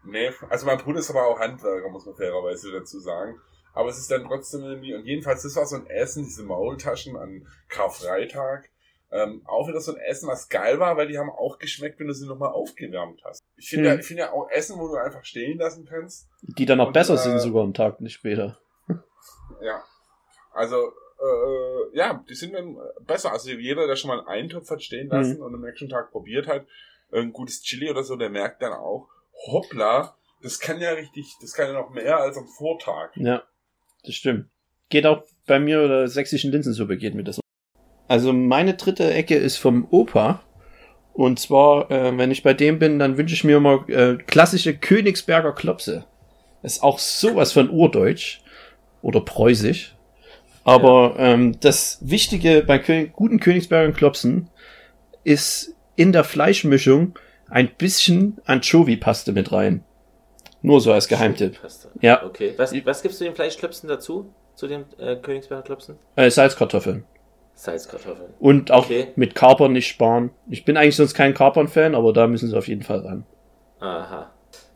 Nee, 0.06 0.32
also 0.50 0.66
mein 0.66 0.78
Bruder 0.78 1.00
ist 1.00 1.10
aber 1.10 1.28
auch 1.28 1.40
Handwerker, 1.40 1.90
muss 1.90 2.06
man 2.06 2.16
fairerweise 2.16 2.72
dazu 2.72 3.00
sagen. 3.00 3.40
Aber 3.74 3.90
es 3.90 3.98
ist 3.98 4.12
dann 4.12 4.26
trotzdem 4.26 4.62
irgendwie, 4.64 4.94
und 4.94 5.06
jedenfalls, 5.06 5.44
das 5.44 5.56
war 5.56 5.66
so 5.66 5.76
ein 5.78 5.88
Essen, 5.88 6.26
diese 6.26 6.44
Maultaschen 6.44 7.16
an 7.18 7.48
Karfreitag. 7.70 8.70
Ähm, 9.12 9.44
auch 9.46 9.68
wieder 9.68 9.80
so 9.80 9.94
ein 9.94 10.02
Essen, 10.02 10.28
was 10.28 10.50
geil 10.50 10.80
war, 10.80 10.98
weil 10.98 11.08
die 11.08 11.20
haben 11.20 11.30
auch 11.30 11.60
geschmeckt, 11.60 12.00
wenn 12.00 12.08
du 12.08 12.14
sie 12.14 12.28
nochmal 12.28 12.52
aufgewärmt 12.52 13.22
hast. 13.24 13.42
Ich 13.58 13.70
finde 13.70 13.90
Hm. 13.90 13.94
ja, 13.94 14.00
ich 14.00 14.06
finde 14.08 14.24
ja 14.24 14.32
auch 14.32 14.50
Essen, 14.50 14.80
wo 14.80 14.88
du 14.88 14.96
einfach 14.96 15.24
stehen 15.24 15.60
lassen 15.60 15.86
kannst. 15.86 16.30
Die 16.42 16.66
dann 16.66 16.80
noch 16.80 16.88
Und, 16.88 16.94
besser 16.94 17.14
äh, 17.14 17.18
sind 17.18 17.40
sogar 17.40 17.64
am 17.64 17.74
Tag, 17.74 18.02
nicht 18.02 18.14
später. 18.14 18.60
Ja. 19.64 19.84
Also, 20.54 20.76
äh, 20.78 21.98
ja, 21.98 22.24
die 22.30 22.36
sind 22.36 22.54
dann 22.54 22.78
besser. 23.06 23.32
Also 23.32 23.52
jeder, 23.52 23.88
der 23.88 23.96
schon 23.96 24.10
mal 24.10 24.20
einen 24.20 24.28
Eintopf 24.28 24.70
hat 24.70 24.84
stehen 24.84 25.10
lassen 25.10 25.42
und 25.42 25.54
am 25.54 25.62
nächsten 25.62 25.90
Tag 25.90 26.12
probiert 26.12 26.48
hat, 26.48 26.66
ein 27.12 27.32
gutes 27.32 27.62
Chili 27.62 27.90
oder 27.90 28.04
so, 28.04 28.16
der 28.16 28.30
merkt 28.30 28.62
dann 28.62 28.74
auch, 28.74 29.08
hoppla, 29.48 30.16
das 30.42 30.60
kann 30.60 30.82
ja 30.82 30.92
richtig, 30.92 31.36
das 31.42 31.54
kann 31.54 31.68
ja 31.68 31.74
noch 31.74 31.92
mehr 31.92 32.18
als 32.18 32.38
am 32.38 32.48
Vortag. 32.48 33.16
Ja, 33.16 33.44
das 34.04 34.16
stimmt. 34.16 34.50
Geht 34.90 35.06
auch 35.06 35.24
bei 35.48 35.60
mir 35.60 35.84
oder 35.84 36.08
sächsischen 36.08 36.52
Linsensuppe 36.52 36.98
geht 36.98 37.16
mir 37.16 37.24
das. 37.24 37.40
Also 38.08 38.34
meine 38.34 38.76
dritte 38.76 39.12
Ecke 39.12 39.36
ist 39.36 39.58
vom 39.58 39.88
Opa. 39.90 40.44
Und 41.14 41.40
zwar, 41.40 41.92
äh, 41.92 42.18
wenn 42.18 42.32
ich 42.32 42.44
bei 42.44 42.54
dem 42.54 42.80
bin, 42.80 42.98
dann 42.98 43.18
wünsche 43.18 43.36
ich 43.36 43.44
mir 43.44 43.58
immer 43.58 43.88
äh, 43.88 44.18
klassische 44.18 44.76
Königsberger 44.76 45.54
Klopse. 45.54 46.06
Ist 46.64 46.82
auch 46.82 46.98
sowas 46.98 47.54
von 47.54 47.70
urdeutsch 47.70 48.43
oder 49.04 49.22
preußisch. 49.22 49.96
Aber 50.64 51.16
ähm, 51.20 51.60
das 51.60 52.00
Wichtige 52.02 52.64
bei 52.66 52.80
Kö 52.80 53.06
guten 53.08 53.40
Königsberger 53.40 53.92
Klopsen 53.94 54.50
ist 55.24 55.76
in 55.96 56.12
der 56.12 56.24
Fleischmischung 56.24 57.14
ein 57.50 57.70
bisschen 57.78 58.40
Anchovy-Paste 58.46 59.34
mit 59.34 59.52
rein. 59.52 59.84
Nur 60.62 60.80
so 60.82 60.94
als 60.94 61.08
Geheimtipp. 61.10 61.60
Ja, 62.02 62.24
Okay. 62.24 62.54
Was, 62.58 62.74
was 62.86 63.02
gibst 63.02 63.20
du 63.20 63.26
den 63.26 63.36
Fleischklöpsen 63.36 63.90
dazu? 63.90 64.34
Zu 64.56 64.68
den 64.68 64.86
äh, 64.98 65.16
Königsberger 65.18 65.64
Klöpsen? 65.64 65.96
äh, 66.16 66.30
Salzkartoffeln. 66.32 67.04
Salzkartoffeln. 67.56 68.30
Und 68.40 68.72
auch 68.72 68.86
Okay. 68.86 69.08
mit 69.16 69.36
Kapern 69.36 69.74
nicht 69.74 69.88
sparen. 69.88 70.32
Ich 70.50 70.64
bin 70.64 70.78
eigentlich 70.78 70.96
sonst 70.96 71.14
kein 71.14 71.34
Kapern-Fan, 71.34 71.94
aber 71.96 72.14
da 72.14 72.28
müssen 72.28 72.50
sie 72.50 72.58
auf 72.58 72.68
jeden 72.68 72.84
Fall 72.84 73.00
ran. 73.00 73.26
Aha. 73.80 74.32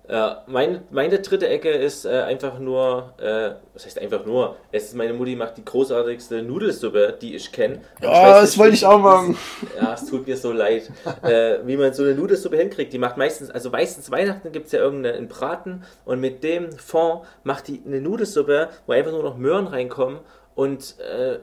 Äh, 0.07 0.35
meine, 0.47 0.83
meine 0.89 1.19
dritte 1.19 1.49
Ecke 1.49 1.69
ist 1.69 2.05
äh, 2.05 2.21
einfach 2.21 2.59
nur, 2.59 3.13
äh, 3.17 3.51
was 3.73 3.85
heißt 3.85 3.99
einfach 3.99 4.25
nur? 4.25 4.55
Es 4.71 4.85
ist 4.85 4.95
meine 4.95 5.13
Mutti 5.13 5.35
macht 5.35 5.57
die 5.57 5.65
großartigste 5.65 6.43
Nudelsuppe, 6.43 7.17
die 7.21 7.35
ich 7.35 7.51
kenne. 7.51 7.81
Ah, 8.01 8.39
das 8.39 8.57
wollte 8.57 8.75
ich 8.75 8.85
auch 8.85 8.99
machen. 8.99 9.37
Ja, 9.75 9.93
es 9.93 10.05
tut 10.05 10.25
mir 10.25 10.37
so 10.37 10.53
leid, 10.53 10.89
äh, 11.23 11.57
wie 11.65 11.75
man 11.75 11.93
so 11.93 12.03
eine 12.03 12.15
Nudelsuppe 12.15 12.55
hinkriegt. 12.55 12.93
Die 12.93 12.99
macht 12.99 13.17
meistens, 13.17 13.49
also 13.49 13.69
meistens 13.69 14.09
Weihnachten 14.09 14.53
gibt 14.53 14.67
es 14.67 14.71
ja 14.71 14.79
irgendeinen 14.79 15.27
Braten 15.27 15.83
und 16.05 16.21
mit 16.21 16.41
dem 16.41 16.71
Fond 16.71 17.23
macht 17.43 17.67
die 17.67 17.81
eine 17.85 17.99
Nudelsuppe, 17.99 18.69
wo 18.85 18.93
einfach 18.93 19.11
nur 19.11 19.23
noch 19.23 19.35
Möhren 19.35 19.67
reinkommen 19.67 20.19
und 20.55 20.95
äh, 20.99 21.39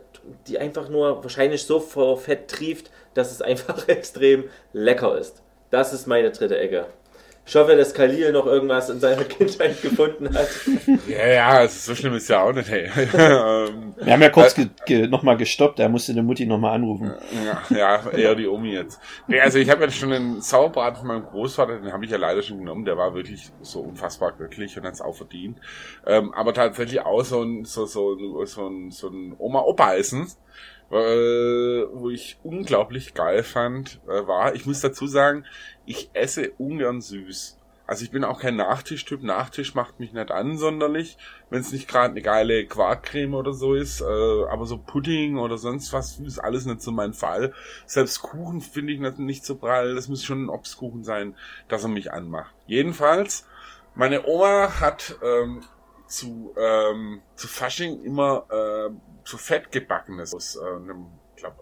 die 0.47 0.59
einfach 0.59 0.89
nur 0.89 1.23
wahrscheinlich 1.23 1.65
so 1.65 1.81
vor 1.81 2.19
Fett 2.19 2.49
trieft, 2.49 2.91
dass 3.13 3.31
es 3.31 3.43
einfach 3.43 3.89
extrem 3.89 4.45
lecker 4.73 5.19
ist. 5.19 5.43
Das 5.71 5.93
ist 5.93 6.07
meine 6.07 6.31
dritte 6.31 6.59
Ecke. 6.59 6.87
Ich 7.47 7.55
hoffe, 7.57 7.77
dass 7.77 7.93
Khalil 7.93 8.33
noch 8.33 8.47
irgendwas 8.47 8.89
in 8.89 9.01
seiner 9.01 9.25
Kindheit 9.25 9.81
gefunden 9.83 10.35
hat. 10.35 10.49
Ja, 11.07 11.27
ja, 11.27 11.49
also 11.49 11.93
so 11.93 11.95
schlimm 11.95 12.15
ist 12.15 12.29
ja 12.29 12.43
auch 12.43 12.53
nicht, 12.53 12.71
hey. 12.71 12.89
Ähm, 13.15 13.95
Wir 14.03 14.13
haben 14.13 14.23
ja 14.23 14.31
kurz 14.31 14.55
ge 14.55 14.69
ge 14.87 15.07
nochmal 15.07 15.37
gestoppt, 15.37 15.79
er 15.79 15.89
musste 15.89 16.15
die 16.15 16.23
Mutti 16.23 16.47
nochmal 16.47 16.75
anrufen. 16.75 17.13
ja, 17.45 17.77
ja, 17.77 18.11
eher 18.11 18.35
die 18.35 18.47
Omi 18.47 18.73
jetzt. 18.73 18.99
Nee, 19.29 19.41
also 19.41 19.59
ich 19.59 19.69
habe 19.69 19.85
ja 19.85 19.91
schon 19.91 20.13
einen 20.13 20.41
Sauerbraten 20.41 20.99
von 20.99 21.09
meinem 21.09 21.25
Großvater, 21.27 21.81
den 21.81 21.93
habe 21.93 22.05
ich 22.05 22.11
ja 22.11 22.17
leider 22.17 22.43
schon 22.43 22.59
genommen, 22.59 22.85
der 22.85 22.97
war 22.97 23.15
wirklich 23.15 23.51
so 23.61 23.81
unfassbar 23.81 24.33
göttlich 24.33 24.77
und 24.79 24.85
hat 24.85 24.95
es 24.95 25.01
auch 25.01 25.15
verdient. 25.15 25.59
Ähm, 26.07 26.33
aber 26.35 26.55
tatsächlich 26.55 27.01
auch 27.01 27.25
so 27.25 27.43
ein, 27.43 27.65
so, 27.65 27.85
so, 27.87 28.17
so 28.47 28.69
ein, 28.69 28.91
so 28.91 29.09
ein 29.09 29.35
Oma-Opa-Essen, 29.39 30.29
äh, 30.95 31.87
wo 31.93 32.11
ich 32.11 32.39
unglaublich 32.43 33.15
geil 33.15 33.43
fand, 33.43 34.01
äh, 34.07 34.27
war, 34.27 34.55
ich 34.55 34.67
muss 34.67 34.81
dazu 34.81 35.07
sagen, 35.07 35.45
ich 35.87 36.11
esse 36.15 36.53
ungern 36.59 37.01
süß. 37.01 37.59
Also 37.87 38.03
ich 38.03 38.11
bin 38.11 38.25
auch 38.25 38.41
kein 38.41 38.57
Nachtischtyp. 38.57 39.23
Nachtisch 39.23 39.75
macht 39.75 40.01
mich 40.01 40.15
nicht 40.15 40.31
an 40.31 40.57
sonderlich, 40.57 41.19
wenn 41.51 41.61
es 41.61 41.71
nicht 41.71 41.87
gerade 41.87 42.13
eine 42.13 42.23
geile 42.23 42.67
Quarkcreme 42.67 43.35
oder 43.35 43.53
so 43.53 43.75
ist. 43.75 44.01
Äh, 44.01 44.05
aber 44.05 44.65
so 44.65 44.79
Pudding 44.79 45.37
oder 45.37 45.59
sonst 45.59 45.93
was 45.93 46.19
ist 46.19 46.39
alles 46.39 46.65
nicht 46.65 46.81
so 46.81 46.93
mein 46.93 47.13
Fall. 47.13 47.53
Selbst 47.85 48.23
Kuchen 48.23 48.63
finde 48.63 48.95
ich 48.95 49.01
nicht, 49.01 49.19
nicht 49.19 49.45
so 49.45 49.57
prall. 49.57 49.95
Das 49.95 50.09
muss 50.09 50.25
schon 50.25 50.45
ein 50.45 50.49
Obstkuchen 50.49 51.05
sein, 51.05 51.37
dass 51.69 51.83
er 51.83 51.91
mich 51.91 52.11
anmacht. 52.11 52.55
Jedenfalls, 52.67 53.47
meine 53.95 54.27
Oma 54.27 54.81
hat 54.81 55.17
ähm, 55.23 55.63
zu, 56.07 56.55
ähm, 56.57 57.21
zu 57.35 57.49
Fasching 57.49 58.03
immer 58.03 58.47
äh, 58.51 58.91
zu 59.25 59.39
Fett 59.39 59.73
gebackenes 59.73 60.35
aus 60.35 60.57
äh, 60.57 60.61
einem, 60.61 61.07
glaube 61.37 61.57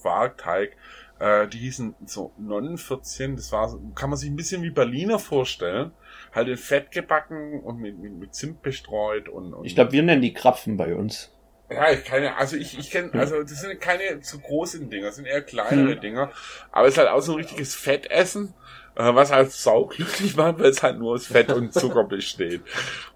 Quarkteig 0.00 0.76
äh, 1.18 1.46
die 1.48 1.58
hießen 1.58 1.94
so 2.04 2.32
Nonnenvierzchen. 2.38 3.36
Das 3.36 3.52
war, 3.52 3.78
kann 3.94 4.10
man 4.10 4.18
sich 4.18 4.30
ein 4.30 4.36
bisschen 4.36 4.62
wie 4.62 4.70
Berliner 4.70 5.18
vorstellen. 5.18 5.92
Halt 6.34 6.48
in 6.48 6.56
Fett 6.56 6.90
gebacken 6.90 7.60
und 7.60 7.80
mit, 7.80 7.98
mit, 7.98 8.12
mit 8.12 8.34
Zimt 8.34 8.62
bestreut 8.62 9.28
und, 9.28 9.54
und 9.54 9.64
Ich 9.64 9.74
glaube, 9.74 9.92
wir 9.92 10.02
nennen 10.02 10.22
die 10.22 10.34
Krapfen 10.34 10.76
bei 10.76 10.94
uns. 10.94 11.32
Ja, 11.70 11.90
ich 11.90 12.04
keine, 12.04 12.36
also 12.36 12.56
ich, 12.56 12.78
ich 12.78 12.90
kenne, 12.90 13.12
also 13.14 13.42
das 13.42 13.60
sind 13.60 13.80
keine 13.80 14.20
zu 14.20 14.38
großen 14.38 14.88
Dinger, 14.88 15.06
das 15.06 15.16
sind 15.16 15.26
eher 15.26 15.42
kleinere 15.42 15.94
hm. 15.94 16.00
Dinger. 16.00 16.30
Aber 16.70 16.86
es 16.86 16.94
ist 16.94 16.98
halt 16.98 17.08
auch 17.08 17.20
so 17.20 17.32
ein 17.32 17.38
richtiges 17.38 17.74
Fettessen, 17.74 18.54
was 18.96 19.30
halt 19.30 19.52
sauglücklich 19.52 20.36
macht, 20.36 20.58
weil 20.58 20.70
es 20.70 20.82
halt 20.82 20.98
nur 20.98 21.12
aus 21.12 21.26
Fett 21.26 21.52
und 21.52 21.72
Zucker 21.72 22.04
besteht. 22.08 22.62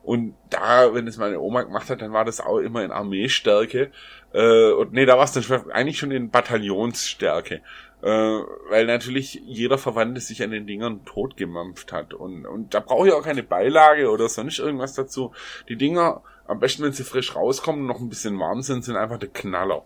Und 0.02 0.34
da, 0.50 0.94
wenn 0.94 1.06
es 1.06 1.16
meine 1.16 1.40
Oma 1.40 1.62
gemacht 1.62 1.88
hat, 1.88 2.02
dann 2.02 2.12
war 2.12 2.24
das 2.24 2.40
auch 2.40 2.58
immer 2.58 2.84
in 2.84 2.90
Armeestärke. 2.90 3.90
Äh, 4.32 4.72
und 4.72 4.92
nee, 4.92 5.06
da 5.06 5.16
war 5.16 5.24
es 5.24 5.32
dann 5.32 5.70
eigentlich 5.70 5.98
schon 5.98 6.10
in 6.10 6.30
Bataillonsstärke. 6.30 7.62
Äh, 8.02 8.08
weil 8.08 8.86
natürlich 8.86 9.42
jeder 9.44 9.76
Verwandte 9.76 10.20
sich 10.20 10.42
an 10.42 10.52
den 10.52 10.66
Dingern 10.66 11.04
totgemampft 11.04 11.92
hat. 11.92 12.14
Und, 12.14 12.46
und 12.46 12.72
da 12.72 12.80
brauche 12.80 13.08
ich 13.08 13.12
auch 13.12 13.22
keine 13.22 13.42
Beilage 13.42 14.10
oder 14.10 14.28
sonst 14.28 14.58
irgendwas 14.58 14.94
dazu. 14.94 15.32
Die 15.68 15.76
Dinger, 15.76 16.22
am 16.46 16.60
besten 16.60 16.82
wenn 16.82 16.92
sie 16.92 17.04
frisch 17.04 17.36
rauskommen 17.36 17.82
und 17.82 17.86
noch 17.88 18.00
ein 18.00 18.08
bisschen 18.08 18.38
warm 18.38 18.62
sind, 18.62 18.84
sind 18.84 18.96
einfach 18.96 19.18
der 19.18 19.28
Knaller. 19.28 19.84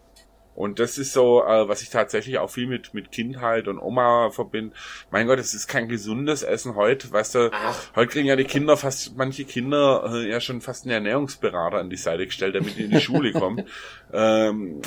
Und 0.55 0.79
das 0.79 0.99
ist 0.99 1.13
so, 1.13 1.43
äh, 1.45 1.69
was 1.69 1.83
ich 1.83 1.91
tatsächlich 1.91 2.39
auch 2.39 2.51
viel 2.51 2.67
mit, 2.67 2.95
mit 2.95 3.11
Kindheit 3.11 3.67
und 3.67 3.79
Oma 3.79 4.31
verbinde. 4.31 4.75
Mein 5.11 5.27
Gott, 5.27 5.39
es 5.39 5.53
ist 5.53 5.67
kein 5.67 5.89
gesundes 5.89 6.43
Essen 6.43 6.77
heute. 6.77 7.11
Weißt 7.11 7.35
du, 7.35 7.51
Ach. 7.53 7.77
heute 7.97 8.13
kriegen 8.13 8.29
ja 8.29 8.37
die 8.37 8.45
Kinder 8.45 8.77
fast, 8.77 9.17
manche 9.17 9.45
Kinder 9.45 10.05
äh, 10.13 10.31
ja 10.31 10.41
schon 10.41 10.61
fast 10.61 10.85
einen 10.85 10.93
Ernährungsberater 10.93 11.79
an 11.79 11.91
die 11.91 11.97
Seite 11.97 12.27
gestellt, 12.27 12.55
damit 12.55 12.77
die 12.77 12.85
in 12.85 12.91
die 12.91 13.01
Schule 13.01 13.33
kommen. 13.35 13.65
Ähm, 14.13 14.81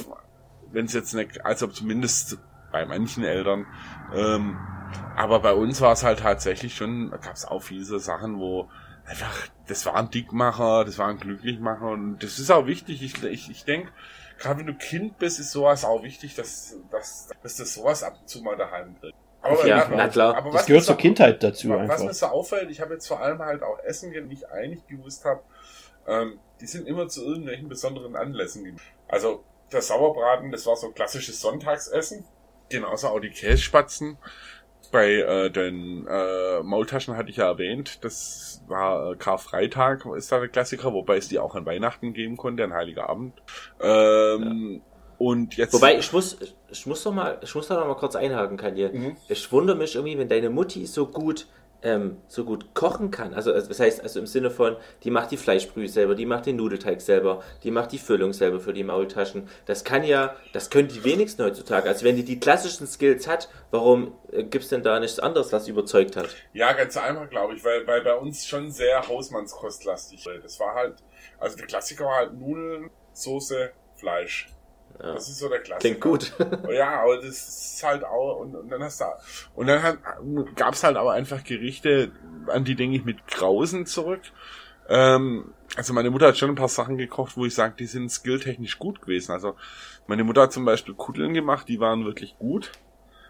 Wenn 0.71 0.85
es 0.85 0.93
jetzt 0.93 1.13
nicht, 1.13 1.45
also 1.45 1.67
zumindest 1.67 2.37
bei 2.71 2.85
manchen 2.85 3.23
Eltern. 3.23 3.65
Ähm, 4.15 4.57
aber 5.15 5.39
bei 5.39 5.53
uns 5.53 5.81
war 5.81 5.91
es 5.91 6.03
halt 6.03 6.19
tatsächlich 6.19 6.75
schon, 6.75 7.11
gab 7.11 7.33
es 7.33 7.45
auch 7.45 7.61
viele 7.61 7.83
so 7.83 7.97
Sachen, 7.97 8.39
wo 8.39 8.69
einfach, 9.07 9.47
das 9.67 9.85
war 9.85 9.95
ein 9.95 10.09
Dickmacher, 10.11 10.85
das 10.85 10.97
war 10.97 11.07
ein 11.07 11.17
Glücklichmacher 11.17 11.89
und 11.89 12.19
das 12.19 12.39
ist 12.39 12.51
auch 12.51 12.67
wichtig. 12.67 13.01
Ich, 13.01 13.23
ich, 13.23 13.49
ich 13.49 13.65
denke, 13.65 13.91
gerade 14.37 14.59
wenn 14.59 14.67
du 14.67 14.73
Kind 14.75 15.17
bist, 15.17 15.39
ist 15.39 15.51
sowas 15.51 15.85
auch 15.85 16.03
wichtig, 16.03 16.35
dass, 16.35 16.75
dass, 16.91 17.29
dass 17.41 17.55
du 17.55 17.65
sowas 17.65 18.03
ab 18.03 18.17
und 18.19 18.29
zu 18.29 18.41
mal 18.41 18.55
daheim 18.55 18.95
kriegst. 18.99 19.17
Aber, 19.41 19.65
ja, 19.65 19.87
na 19.89 20.07
klar. 20.07 20.35
Aber 20.35 20.51
das 20.51 20.65
gehört 20.65 20.83
zur 20.83 20.97
Kindheit 20.97 21.41
dazu 21.41 21.69
was 21.69 21.79
einfach. 21.79 21.95
Was 21.95 22.03
mir 22.03 22.13
so 22.13 22.25
auffällt, 22.27 22.69
ich 22.69 22.81
habe 22.81 22.93
jetzt 22.95 23.07
vor 23.07 23.21
allem 23.21 23.39
halt 23.39 23.63
auch 23.63 23.79
Essen, 23.79 24.11
die 24.11 24.33
ich 24.33 24.49
eigentlich 24.49 24.85
gewusst 24.87 25.25
habe, 25.25 25.41
ähm, 26.07 26.39
die 26.59 26.67
sind 26.67 26.87
immer 26.87 27.07
zu 27.07 27.23
irgendwelchen 27.23 27.69
besonderen 27.69 28.15
Anlässen. 28.15 28.79
Also 29.07 29.43
der 29.71 29.81
Sauerbraten, 29.81 30.51
das 30.51 30.65
war 30.65 30.75
so 30.75 30.89
klassisches 30.89 31.39
Sonntagsessen. 31.39 32.25
Genauso 32.69 33.07
auch 33.09 33.19
die 33.19 33.29
Kässpatzen. 33.29 34.17
Bei 34.91 35.11
äh, 35.11 35.49
den 35.49 36.07
äh, 36.07 36.63
Maultaschen 36.63 37.17
hatte 37.17 37.29
ich 37.29 37.37
ja 37.37 37.47
erwähnt, 37.47 38.03
das 38.03 38.61
war 38.67 39.11
äh, 39.11 39.15
Karfreitag, 39.15 40.05
ist 40.15 40.31
da 40.31 40.39
der 40.39 40.47
Klassiker, 40.47 40.93
wobei 40.93 41.17
es 41.17 41.27
die 41.27 41.39
auch 41.39 41.55
an 41.55 41.65
Weihnachten 41.65 42.13
geben 42.13 42.37
konnte, 42.37 42.63
an 42.63 42.73
Heiliger 42.73 43.09
Abend. 43.09 43.33
Ähm, 43.81 44.73
ja. 44.75 44.81
Und 45.17 45.57
jetzt. 45.57 45.73
Wobei, 45.73 45.97
ich 45.97 46.13
muss, 46.13 46.37
ich 46.69 46.85
muss 46.85 47.03
doch 47.03 47.13
mal, 47.13 47.39
ich 47.41 47.53
muss 47.55 47.67
da 47.67 47.75
noch 47.79 47.87
mal 47.87 47.95
kurz 47.95 48.15
einhaken, 48.15 48.57
kann 48.57 48.75
hier. 48.75 48.91
Mhm. 48.93 49.17
Ich 49.27 49.51
wundere 49.51 49.75
mich 49.75 49.95
irgendwie, 49.95 50.17
wenn 50.17 50.29
deine 50.29 50.49
Mutti 50.49 50.85
so 50.85 51.07
gut 51.07 51.47
ähm, 51.83 52.17
so 52.27 52.43
gut 52.43 52.73
kochen 52.73 53.11
kann. 53.11 53.33
Also, 53.33 53.53
also, 53.53 53.67
das 53.67 53.79
heißt, 53.79 54.01
also 54.01 54.19
im 54.19 54.25
Sinne 54.25 54.49
von, 54.49 54.75
die 55.03 55.11
macht 55.11 55.31
die 55.31 55.37
Fleischbrühe 55.37 55.87
selber, 55.87 56.15
die 56.15 56.25
macht 56.25 56.45
den 56.45 56.55
Nudelteig 56.55 57.01
selber, 57.01 57.43
die 57.63 57.71
macht 57.71 57.91
die 57.91 57.99
Füllung 57.99 58.33
selber 58.33 58.59
für 58.59 58.73
die 58.73 58.83
Maultaschen. 58.83 59.47
Das 59.65 59.83
kann 59.83 60.03
ja, 60.03 60.35
das 60.53 60.69
können 60.69 60.87
die 60.87 61.03
wenigsten 61.03 61.43
heutzutage. 61.43 61.87
Also 61.87 62.05
wenn 62.05 62.15
die 62.15 62.23
die 62.23 62.39
klassischen 62.39 62.87
Skills 62.87 63.27
hat, 63.27 63.49
warum 63.71 64.15
äh, 64.31 64.43
gibt 64.43 64.63
es 64.63 64.69
denn 64.69 64.83
da 64.83 64.99
nichts 64.99 65.19
anderes, 65.19 65.53
was 65.53 65.67
überzeugt 65.67 66.15
hat? 66.15 66.29
Ja, 66.53 66.73
ganz 66.73 66.97
einfach, 66.97 67.29
glaube 67.29 67.55
ich, 67.55 67.63
weil, 67.63 67.85
weil 67.85 68.01
bei 68.01 68.15
uns 68.15 68.45
schon 68.45 68.71
sehr 68.71 69.07
Hausmannskostlastig. 69.07 70.27
Das 70.41 70.59
war 70.59 70.73
halt, 70.73 71.03
also 71.39 71.57
der 71.57 71.67
Klassiker 71.67 72.05
war 72.05 72.17
halt 72.17 72.33
Nudeln, 72.33 72.89
Soße, 73.13 73.71
Fleisch. 73.95 74.49
Ja. 74.99 75.13
Das 75.13 75.27
ist 75.27 75.39
so 75.39 75.49
der 75.49 75.59
Klassiker. 75.59 75.79
Klingt 75.79 76.01
gut. 76.01 76.33
ja, 76.71 77.01
aber 77.01 77.17
das 77.17 77.25
ist 77.25 77.83
halt 77.83 78.03
auch, 78.03 78.39
und, 78.39 78.55
und 78.55 78.69
dann 78.69 78.83
hast 78.83 79.01
du, 79.01 79.05
und 79.55 79.67
dann 79.67 79.83
hat, 79.83 79.97
gab's 80.55 80.83
halt 80.83 80.97
aber 80.97 81.13
einfach 81.13 81.43
Gerichte, 81.43 82.11
an 82.47 82.63
die 82.63 82.75
denke 82.75 82.97
ich 82.97 83.05
mit 83.05 83.27
Grausen 83.27 83.85
zurück. 83.85 84.21
Ähm, 84.89 85.53
also 85.75 85.93
meine 85.93 86.09
Mutter 86.09 86.27
hat 86.27 86.37
schon 86.37 86.49
ein 86.49 86.55
paar 86.55 86.69
Sachen 86.69 86.97
gekocht, 86.97 87.37
wo 87.37 87.45
ich 87.45 87.53
sage, 87.53 87.75
die 87.77 87.85
sind 87.85 88.09
skilltechnisch 88.09 88.79
gut 88.79 89.01
gewesen. 89.01 89.31
Also 89.33 89.55
meine 90.07 90.23
Mutter 90.23 90.43
hat 90.43 90.53
zum 90.53 90.65
Beispiel 90.65 90.93
Kutteln 90.93 91.33
gemacht, 91.33 91.67
die 91.67 91.79
waren 91.79 92.05
wirklich 92.05 92.37
gut. 92.39 92.71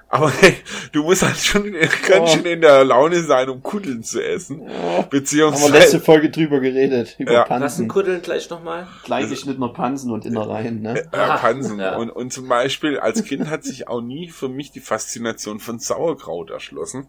Aber 0.10 0.32
hey, 0.32 0.56
du 0.94 1.04
musst 1.04 1.24
halt 1.24 1.38
schon 1.38 1.74
ganz 2.08 2.32
schön 2.32 2.46
in 2.46 2.62
der 2.62 2.84
Laune 2.86 3.22
sein, 3.24 3.50
um 3.50 3.62
Kuddeln 3.62 4.04
zu 4.04 4.24
essen. 4.24 4.62
Oh. 4.62 5.04
Beziehungsweise. 5.04 5.66
Haben 5.66 5.74
wir 5.74 5.80
letzte 5.80 6.00
Folge 6.00 6.30
drüber 6.30 6.60
geredet. 6.60 7.16
Über 7.18 7.34
ja. 7.34 7.44
Pansen. 7.44 7.66
Was 7.66 7.76
sind 7.78 7.88
Kuddeln 7.90 8.22
gleich 8.22 8.50
nochmal? 8.50 8.88
Klein 9.04 9.30
geschnittener 9.30 9.70
Pansen 9.70 10.12
und 10.12 10.26
Innereien, 10.26 10.82
ne? 10.82 11.10
Ja, 11.14 11.38
Pansen. 11.38 11.80
Ja. 11.80 11.98
Und, 11.98 12.10
und 12.10 12.32
zum 12.32 12.48
Beispiel, 12.48 13.00
als 13.00 13.24
Kind 13.24 13.50
hat 13.50 13.64
sich 13.64 13.88
auch 13.88 14.02
nie 14.02 14.30
für 14.30 14.48
mich 14.48 14.72
die 14.72 14.80
Faszination 14.80 15.60
von 15.60 15.80
Sauerkraut 15.80 16.52
erschlossen. 16.52 17.08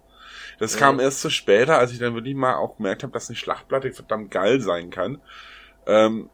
Das 0.59 0.74
ja. 0.74 0.80
kam 0.80 0.99
erst 0.99 1.20
so 1.20 1.30
später, 1.30 1.78
als 1.78 1.92
ich 1.92 1.99
dann 1.99 2.14
wirklich 2.14 2.34
mal 2.34 2.57
auch 2.57 2.76
gemerkt 2.78 3.05
habe, 3.05 3.12
dass 3.12 3.28
eine 3.28 3.36
Schlachtplatte 3.36 3.92
verdammt 3.92 4.30
geil 4.30 4.61
sein 4.61 4.90
kann. 4.90 5.20
Ähm, 5.86 6.30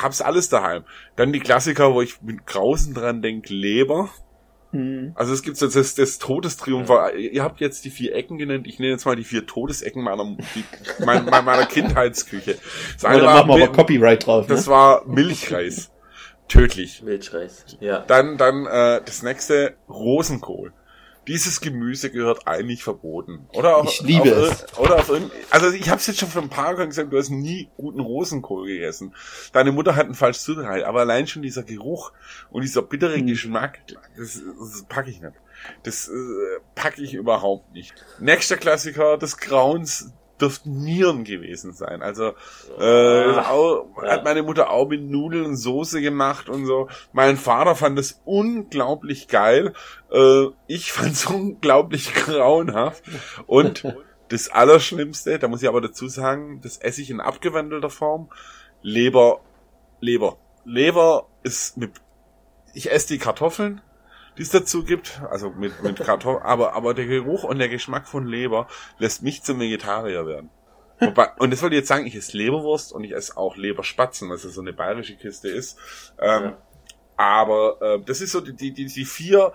hab's 0.00 0.20
alles 0.20 0.48
daheim. 0.48 0.84
Dann 1.16 1.32
die 1.32 1.40
Klassiker, 1.40 1.94
wo 1.94 2.02
ich 2.02 2.20
mit 2.22 2.46
Grausen 2.46 2.94
dran 2.94 3.22
denk, 3.22 3.48
Leber. 3.48 4.10
Mhm. 4.72 5.12
Also 5.14 5.32
es 5.32 5.42
gibt 5.42 5.56
so 5.56 5.66
das, 5.66 5.94
das 5.94 6.18
Todestriumph. 6.18 6.88
Ja. 6.88 7.10
Ihr 7.10 7.42
habt 7.42 7.60
jetzt 7.60 7.84
die 7.84 7.90
vier 7.90 8.14
Ecken 8.14 8.38
genannt. 8.38 8.66
Ich 8.66 8.78
nenne 8.78 8.92
jetzt 8.92 9.06
mal 9.06 9.16
die 9.16 9.24
vier 9.24 9.46
Todesecken 9.46 10.02
meiner, 10.02 10.36
die, 10.54 10.64
meiner, 11.04 11.42
meiner 11.42 11.66
Kindheitsküche. 11.66 12.56
Das 12.94 13.02
ja, 13.02 13.18
da 13.18 13.24
machen 13.24 13.48
wir 13.48 13.64
aber 13.64 13.72
Copyright 13.72 14.26
drauf. 14.26 14.46
Das 14.46 14.66
ne? 14.66 14.72
war 14.72 15.06
Milchreis. 15.06 15.90
Tödlich. 16.48 17.02
Milchreis, 17.02 17.64
ja. 17.80 18.00
Dann, 18.06 18.38
dann 18.38 18.66
äh, 18.66 19.02
das 19.04 19.22
nächste 19.22 19.74
Rosenkohl 19.88 20.72
dieses 21.28 21.60
Gemüse 21.60 22.10
gehört 22.10 22.48
eigentlich 22.48 22.82
verboten. 22.82 23.46
Oder 23.52 23.76
auch, 23.76 23.84
ich 23.84 24.00
liebe 24.00 24.34
auf, 24.34 24.64
es. 24.64 24.78
Oder 24.78 24.96
auf 24.96 25.12
also 25.50 25.70
ich 25.70 25.88
habe 25.90 26.00
es 26.00 26.06
jetzt 26.06 26.18
schon 26.18 26.28
von 26.28 26.44
ein 26.44 26.48
paar 26.48 26.72
Jahren 26.72 26.88
gesagt, 26.88 27.12
du 27.12 27.18
hast 27.18 27.28
nie 27.28 27.68
guten 27.76 28.00
Rosenkohl 28.00 28.66
gegessen. 28.66 29.14
Deine 29.52 29.70
Mutter 29.72 29.94
hat 29.94 30.06
einen 30.06 30.14
falsch 30.14 30.38
zubereitet, 30.38 30.86
aber 30.86 31.00
allein 31.00 31.26
schon 31.26 31.42
dieser 31.42 31.62
Geruch 31.62 32.12
und 32.50 32.62
dieser 32.62 32.82
bittere 32.82 33.18
mhm. 33.18 33.26
Geschmack, 33.26 33.80
das, 34.16 34.42
das 34.58 34.84
packe 34.88 35.10
ich 35.10 35.20
nicht. 35.20 35.34
Das 35.82 36.08
äh, 36.08 36.12
packe 36.74 37.02
ich 37.02 37.14
überhaupt 37.14 37.72
nicht. 37.72 37.94
Nächster 38.18 38.56
Klassiker 38.56 39.18
des 39.18 39.36
Grauens, 39.36 40.12
dürften 40.40 40.82
Nieren 40.82 41.24
gewesen 41.24 41.72
sein. 41.72 42.02
Also 42.02 42.34
äh, 42.78 43.32
auch, 43.32 43.86
ja. 44.02 44.12
hat 44.12 44.24
meine 44.24 44.42
Mutter 44.42 44.70
auch 44.70 44.88
mit 44.88 45.02
Nudeln 45.02 45.46
und 45.46 45.56
Soße 45.56 46.00
gemacht 46.00 46.48
und 46.48 46.66
so. 46.66 46.88
Mein 47.12 47.36
Vater 47.36 47.74
fand 47.74 47.98
es 47.98 48.20
unglaublich 48.24 49.28
geil. 49.28 49.72
Äh, 50.10 50.46
ich 50.66 50.92
fand 50.92 51.12
es 51.12 51.26
unglaublich 51.26 52.14
grauenhaft. 52.14 53.02
Und 53.46 53.84
das 54.28 54.48
Allerschlimmste, 54.48 55.38
da 55.38 55.48
muss 55.48 55.62
ich 55.62 55.68
aber 55.68 55.80
dazu 55.80 56.08
sagen, 56.08 56.60
das 56.62 56.78
esse 56.78 57.02
ich 57.02 57.10
in 57.10 57.20
abgewandelter 57.20 57.90
Form. 57.90 58.30
Leber, 58.82 59.40
Leber. 60.00 60.38
Leber 60.64 61.26
ist 61.42 61.76
mit, 61.76 61.92
ich 62.74 62.92
esse 62.92 63.08
die 63.08 63.18
Kartoffeln, 63.18 63.80
die 64.38 64.42
es 64.42 64.50
dazu 64.50 64.84
gibt, 64.84 65.20
also 65.30 65.50
mit, 65.50 65.82
mit 65.82 65.96
Kartoffeln, 65.96 66.42
aber, 66.44 66.74
aber 66.74 66.94
der 66.94 67.06
Geruch 67.06 67.44
und 67.44 67.58
der 67.58 67.68
Geschmack 67.68 68.08
von 68.08 68.26
Leber 68.26 68.68
lässt 68.98 69.22
mich 69.22 69.42
zum 69.42 69.60
Vegetarier 69.60 70.26
werden. 70.26 70.50
Wobei, 71.00 71.28
und 71.38 71.52
das 71.52 71.62
wollte 71.62 71.76
ich 71.76 71.80
jetzt 71.80 71.88
sagen, 71.88 72.06
ich 72.06 72.14
esse 72.14 72.36
Leberwurst 72.36 72.92
und 72.92 73.04
ich 73.04 73.12
esse 73.12 73.36
auch 73.36 73.56
Leberspatzen, 73.56 74.30
was 74.30 74.44
ja 74.44 74.50
so 74.50 74.60
eine 74.60 74.72
bayerische 74.72 75.16
Kiste 75.16 75.48
ist. 75.48 75.78
Ähm, 76.20 76.44
ja. 76.44 76.58
Aber 77.16 77.78
äh, 77.80 78.00
das 78.04 78.20
ist 78.20 78.32
so 78.32 78.40
die, 78.40 78.54
die, 78.54 78.72
die 78.72 79.04
vier, 79.04 79.52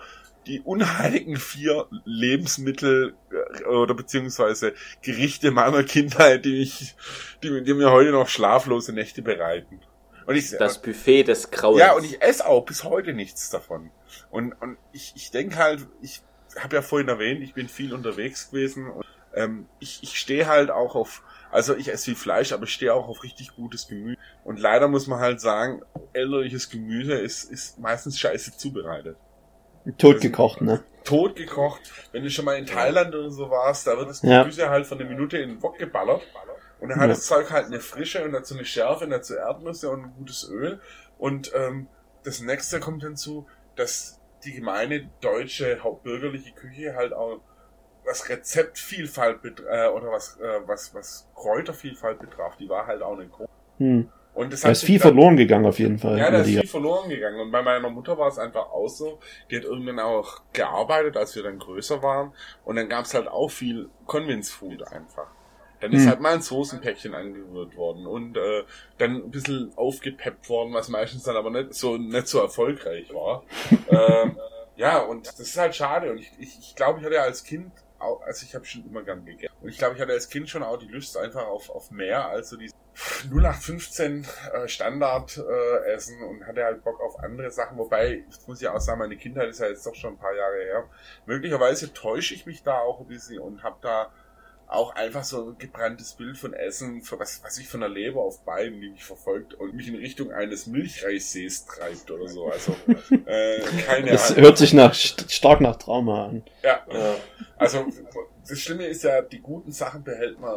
die 0.48 0.62
unheiligen 0.62 1.38
vier 1.38 1.88
Lebensmittel 2.06 3.16
äh, 3.32 3.64
oder 3.66 3.94
beziehungsweise 3.94 4.74
Gerichte 5.02 5.52
meiner 5.52 5.84
Kindheit, 5.84 6.46
die 6.46 6.62
ich, 6.62 6.96
die, 7.42 7.64
die 7.64 7.74
mir 7.74 7.92
heute 7.92 8.12
noch 8.12 8.28
schlaflose 8.28 8.94
Nächte 8.94 9.22
bereiten. 9.22 9.80
Und 10.26 10.36
ich, 10.36 10.52
das 10.52 10.82
Buffet 10.82 11.24
des 11.24 11.52
Grauens. 11.52 11.80
Ja, 11.80 11.94
und 11.94 12.06
ich 12.06 12.22
esse 12.22 12.46
auch 12.46 12.66
bis 12.66 12.84
heute 12.84 13.14
nichts 13.14 13.50
davon. 13.50 13.92
Und, 14.30 14.54
und 14.62 14.78
ich, 14.92 15.14
ich 15.16 15.32
denke 15.32 15.58
halt, 15.58 15.88
ich 16.02 16.22
habe 16.60 16.76
ja 16.76 16.82
vorhin 16.82 17.08
erwähnt, 17.08 17.42
ich 17.42 17.54
bin 17.54 17.68
viel 17.68 17.94
unterwegs 17.94 18.52
gewesen. 18.52 18.90
Und, 18.90 19.06
ähm, 19.36 19.68
ich, 19.80 20.00
ich 20.04 20.18
stehe 20.20 20.48
halt 20.48 20.72
auch 20.72 20.96
auf, 20.96 21.24
also 21.52 21.76
ich 21.76 21.92
esse 21.92 22.06
viel 22.06 22.16
Fleisch, 22.16 22.52
aber 22.52 22.64
ich 22.64 22.74
stehe 22.74 22.94
auch 22.94 23.08
auf 23.08 23.24
richtig 23.24 23.56
gutes 23.56 23.88
Gemüse. 23.88 24.18
Und 24.44 24.60
leider 24.60 24.88
muss 24.88 25.08
man 25.08 25.20
halt 25.20 25.42
sagen, 25.42 25.82
elterliches 26.14 26.70
Gemüse 26.70 27.14
ist, 27.14 27.46
ist 27.46 27.80
meistens 27.80 28.20
scheiße 28.20 28.58
zubereitet. 28.58 29.18
Totgekocht, 29.98 30.62
ne? 30.62 30.84
Totgekocht. 31.04 31.82
Wenn 32.12 32.24
du 32.24 32.30
schon 32.30 32.46
mal 32.46 32.58
in 32.58 32.66
Thailand 32.66 33.14
oder 33.14 33.30
so 33.30 33.50
warst, 33.50 33.88
da 33.88 33.98
wird 33.98 34.10
das 34.10 34.22
Gemüse 34.22 34.62
ja. 34.62 34.70
halt 34.70 34.88
von 34.88 34.98
der 34.98 35.08
Minute 35.08 35.38
in 35.38 35.50
den 35.50 35.64
Wok 35.64 35.78
geballert. 35.78 36.22
Und 36.80 36.90
dann 36.90 37.00
hat 37.00 37.10
ja. 37.10 37.16
das 37.16 37.26
Zeug 37.26 37.52
halt 37.52 37.66
eine 37.66 37.80
Frische 37.80 38.24
und 38.24 38.32
dazu 38.32 38.56
eine 38.56 38.66
Schärfe 38.66 39.06
und 39.06 39.12
dazu 39.12 39.36
Erdnüsse 39.36 39.90
und 39.90 40.04
ein 40.04 40.14
gutes 40.18 40.50
Öl. 40.50 40.80
Und 41.18 41.52
ähm, 41.56 41.88
das 42.24 42.42
nächste 42.42 42.80
kommt 42.80 43.04
hinzu, 43.04 43.46
dass 43.76 44.20
die 44.44 44.54
gemeine 44.54 45.10
deutsche 45.22 45.84
hauptbürgerliche 45.84 46.52
Küche 46.54 46.96
halt 46.96 47.14
auch 47.14 47.40
was 48.06 48.30
Rezeptvielfalt 48.30 49.40
äh, 49.44 49.88
oder 49.88 50.12
was, 50.12 50.38
äh, 50.42 50.68
was, 50.68 50.94
was 50.94 51.30
Kräutervielfalt 51.36 52.20
betraf, 52.20 52.58
die 52.58 52.68
war 52.68 52.86
halt 52.86 53.02
auch 53.02 53.18
nicht 53.18 53.32
groß. 53.32 53.48
Hm. 53.78 54.10
Und 54.34 54.52
das 54.52 54.62
da 54.62 54.72
ist 54.72 54.84
viel 54.84 55.00
verloren 55.00 55.38
gegangen 55.38 55.66
auf 55.66 55.78
jeden 55.78 56.00
Fall. 56.00 56.18
Ja, 56.18 56.32
da 56.32 56.40
ist 56.40 56.48
viel 56.48 56.68
verloren 56.68 57.08
gegangen. 57.08 57.40
Und 57.40 57.52
bei 57.52 57.62
meiner 57.62 57.90
Mutter 57.90 58.18
war 58.18 58.28
es 58.28 58.40
einfach 58.40 58.72
auch 58.72 58.88
so, 58.88 59.20
die 59.50 59.58
hat 59.58 59.64
irgendwann 59.64 60.00
auch 60.00 60.42
gearbeitet, 60.54 61.18
als 61.18 61.36
wir 61.36 61.44
dann 61.44 61.60
größer 61.60 62.02
waren. 62.02 62.34
Und 62.66 62.78
dann 62.78 62.90
gab 62.90 63.06
es 63.06 63.14
halt 63.14 63.28
auch 63.28 63.50
viel 63.50 63.90
Convenience 64.08 64.52
Food 64.52 64.88
einfach. 64.92 65.28
Dann 65.84 65.92
ist 65.92 66.04
hm. 66.04 66.10
halt 66.12 66.22
mal 66.22 66.36
ein 66.36 66.42
Soßenpäckchen 66.42 67.14
angerührt 67.14 67.76
worden 67.76 68.08
und 68.08 68.38
äh, 68.38 68.64
dann 69.00 69.16
ein 69.18 69.32
bisschen 69.32 69.74
aufgepeppt 69.76 70.48
worden, 70.48 70.74
was 70.74 70.88
meistens 70.88 71.24
dann 71.24 71.36
aber 71.36 71.50
nicht 71.50 71.74
so 71.74 71.98
nicht 71.98 72.30
so 72.30 72.40
erfolgreich 72.40 73.14
war. 73.14 73.44
ähm, 73.90 74.38
ja, 74.78 75.00
und 75.00 75.28
das 75.28 75.42
ist 75.42 75.58
halt 75.58 75.76
schade. 75.76 76.10
Und 76.10 76.20
ich, 76.20 76.32
ich, 76.40 76.58
ich 76.58 76.76
glaube, 76.78 77.00
ich 77.00 77.06
hatte 77.06 77.22
als 77.22 77.44
Kind 77.44 77.74
also 78.26 78.46
ich 78.46 78.54
habe 78.54 78.66
schon 78.66 78.86
immer 78.86 79.02
gern 79.04 79.26
gegessen. 79.26 79.54
Und 79.62 79.70
ich 79.70 79.78
glaube, 79.78 79.96
ich 79.96 80.02
hatte 80.02 80.12
als 80.12 80.30
Kind 80.30 80.50
schon 80.50 80.64
auch 80.64 80.78
die 80.78 80.88
Lust 80.88 81.18
einfach 81.18 81.46
auf, 81.46 81.70
auf 81.70 81.92
mehr 81.92 82.28
als 82.28 82.50
so 82.50 82.58
diese 82.58 82.74
0815 83.32 84.28
äh, 84.54 84.68
Standard 84.68 85.38
äh, 85.38 85.94
essen 85.94 86.22
und 86.24 86.46
hatte 86.46 86.64
halt 86.64 86.84
Bock 86.84 87.00
auf 87.02 87.18
andere 87.20 87.50
Sachen. 87.50 87.78
Wobei, 87.78 88.26
ich 88.30 88.48
muss 88.48 88.62
ja 88.62 88.74
auch 88.74 88.82
sagen, 88.82 89.00
meine 89.00 89.16
Kindheit 89.16 89.50
ist 89.50 89.60
ja 89.60 89.68
jetzt 89.68 89.86
doch 89.86 89.96
schon 89.96 90.14
ein 90.14 90.18
paar 90.18 90.36
Jahre 90.36 90.58
her. 90.58 90.90
Möglicherweise 91.26 91.94
täusche 91.94 92.34
ich 92.34 92.46
mich 92.46 92.62
da 92.64 92.80
auch 92.80 93.00
ein 93.00 93.08
bisschen 93.08 93.40
und 93.40 93.64
habe 93.64 93.78
da 93.82 94.12
auch 94.74 94.96
einfach 94.96 95.24
so 95.24 95.50
ein 95.50 95.58
gebranntes 95.58 96.14
Bild 96.14 96.38
von 96.38 96.54
Essen, 96.54 97.02
was, 97.18 97.44
was 97.44 97.58
ich 97.58 97.68
von 97.68 97.82
der 97.82 97.90
Leber 97.90 98.22
auf 98.22 98.44
Beinen, 98.44 98.82
die 98.82 98.90
mich 98.90 99.04
verfolgt 99.04 99.54
und 99.54 99.74
mich 99.74 99.88
in 99.88 99.96
Richtung 99.96 100.32
eines 100.32 100.68
Milchreissees 100.68 101.66
treibt 101.66 102.10
oder 102.12 102.28
so. 102.28 102.48
Also 102.50 102.76
äh, 103.26 103.62
keine 103.86 104.12
Das 104.12 104.32
Ahnung. 104.32 104.44
hört 104.44 104.58
sich 104.58 104.74
nach 104.74 104.94
stark 104.94 105.62
nach 105.62 105.76
Trauma 105.76 106.26
an. 106.26 106.44
Ja. 106.64 106.82
ja. 106.92 107.16
Also 107.58 107.86
das 108.48 108.60
Schlimme 108.60 108.86
ist 108.88 109.04
ja, 109.04 109.22
die 109.22 109.40
guten 109.40 109.72
Sachen 109.72 110.04
behält 110.04 110.40
man 110.40 110.54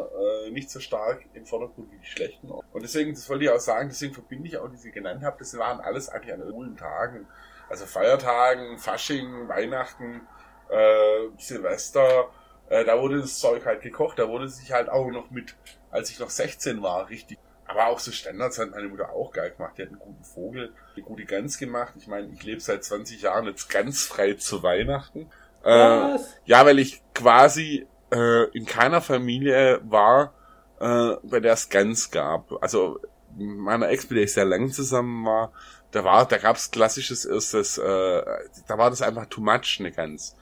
äh, 0.46 0.50
nicht 0.50 0.70
so 0.70 0.80
stark 0.80 1.24
im 1.34 1.46
Vordergrund 1.46 1.92
wie 1.92 1.98
die 1.98 2.06
schlechten. 2.06 2.50
Und 2.50 2.82
deswegen, 2.82 3.14
das 3.14 3.28
wollte 3.28 3.44
ich 3.44 3.50
auch 3.50 3.60
sagen, 3.60 3.88
deswegen 3.88 4.14
verbinde 4.14 4.48
ich 4.48 4.56
auch, 4.58 4.68
die 4.68 4.76
sie 4.76 4.90
genannt 4.90 5.22
habe, 5.22 5.36
das 5.38 5.56
waren 5.56 5.80
alles 5.80 6.08
eigentlich 6.08 6.34
an 6.34 6.40
coolen 6.50 6.76
Tagen. 6.76 7.26
Also 7.68 7.84
Feiertagen, 7.86 8.78
Fasching, 8.78 9.48
Weihnachten, 9.48 10.22
äh, 10.68 11.28
Silvester, 11.38 12.28
äh, 12.68 12.84
da 12.84 13.00
wurde 13.00 13.20
das 13.20 13.38
Zeug 13.38 13.64
halt 13.64 13.82
gekocht, 13.82 14.18
da 14.18 14.28
wurde 14.28 14.48
sich 14.48 14.72
halt 14.72 14.88
auch 14.88 15.10
noch 15.10 15.30
mit, 15.30 15.54
als 15.90 16.10
ich 16.10 16.18
noch 16.18 16.30
16 16.30 16.82
war, 16.82 17.08
richtig. 17.08 17.38
Aber 17.68 17.88
auch 17.88 17.98
so 17.98 18.12
Standards 18.12 18.58
hat 18.58 18.70
meine 18.70 18.88
Mutter 18.88 19.10
auch 19.10 19.32
geil 19.32 19.50
gemacht. 19.50 19.72
Die 19.76 19.82
hat 19.82 19.88
einen 19.88 19.98
guten 19.98 20.22
Vogel, 20.22 20.72
eine 20.94 21.04
gute 21.04 21.24
Gans 21.24 21.58
gemacht. 21.58 21.94
Ich 21.98 22.06
meine, 22.06 22.28
ich 22.28 22.42
lebe 22.44 22.60
seit 22.60 22.84
20 22.84 23.22
Jahren 23.22 23.46
jetzt 23.46 23.68
ganz 23.68 24.04
frei 24.04 24.34
zu 24.34 24.62
Weihnachten. 24.62 25.28
Äh, 25.64 25.70
Was? 25.70 26.32
ja, 26.44 26.64
weil 26.64 26.78
ich 26.78 27.02
quasi 27.12 27.86
äh, 28.12 28.44
in 28.50 28.66
keiner 28.66 29.00
Familie 29.00 29.80
war, 29.82 30.32
äh, 30.78 31.16
bei 31.24 31.40
der 31.40 31.54
es 31.54 31.68
Gans 31.68 32.10
gab. 32.12 32.52
Also 32.62 33.00
meiner 33.36 33.88
Ex, 33.88 34.04
mit 34.04 34.16
der 34.16 34.24
ich 34.24 34.32
sehr 34.32 34.44
lang 34.44 34.70
zusammen 34.70 35.24
war, 35.26 35.52
da 35.90 36.04
war, 36.04 36.26
da 36.26 36.38
gab's 36.38 36.70
klassisches 36.70 37.24
erstes, 37.24 37.78
äh, 37.78 38.22
da 38.68 38.78
war 38.78 38.90
das 38.90 39.02
einfach 39.02 39.26
too 39.26 39.40
much, 39.40 39.78
eine 39.80 39.90
Gans. 39.90 40.36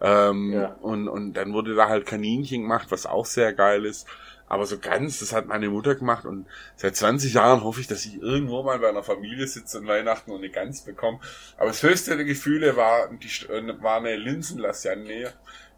Ähm, 0.00 0.52
ja. 0.52 0.76
und, 0.80 1.08
und 1.08 1.34
dann 1.34 1.52
wurde 1.52 1.74
da 1.74 1.88
halt 1.88 2.06
Kaninchen 2.06 2.62
gemacht, 2.62 2.86
was 2.90 3.06
auch 3.06 3.26
sehr 3.26 3.52
geil 3.52 3.84
ist. 3.84 4.06
Aber 4.48 4.66
so 4.66 4.78
ganz, 4.78 5.20
das 5.20 5.32
hat 5.32 5.46
meine 5.46 5.68
Mutter 5.68 5.94
gemacht 5.94 6.24
und 6.24 6.46
seit 6.74 6.96
20 6.96 7.34
Jahren 7.34 7.62
hoffe 7.62 7.80
ich, 7.80 7.86
dass 7.86 8.04
ich 8.04 8.20
irgendwo 8.20 8.64
mal 8.64 8.80
bei 8.80 8.88
einer 8.88 9.04
Familie 9.04 9.46
sitze 9.46 9.78
und 9.78 9.86
Weihnachten 9.86 10.32
und 10.32 10.38
eine 10.38 10.50
Gans 10.50 10.82
bekomme. 10.82 11.20
Aber 11.56 11.68
das 11.68 11.84
höchste 11.84 12.16
der 12.16 12.24
Gefühle 12.24 12.74
war, 12.76 13.08
die, 13.12 13.28
äh, 13.46 13.82
war 13.82 13.98
eine 13.98 14.16
Linsenlasagne, 14.16 15.32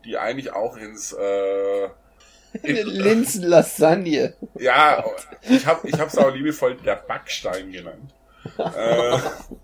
die 0.07 0.17
eigentlich 0.17 0.53
auch 0.55 0.79
ins, 0.79 1.13
äh, 1.13 1.89
eine 2.63 2.83
Linsenlasagne. 2.83 4.35
Ja, 4.55 5.05
ich 5.43 5.67
habe 5.67 5.87
ich 5.87 6.01
hab's 6.01 6.17
auch 6.17 6.35
liebevoll 6.35 6.77
der 6.77 6.97
Backstein 6.97 7.73
genannt 7.73 8.15
äh, 8.59 9.19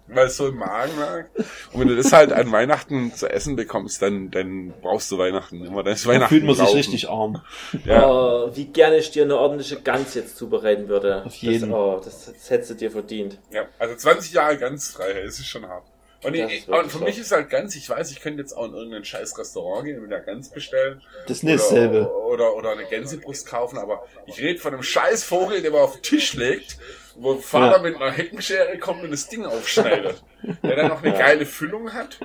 weil 0.07 0.27
es 0.27 0.37
so 0.37 0.49
im 0.49 0.57
Magen 0.57 0.99
lag. 0.99 1.25
Und 1.73 1.81
wenn 1.81 1.89
du 1.89 1.97
das 1.97 2.13
halt 2.13 2.33
an 2.33 2.51
Weihnachten 2.53 3.15
zu 3.15 3.29
essen 3.29 3.57
bekommst, 3.57 4.01
dann, 4.03 4.31
dann 4.31 4.73
brauchst 4.81 5.11
du 5.11 5.19
Weihnachten 5.19 5.65
immer. 5.65 5.83
Dann 5.83 5.95
ist 5.95 6.07
Weihnachten 6.07 6.23
da 6.23 6.29
fühlt 6.29 6.45
man 6.45 6.55
sich 6.55 6.75
richtig 6.75 7.09
arm. 7.09 7.43
Ja. 7.85 8.09
Oh, 8.09 8.51
wie 8.55 8.67
gerne 8.67 8.97
ich 8.97 9.11
dir 9.11 9.25
eine 9.25 9.37
ordentliche 9.37 9.81
Gans 9.81 10.15
jetzt 10.15 10.37
zubereiten 10.37 10.89
würde. 10.89 11.25
Auf 11.25 11.35
jeden. 11.37 11.71
Das, 11.71 11.79
oh, 11.79 12.01
das, 12.03 12.27
das 12.27 12.51
hättest 12.51 12.71
du 12.71 12.75
dir 12.75 12.91
verdient. 12.91 13.39
Ja, 13.51 13.67
also 13.79 13.95
20 13.95 14.33
Jahre 14.33 14.59
Ganzfreiheit, 14.59 15.27
das 15.27 15.39
ist 15.39 15.49
schon 15.49 15.67
hart. 15.67 15.85
Und, 16.25 16.35
ich, 16.35 16.69
und 16.69 16.91
für 16.91 16.99
mich 16.99 17.17
ist 17.17 17.31
halt 17.31 17.49
ganz, 17.49 17.77
ich 17.77 17.89
weiß, 17.89 18.11
ich 18.11 18.21
könnte 18.21 18.41
jetzt 18.41 18.53
auch 18.53 18.65
in 18.65 18.75
irgendein 18.75 19.05
scheiß 19.05 19.39
Restaurant 19.39 19.85
gehen 19.85 19.99
und 19.99 20.09
mir 20.09 20.09
da 20.09 20.19
Gans 20.19 20.51
bestellen. 20.51 21.01
Das 21.29 21.39
ist 21.39 21.43
nicht 21.45 21.61
dasselbe. 21.61 22.13
Oder, 22.27 22.57
oder 22.57 22.73
eine 22.73 22.87
Gänsebrust 22.87 23.47
kaufen, 23.47 23.79
aber 23.79 24.03
ich 24.27 24.41
rede 24.41 24.59
von 24.59 24.75
einem 24.75 24.83
scheiß 24.83 25.23
Vogel, 25.23 25.63
der 25.63 25.71
mal 25.71 25.79
auf 25.79 25.93
den 25.93 26.03
Tisch 26.03 26.35
legt 26.35 26.79
wo 27.21 27.37
Vater 27.37 27.77
ja. 27.77 27.83
mit 27.83 27.97
einer 27.97 28.11
Heckenschere 28.11 28.79
kommt 28.79 29.03
und 29.03 29.11
das 29.11 29.29
Ding 29.29 29.45
aufschneidet. 29.45 30.23
der 30.63 30.77
dann 30.77 30.89
noch 30.89 31.03
eine 31.03 31.13
ja. 31.19 31.19
geile 31.19 31.47
Füllung 31.47 31.93
hat. 31.93 32.21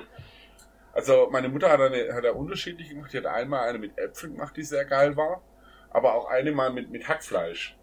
Also 0.92 1.28
meine 1.30 1.48
Mutter 1.48 1.70
hat 1.70 1.80
eine, 1.80 2.14
hat 2.14 2.24
er 2.24 2.36
unterschiedlich 2.36 2.88
gemacht. 2.90 3.12
Die 3.12 3.18
hat 3.18 3.26
einmal 3.26 3.68
eine 3.68 3.78
mit 3.78 3.98
Äpfeln 3.98 4.34
gemacht, 4.34 4.56
die 4.56 4.62
sehr 4.62 4.84
geil 4.84 5.16
war. 5.16 5.42
Aber 5.90 6.14
auch 6.14 6.26
eine 6.26 6.52
mal 6.52 6.72
mit, 6.72 6.90
mit 6.90 7.08
Hackfleisch. 7.08 7.76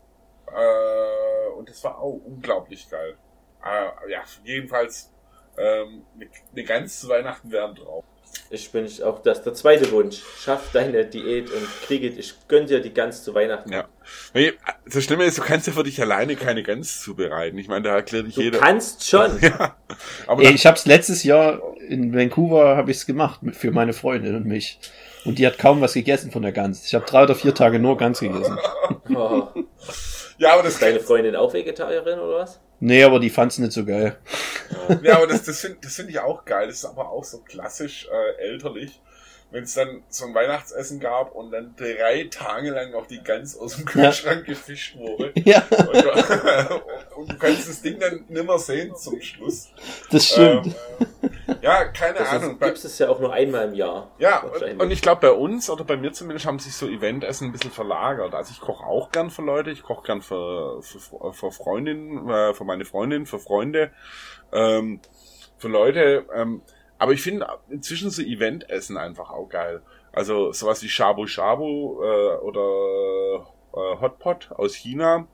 Äh, 0.48 1.50
und 1.58 1.70
das 1.70 1.84
war 1.84 2.00
auch 2.00 2.22
unglaublich 2.26 2.90
geil. 2.90 3.18
Äh, 3.64 4.12
ja, 4.12 4.24
jedenfalls 4.44 5.14
ähm, 5.58 6.06
eine, 6.16 6.30
eine 6.52 6.64
ganz 6.64 7.08
Weihnachten 7.08 7.52
wären 7.52 7.76
drauf. 7.76 8.06
Ich 8.50 8.72
bin 8.72 8.88
auch 9.04 9.22
das 9.22 9.44
der 9.44 9.54
zweite 9.54 9.92
Wunsch. 9.92 10.22
Schaff 10.40 10.70
deine 10.74 11.06
Diät 11.06 11.50
und 11.50 11.68
kriege 11.86 12.08
ich 12.08 12.34
gönn 12.48 12.68
dir 12.68 12.82
die 12.82 12.94
Gans 12.94 13.24
zu 13.24 13.34
Weihnachten. 13.34 13.72
Ja. 13.72 13.88
Das 14.86 15.04
Schlimme 15.04 15.24
ist, 15.26 15.38
du 15.38 15.42
kannst 15.42 15.68
ja 15.68 15.74
für 15.74 15.84
dich 15.84 16.02
alleine 16.02 16.36
keine 16.36 16.64
Gans 16.64 17.02
zubereiten. 17.02 17.58
Ich 17.58 17.68
meine, 17.68 17.84
da 17.84 17.96
erklärt 17.96 18.28
dich 18.28 18.36
du 18.36 18.42
jeder. 18.42 18.60
Du 18.60 18.64
kannst 18.64 19.08
schon. 19.08 19.40
ja. 19.42 19.76
Aber 20.28 20.44
Ey, 20.44 20.54
ich 20.54 20.66
habe 20.66 20.78
es 20.78 20.86
letztes 20.86 21.24
Jahr 21.24 21.62
in 21.88 22.14
Vancouver 22.14 22.76
habe 22.76 22.92
ich 22.92 22.98
es 22.98 23.06
gemacht 23.06 23.40
für 23.54 23.72
meine 23.72 23.94
Freundin 23.94 24.36
und 24.36 24.46
mich. 24.46 24.80
Und 25.24 25.38
die 25.38 25.46
hat 25.46 25.58
kaum 25.58 25.82
was 25.82 25.94
gegessen 25.94 26.32
von 26.32 26.42
der 26.42 26.52
Gans. 26.52 26.86
Ich 26.86 26.96
habe 26.96 27.06
drei 27.06 27.24
oder 27.24 27.36
vier 27.36 27.54
Tage 27.54 27.80
nur 27.80 27.98
Gans 27.98 28.20
gegessen. 28.20 28.58
oh. 29.16 29.48
Ja, 30.42 30.54
aber 30.54 30.64
das 30.64 30.74
ist 30.74 30.82
deine 30.82 31.00
Freundin 31.00 31.36
auch 31.36 31.54
Vegetarierin 31.54 32.18
oder 32.18 32.40
was? 32.40 32.60
Nee, 32.80 33.04
aber 33.04 33.20
die 33.20 33.30
fand's 33.30 33.60
nicht 33.60 33.74
so 33.74 33.86
geil. 33.86 34.18
Ja, 35.04 35.18
aber 35.18 35.28
das, 35.28 35.44
das 35.44 35.60
finde 35.60 35.78
das 35.84 35.96
find 35.96 36.10
ich 36.10 36.20
auch 36.20 36.46
geil. 36.46 36.66
Das 36.66 36.78
ist 36.78 36.86
aber 36.86 37.12
auch 37.12 37.24
so 37.24 37.42
klassisch 37.42 38.08
äh, 38.12 38.42
elterlich. 38.42 39.00
Wenn 39.52 39.66
es 39.66 39.76
dann 39.76 40.02
so 40.10 40.26
ein 40.26 40.34
Weihnachtsessen 40.34 41.00
gab 41.00 41.36
und 41.36 41.52
dann 41.52 41.76
drei 41.78 42.28
Tage 42.32 42.72
lang 42.72 42.90
noch 42.90 43.06
die 43.06 43.22
Gans 43.22 43.56
aus 43.56 43.76
dem 43.76 43.86
Kühlschrank 43.86 44.48
ja. 44.48 44.54
gefischt 44.54 44.98
wurde. 44.98 45.32
Ja. 45.46 45.64
Und 45.70 45.94
du, 45.94 47.18
und 47.18 47.32
du 47.34 47.38
kannst 47.38 47.70
das 47.70 47.84
Ding 47.84 48.00
dann 48.00 48.26
nimmer 48.30 48.58
sehen 48.58 48.96
zum 48.96 49.22
Schluss. 49.22 49.70
Das 50.10 50.26
stimmt. 50.26 50.68
Ähm, 50.68 51.08
ja, 51.62 51.86
keine 51.86 52.20
das 52.20 52.30
Ahnung. 52.30 52.60
Gibt 52.60 52.84
es 52.84 52.98
ja 53.00 53.10
auch 53.10 53.20
nur 53.20 53.34
einmal 53.34 53.68
im 53.68 53.74
Jahr. 53.74 54.12
Ja, 54.18 54.44
und, 54.44 54.82
und 54.82 54.92
ich 54.92 55.02
glaube 55.02 55.22
bei 55.22 55.32
uns 55.32 55.70
oder 55.70 55.84
bei 55.84 55.98
mir 55.98 56.12
zumindest 56.12 56.46
haben 56.46 56.60
sich 56.60 56.74
so 56.76 56.88
Eventessen 56.88 57.50
ein 57.50 57.52
bisschen 57.52 57.72
verlagert. 57.72 58.34
Also 58.34 58.52
ich 58.52 58.60
koche 58.60 58.86
auch 58.86 59.12
gern 59.12 59.30
für 59.30 59.42
Leute, 59.42 59.72
ich 59.72 59.84
koche 59.84 60.04
gern 60.04 60.22
für, 60.22 60.82
für, 60.82 61.34
für 61.34 61.52
Freundinnen, 61.52 62.30
äh, 62.30 62.54
für 62.54 62.64
meine 62.64 62.86
Freundin, 62.86 63.26
für 63.26 63.40
Freunde, 63.40 63.92
ähm, 64.52 65.00
für 65.58 65.68
Leute. 65.68 66.26
Ähm, 66.34 66.62
aber 66.98 67.14
ich 67.14 67.22
finde 67.22 67.48
inzwischen 67.70 68.10
so 68.12 68.22
Eventessen 68.22 68.98
einfach 68.98 69.32
auch 69.32 69.50
geil. 69.50 69.82
Also 70.12 70.52
sowas 70.52 70.84
wie 70.84 70.90
Shabu 70.90 71.26
Shabu 71.26 72.04
äh, 72.04 72.36
oder 72.38 73.48
äh, 73.74 74.02
Hotpot 74.02 74.52
aus 74.52 74.76
China 74.76 75.28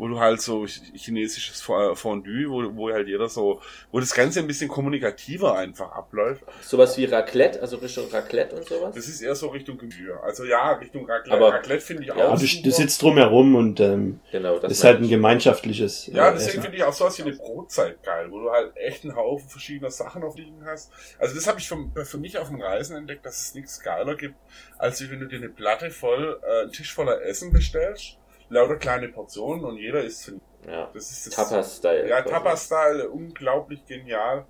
wo 0.00 0.08
du 0.08 0.18
halt 0.18 0.40
so 0.40 0.64
chinesisches 0.64 1.60
Fondue, 1.60 2.48
wo, 2.48 2.74
wo 2.74 2.90
halt 2.90 3.06
jeder 3.06 3.28
so, 3.28 3.60
wo 3.92 4.00
das 4.00 4.14
Ganze 4.14 4.40
ein 4.40 4.46
bisschen 4.46 4.68
kommunikativer 4.68 5.58
einfach 5.58 5.92
abläuft. 5.92 6.42
Sowas 6.62 6.96
wie 6.96 7.04
Raclette, 7.04 7.60
also 7.60 7.76
Richtung 7.76 8.10
Raclette 8.10 8.56
und 8.56 8.66
sowas? 8.66 8.94
Das 8.94 9.06
ist 9.06 9.20
eher 9.20 9.34
so 9.34 9.48
Richtung 9.48 9.76
Gemüse. 9.76 10.18
Also 10.22 10.44
ja, 10.44 10.72
Richtung 10.72 11.04
Raclette. 11.04 11.36
Aber, 11.36 11.52
Raclette 11.52 11.82
finde 11.82 12.04
ich 12.04 12.08
ja, 12.08 12.14
auch. 12.14 12.38
Du, 12.38 12.46
du 12.46 12.70
sitzt 12.70 13.02
drumherum 13.02 13.54
und 13.54 13.78
ähm, 13.80 14.20
genau, 14.32 14.58
das 14.58 14.72
ist 14.72 14.84
halt 14.84 15.02
ein 15.02 15.08
gemeinschaftliches. 15.08 16.06
Ja, 16.06 16.30
deswegen 16.30 16.62
finde 16.62 16.78
ich 16.78 16.84
auch 16.84 16.94
sowas 16.94 17.18
wie 17.18 17.22
eine 17.24 17.36
Brotzeit 17.36 18.02
geil, 18.02 18.28
wo 18.30 18.40
du 18.40 18.50
halt 18.50 18.74
echt 18.78 19.04
einen 19.04 19.14
Haufen 19.14 19.50
verschiedener 19.50 19.90
Sachen 19.90 20.22
auf 20.22 20.34
liegen 20.34 20.64
hast. 20.64 20.90
Also 21.18 21.34
das 21.34 21.46
habe 21.46 21.60
ich 21.60 21.68
für, 21.68 21.76
für 22.06 22.16
mich 22.16 22.38
auf 22.38 22.48
dem 22.48 22.62
Reisen 22.62 22.96
entdeckt, 22.96 23.26
dass 23.26 23.38
es 23.38 23.54
nichts 23.54 23.80
geiler 23.80 24.14
gibt, 24.14 24.36
als 24.78 24.98
wenn 25.10 25.20
du 25.20 25.26
dir 25.26 25.36
eine 25.36 25.50
Platte 25.50 25.90
voll, 25.90 26.40
äh, 26.42 26.62
einen 26.62 26.72
Tisch 26.72 26.94
voller 26.94 27.20
Essen 27.20 27.52
bestellst 27.52 28.16
lauter 28.50 28.76
kleine 28.76 29.08
Portionen 29.08 29.64
und 29.64 29.78
jeder 29.78 30.04
isst 30.04 30.26
für 30.26 30.40
ja. 30.66 30.90
Das 30.92 31.10
ist 31.10 31.26
das 31.26 31.34
Tapas-Style. 31.34 32.08
Ja, 32.08 32.22
Tapas-Style, 32.22 33.08
unglaublich 33.08 33.86
genial. 33.86 34.46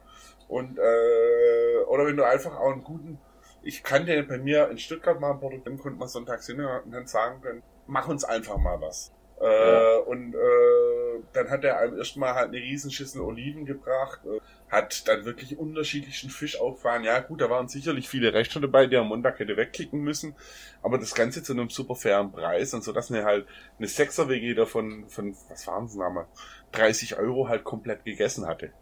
Und 0.48 0.78
äh, 0.78 1.84
oder 1.86 2.06
wenn 2.06 2.16
du 2.16 2.24
einfach 2.24 2.58
auch 2.58 2.72
einen 2.72 2.82
guten, 2.82 3.18
ich 3.62 3.82
kannte 3.84 4.22
bei 4.24 4.38
mir 4.38 4.68
in 4.70 4.78
Stuttgart 4.78 5.20
mal 5.20 5.32
ein 5.32 5.38
Produkt, 5.38 5.64
konnte 5.64 5.98
man 5.98 6.08
sonntags 6.08 6.46
hin 6.46 6.60
und 6.60 6.90
dann 6.90 7.06
sagen 7.06 7.40
können, 7.40 7.62
mach 7.86 8.08
uns 8.08 8.24
einfach 8.24 8.56
mal 8.56 8.80
was. 8.80 9.12
Äh, 9.40 9.44
ja. 9.46 9.96
Und 10.00 10.34
äh, 10.34 11.22
dann 11.32 11.50
hat 11.50 11.64
er 11.64 11.78
einem 11.78 11.96
erstmal 11.96 12.34
halt 12.34 12.48
eine 12.48 12.58
Riesenschüssel 12.58 13.20
Oliven 13.20 13.64
gebracht, 13.64 14.20
äh, 14.26 14.40
hat 14.70 15.08
dann 15.08 15.24
wirklich 15.24 15.58
unterschiedlichen 15.58 16.30
Fisch 16.30 16.60
aufgefahren. 16.60 17.04
Ja 17.04 17.20
gut, 17.20 17.40
da 17.40 17.48
waren 17.48 17.68
sicherlich 17.68 18.08
viele 18.08 18.34
Rechte 18.34 18.60
dabei, 18.60 18.86
die 18.86 18.96
am 18.96 19.08
Montag 19.08 19.38
hätte 19.38 19.56
wegklicken 19.56 20.00
müssen, 20.00 20.34
aber 20.82 20.98
das 20.98 21.14
Ganze 21.14 21.42
zu 21.42 21.52
einem 21.52 21.70
super 21.70 21.94
fairen 21.94 22.32
Preis 22.32 22.74
und 22.74 22.84
so, 22.84 22.92
dass 22.92 23.10
mir 23.10 23.24
halt 23.24 23.46
eine 23.78 23.88
Sechser-WG 23.88 24.54
davon 24.54 25.08
von, 25.08 25.34
was 25.48 25.66
waren 25.66 25.86
es 25.86 25.96
damals, 25.96 26.28
30 26.72 27.18
Euro 27.18 27.48
halt 27.48 27.64
komplett 27.64 28.04
gegessen 28.04 28.46
hatte. 28.46 28.72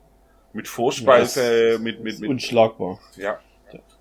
Mit 0.53 0.67
Vorspeise, 0.67 1.73
ja, 1.73 1.79
mit, 1.79 2.03
mit, 2.03 2.21
mit. 2.21 2.29
Unschlagbar. 2.29 2.99
Ja, 3.17 3.39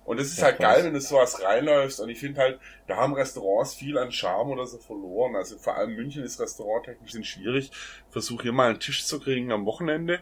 und 0.08 0.18
es 0.18 0.32
ist 0.32 0.42
halt 0.42 0.58
geil, 0.58 0.84
wenn 0.84 0.94
du 0.94 1.02
sowas 1.02 1.42
reinläufst. 1.42 2.00
Und 2.00 2.08
ich 2.08 2.18
finde 2.18 2.40
halt, 2.40 2.60
da 2.86 2.96
haben 2.96 3.12
Restaurants 3.12 3.74
viel 3.74 3.98
an 3.98 4.10
Charme 4.10 4.48
oder 4.48 4.66
so 4.66 4.78
verloren. 4.78 5.36
Also 5.36 5.58
vor 5.58 5.76
allem 5.76 5.96
München 5.96 6.24
ist 6.24 6.40
restauranttechnisch 6.40 7.28
schwierig. 7.28 7.70
Versuch 8.08 8.40
hier 8.40 8.52
mal 8.52 8.70
einen 8.70 8.80
Tisch 8.80 9.04
zu 9.04 9.20
kriegen 9.20 9.52
am 9.52 9.66
Wochenende, 9.66 10.20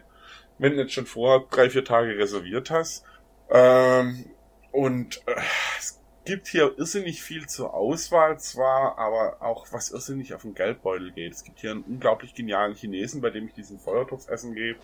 wenn 0.57 0.73
du 0.73 0.79
jetzt 0.79 0.91
schon 0.91 1.05
vorher 1.05 1.47
drei, 1.49 1.69
vier 1.69 1.85
Tage 1.85 2.17
reserviert 2.17 2.69
hast. 2.69 3.05
Ähm, 3.49 4.25
und 4.73 5.25
äh, 5.25 5.35
es 5.79 6.01
gibt 6.25 6.49
hier 6.49 6.77
irrsinnig 6.77 7.23
viel 7.23 7.47
zur 7.47 7.73
Auswahl 7.73 8.37
zwar, 8.41 8.97
aber 8.97 9.41
auch 9.41 9.67
was 9.71 9.91
irrsinnig 9.91 10.33
auf 10.33 10.41
den 10.41 10.53
Geldbeutel 10.53 11.13
geht. 11.13 11.31
Es 11.31 11.45
gibt 11.45 11.61
hier 11.61 11.71
einen 11.71 11.83
unglaublich 11.83 12.33
genialen 12.33 12.75
Chinesen, 12.75 13.21
bei 13.21 13.29
dem 13.29 13.47
ich 13.47 13.53
diesen 13.53 13.79
Feuertopf 13.79 14.27
essen 14.27 14.53
gehe. 14.53 14.75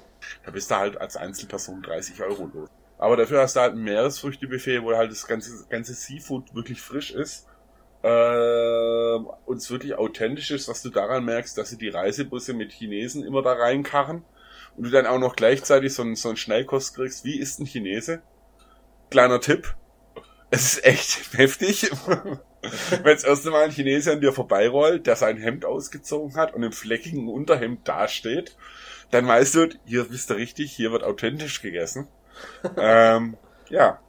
Da 0.46 0.52
bist 0.52 0.72
du 0.72 0.76
halt 0.76 0.96
als 1.02 1.18
Einzelperson 1.18 1.82
30 1.82 2.22
Euro 2.22 2.50
los. 2.54 2.70
Aber 3.04 3.18
dafür 3.18 3.42
hast 3.42 3.58
du 3.58 3.60
halt 3.60 3.74
ein 3.74 3.84
Meeresfrüchtebuffet, 3.84 4.82
wo 4.82 4.96
halt 4.96 5.12
das 5.12 5.28
ganze, 5.28 5.68
ganze 5.68 5.94
Seafood 5.94 6.56
wirklich 6.56 6.80
frisch 6.80 7.12
ist. 7.12 7.46
Äh, 8.02 9.16
und 9.46 9.58
es 9.58 9.70
wirklich 9.70 9.96
authentisch 9.96 10.52
ist, 10.52 10.70
was 10.70 10.82
du 10.82 10.90
daran 10.90 11.26
merkst, 11.26 11.58
dass 11.58 11.70
sie 11.70 11.78
die 11.78 11.90
Reisebusse 11.90 12.54
mit 12.54 12.72
Chinesen 12.72 13.26
immer 13.26 13.42
da 13.42 13.52
reinkarren. 13.52 14.24
Und 14.78 14.86
du 14.86 14.90
dann 14.90 15.06
auch 15.06 15.20
noch 15.20 15.36
gleichzeitig 15.36 15.94
so 15.94 16.02
einen, 16.02 16.16
so 16.16 16.30
einen 16.30 16.38
Schnellkost 16.38 16.96
kriegst. 16.96 17.26
Wie 17.26 17.38
ist 17.38 17.60
ein 17.60 17.66
Chinese? 17.66 18.22
Kleiner 19.10 19.42
Tipp. 19.42 19.76
Es 20.50 20.76
ist 20.76 20.86
echt 20.86 21.34
heftig. 21.38 21.92
Wenn 22.08 23.04
das 23.04 23.26
erste 23.26 23.52
Mal 23.52 23.66
ein 23.66 23.72
Chinese 23.72 24.14
an 24.14 24.22
dir 24.22 24.32
vorbeirollt, 24.32 25.08
der 25.08 25.18
sein 25.18 25.36
Hemd 25.36 25.66
ausgezogen 25.66 26.38
hat 26.38 26.54
und 26.54 26.64
im 26.64 26.72
fleckigen 26.72 27.28
Unterhemd 27.28 27.86
dasteht, 27.86 28.56
dann 29.12 29.28
weißt 29.28 29.56
du, 29.56 29.68
hier 29.84 30.06
bist 30.06 30.30
du 30.30 30.36
richtig, 30.36 30.72
hier 30.72 30.94
wird 30.94 31.04
authentisch 31.04 31.62
gegessen 31.62 32.08
ähm, 32.78 33.38
ja. 33.70 34.00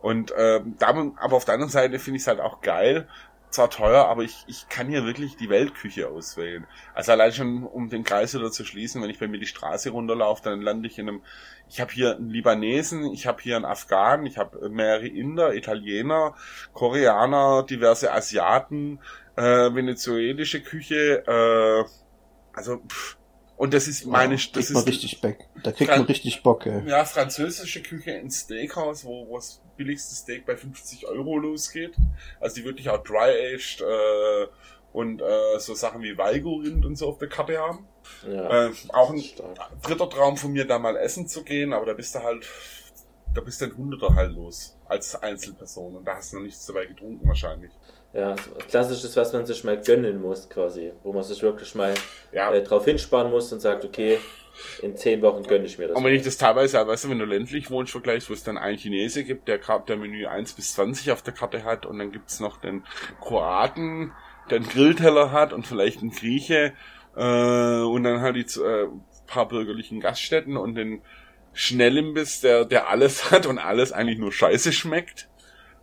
Und 0.00 0.32
ähm, 0.36 0.76
damit, 0.78 1.14
aber 1.18 1.36
auf 1.36 1.44
der 1.44 1.54
anderen 1.54 1.70
Seite 1.70 1.98
finde 1.98 2.16
ich 2.16 2.22
es 2.22 2.28
halt 2.28 2.40
auch 2.40 2.60
geil. 2.60 3.06
Zwar 3.50 3.68
teuer, 3.68 4.06
aber 4.06 4.22
ich, 4.22 4.44
ich 4.46 4.68
kann 4.68 4.86
hier 4.86 5.04
wirklich 5.04 5.36
die 5.36 5.50
Weltküche 5.50 6.08
auswählen. 6.08 6.68
Also 6.94 7.10
allein 7.10 7.32
schon, 7.32 7.64
um 7.64 7.90
den 7.90 8.04
Kreis 8.04 8.32
wieder 8.32 8.52
zu 8.52 8.64
schließen, 8.64 9.02
wenn 9.02 9.10
ich 9.10 9.18
bei 9.18 9.26
mir 9.26 9.40
die 9.40 9.46
Straße 9.46 9.90
runterlaufe, 9.90 10.42
dann 10.44 10.60
lande 10.60 10.86
ich 10.86 11.00
in 11.00 11.08
einem, 11.08 11.22
ich 11.68 11.80
habe 11.80 11.90
hier 11.92 12.14
einen 12.14 12.30
Libanesen, 12.30 13.12
ich 13.12 13.26
habe 13.26 13.42
hier 13.42 13.56
einen 13.56 13.64
Afghanen, 13.64 14.24
ich 14.24 14.38
habe 14.38 14.68
mehrere 14.68 15.08
Inder, 15.08 15.52
Italiener, 15.52 16.36
Koreaner, 16.74 17.64
diverse 17.64 18.12
Asiaten, 18.12 19.00
äh, 19.34 19.42
venezuelische 19.42 20.62
Küche, 20.62 21.24
äh, 21.26 21.84
also 22.56 22.76
pff, 22.86 23.16
und 23.60 23.74
das 23.74 23.88
ist 23.88 24.06
meine, 24.06 24.36
ja, 24.36 24.40
das 24.54 24.70
ist 24.70 24.72
man 24.72 24.84
richtig 24.84 25.20
Bock. 25.20 25.36
Da 25.62 25.72
kriegt 25.72 25.90
man 25.90 26.04
richtig 26.04 26.42
Bock. 26.42 26.64
Ey. 26.64 26.82
Ja, 26.88 27.04
französische 27.04 27.82
Küche 27.82 28.12
in 28.12 28.30
Steakhouse, 28.30 29.04
wo, 29.04 29.28
wo 29.28 29.36
das 29.36 29.60
billigste 29.76 30.14
Steak 30.14 30.46
bei 30.46 30.56
50 30.56 31.06
Euro 31.06 31.36
losgeht. 31.36 31.94
Also 32.40 32.54
die 32.54 32.64
wirklich 32.64 32.88
auch 32.88 33.04
dry-aged 33.04 33.82
äh, 33.82 34.46
und 34.94 35.20
äh, 35.20 35.58
so 35.58 35.74
Sachen 35.74 36.00
wie 36.00 36.16
Walgo-Rind 36.16 36.86
und 36.86 36.96
so 36.96 37.08
auf 37.08 37.18
der 37.18 37.28
Karte 37.28 37.58
haben. 37.58 37.86
Ja, 38.26 38.68
äh, 38.68 38.72
auch 38.94 39.10
ein 39.10 39.20
stark. 39.20 39.82
dritter 39.82 40.08
Traum 40.08 40.38
von 40.38 40.52
mir, 40.52 40.66
da 40.66 40.78
mal 40.78 40.96
essen 40.96 41.28
zu 41.28 41.44
gehen, 41.44 41.74
aber 41.74 41.84
da 41.84 41.92
bist 41.92 42.14
du 42.14 42.22
halt, 42.22 42.46
da 43.34 43.42
bist 43.42 43.60
du 43.60 43.66
ein 43.66 43.76
Hunderter 43.76 44.14
halt 44.14 44.32
los 44.32 44.78
als 44.86 45.22
Einzelperson 45.22 45.96
und 45.96 46.08
da 46.08 46.16
hast 46.16 46.32
du 46.32 46.36
noch 46.36 46.44
nichts 46.44 46.64
dabei 46.64 46.86
getrunken 46.86 47.28
wahrscheinlich. 47.28 47.72
Ja, 48.12 48.34
klassisches, 48.68 49.16
was 49.16 49.32
man 49.32 49.46
sich 49.46 49.62
mal 49.62 49.80
gönnen 49.80 50.20
muss, 50.20 50.48
quasi. 50.48 50.92
Wo 51.04 51.12
man 51.12 51.22
sich 51.22 51.42
wirklich 51.42 51.74
mal 51.76 51.94
ja. 52.32 52.52
äh, 52.52 52.62
drauf 52.62 52.84
hinsparen 52.84 53.30
muss 53.30 53.52
und 53.52 53.60
sagt, 53.60 53.84
okay, 53.84 54.18
in 54.82 54.96
zehn 54.96 55.22
Wochen 55.22 55.44
gönne 55.44 55.64
ich 55.64 55.78
mir 55.78 55.88
das. 55.88 55.96
Und 55.96 56.04
wenn 56.04 56.14
ich 56.14 56.22
das 56.22 56.36
teilweise, 56.36 56.84
weißt 56.84 57.04
du, 57.04 57.10
wenn 57.10 57.20
du 57.20 57.24
ländlich 57.24 57.70
wohnst, 57.70 57.92
vergleichst, 57.92 58.28
wo 58.28 58.34
es 58.34 58.42
dann 58.42 58.58
einen 58.58 58.78
Chinese 58.78 59.22
gibt, 59.22 59.46
der 59.46 59.58
gerade 59.58 59.84
der 59.86 59.96
Menü 59.96 60.26
1 60.26 60.54
bis 60.54 60.74
20 60.74 61.12
auf 61.12 61.22
der 61.22 61.34
Karte 61.34 61.62
hat 61.62 61.86
und 61.86 61.98
dann 61.98 62.10
gibt's 62.10 62.40
noch 62.40 62.60
den 62.60 62.84
Kroaten, 63.20 64.12
der 64.50 64.56
einen 64.56 64.68
Grillteller 64.68 65.30
hat 65.30 65.52
und 65.52 65.66
vielleicht 65.66 66.00
einen 66.00 66.10
Grieche 66.10 66.72
äh, 67.16 67.80
und 67.80 68.02
dann 68.02 68.20
halt 68.20 68.36
die 68.36 68.60
äh, 68.60 68.88
paar 69.28 69.46
bürgerlichen 69.46 70.00
Gaststätten 70.00 70.56
und 70.56 70.74
den 70.74 71.02
Schnellimbiss, 71.52 72.40
der, 72.40 72.64
der 72.64 72.88
alles 72.88 73.30
hat 73.30 73.46
und 73.46 73.58
alles 73.58 73.92
eigentlich 73.92 74.18
nur 74.18 74.32
scheiße 74.32 74.72
schmeckt 74.72 75.28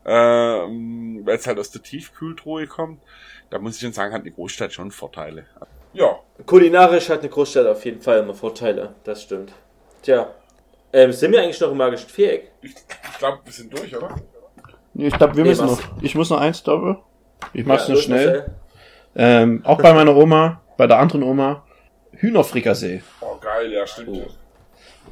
äh, 0.07 0.11
weil 0.11 1.35
es 1.35 1.45
halt 1.45 1.59
aus 1.59 1.69
der 1.69 1.83
Tiefkühltruhe 1.83 2.65
kommt. 2.65 3.01
Da 3.49 3.59
muss 3.59 3.75
ich 3.75 3.81
schon 3.81 3.93
sagen, 3.93 4.13
hat 4.13 4.21
eine 4.21 4.31
Großstadt 4.31 4.73
schon 4.73 4.91
Vorteile. 4.91 5.45
Ja. 5.93 6.19
Kulinarisch 6.45 7.09
hat 7.09 7.19
eine 7.19 7.29
Großstadt 7.29 7.67
auf 7.67 7.83
jeden 7.85 8.01
Fall 8.01 8.19
immer 8.19 8.33
Vorteile, 8.33 8.95
das 9.03 9.23
stimmt. 9.23 9.53
Tja, 10.01 10.31
ähm, 10.93 11.11
sind 11.11 11.31
wir 11.31 11.41
eigentlich 11.41 11.59
noch 11.59 11.71
im 11.71 11.77
magischen 11.77 12.09
Viereck? 12.09 12.51
Ich, 12.61 12.71
ich 12.71 13.17
glaube, 13.17 13.39
wir 13.43 13.51
sind 13.51 13.77
durch, 13.77 13.95
oder? 13.95 14.15
Ich 14.93 15.13
glaube, 15.13 15.35
wir 15.35 15.43
nee, 15.43 15.49
müssen 15.49 15.65
noch. 15.65 15.81
Ich 16.01 16.15
muss 16.15 16.29
noch 16.29 16.39
eins 16.39 16.63
doppel. 16.63 16.97
Ich 17.53 17.65
mach's 17.65 17.87
ja, 17.87 17.93
nur 17.93 18.01
schnell. 18.01 18.55
Ähm, 19.15 19.61
auch 19.65 19.81
bei 19.81 19.93
meiner 19.93 20.15
Oma, 20.15 20.61
bei 20.77 20.87
der 20.87 20.99
anderen 20.99 21.23
Oma, 21.23 21.65
Hühnerfrikassee. 22.11 23.03
Oh, 23.21 23.37
geil, 23.39 23.71
ja, 23.71 23.85
stimmt. 23.85 24.09
Oh. 24.09 24.27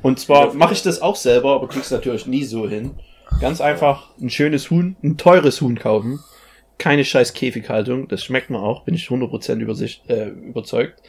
Und 0.02 0.20
zwar 0.20 0.54
mache 0.54 0.74
ich 0.74 0.84
das 0.84 1.02
auch 1.02 1.16
selber, 1.16 1.56
aber 1.56 1.68
krieg's 1.68 1.92
natürlich 1.92 2.28
nie 2.28 2.44
so 2.44 2.68
hin. 2.68 3.00
Ganz 3.40 3.62
einfach 3.62 4.10
ein 4.22 4.30
schönes 4.30 4.70
Huhn, 4.70 4.96
ein 5.04 5.18
teures 5.18 5.62
Huhn 5.62 5.78
kaufen. 5.78 6.20
Keine 6.78 7.06
scheiß 7.06 7.34
Käfighaltung, 7.34 8.08
das 8.08 8.24
schmeckt 8.24 8.50
man 8.50 8.62
auch, 8.62 8.84
bin 8.84 8.96
ich 8.96 9.08
100% 9.08 9.60
über 9.60 9.76
sich, 9.76 10.02
äh, 10.08 10.28
überzeugt. 10.28 11.02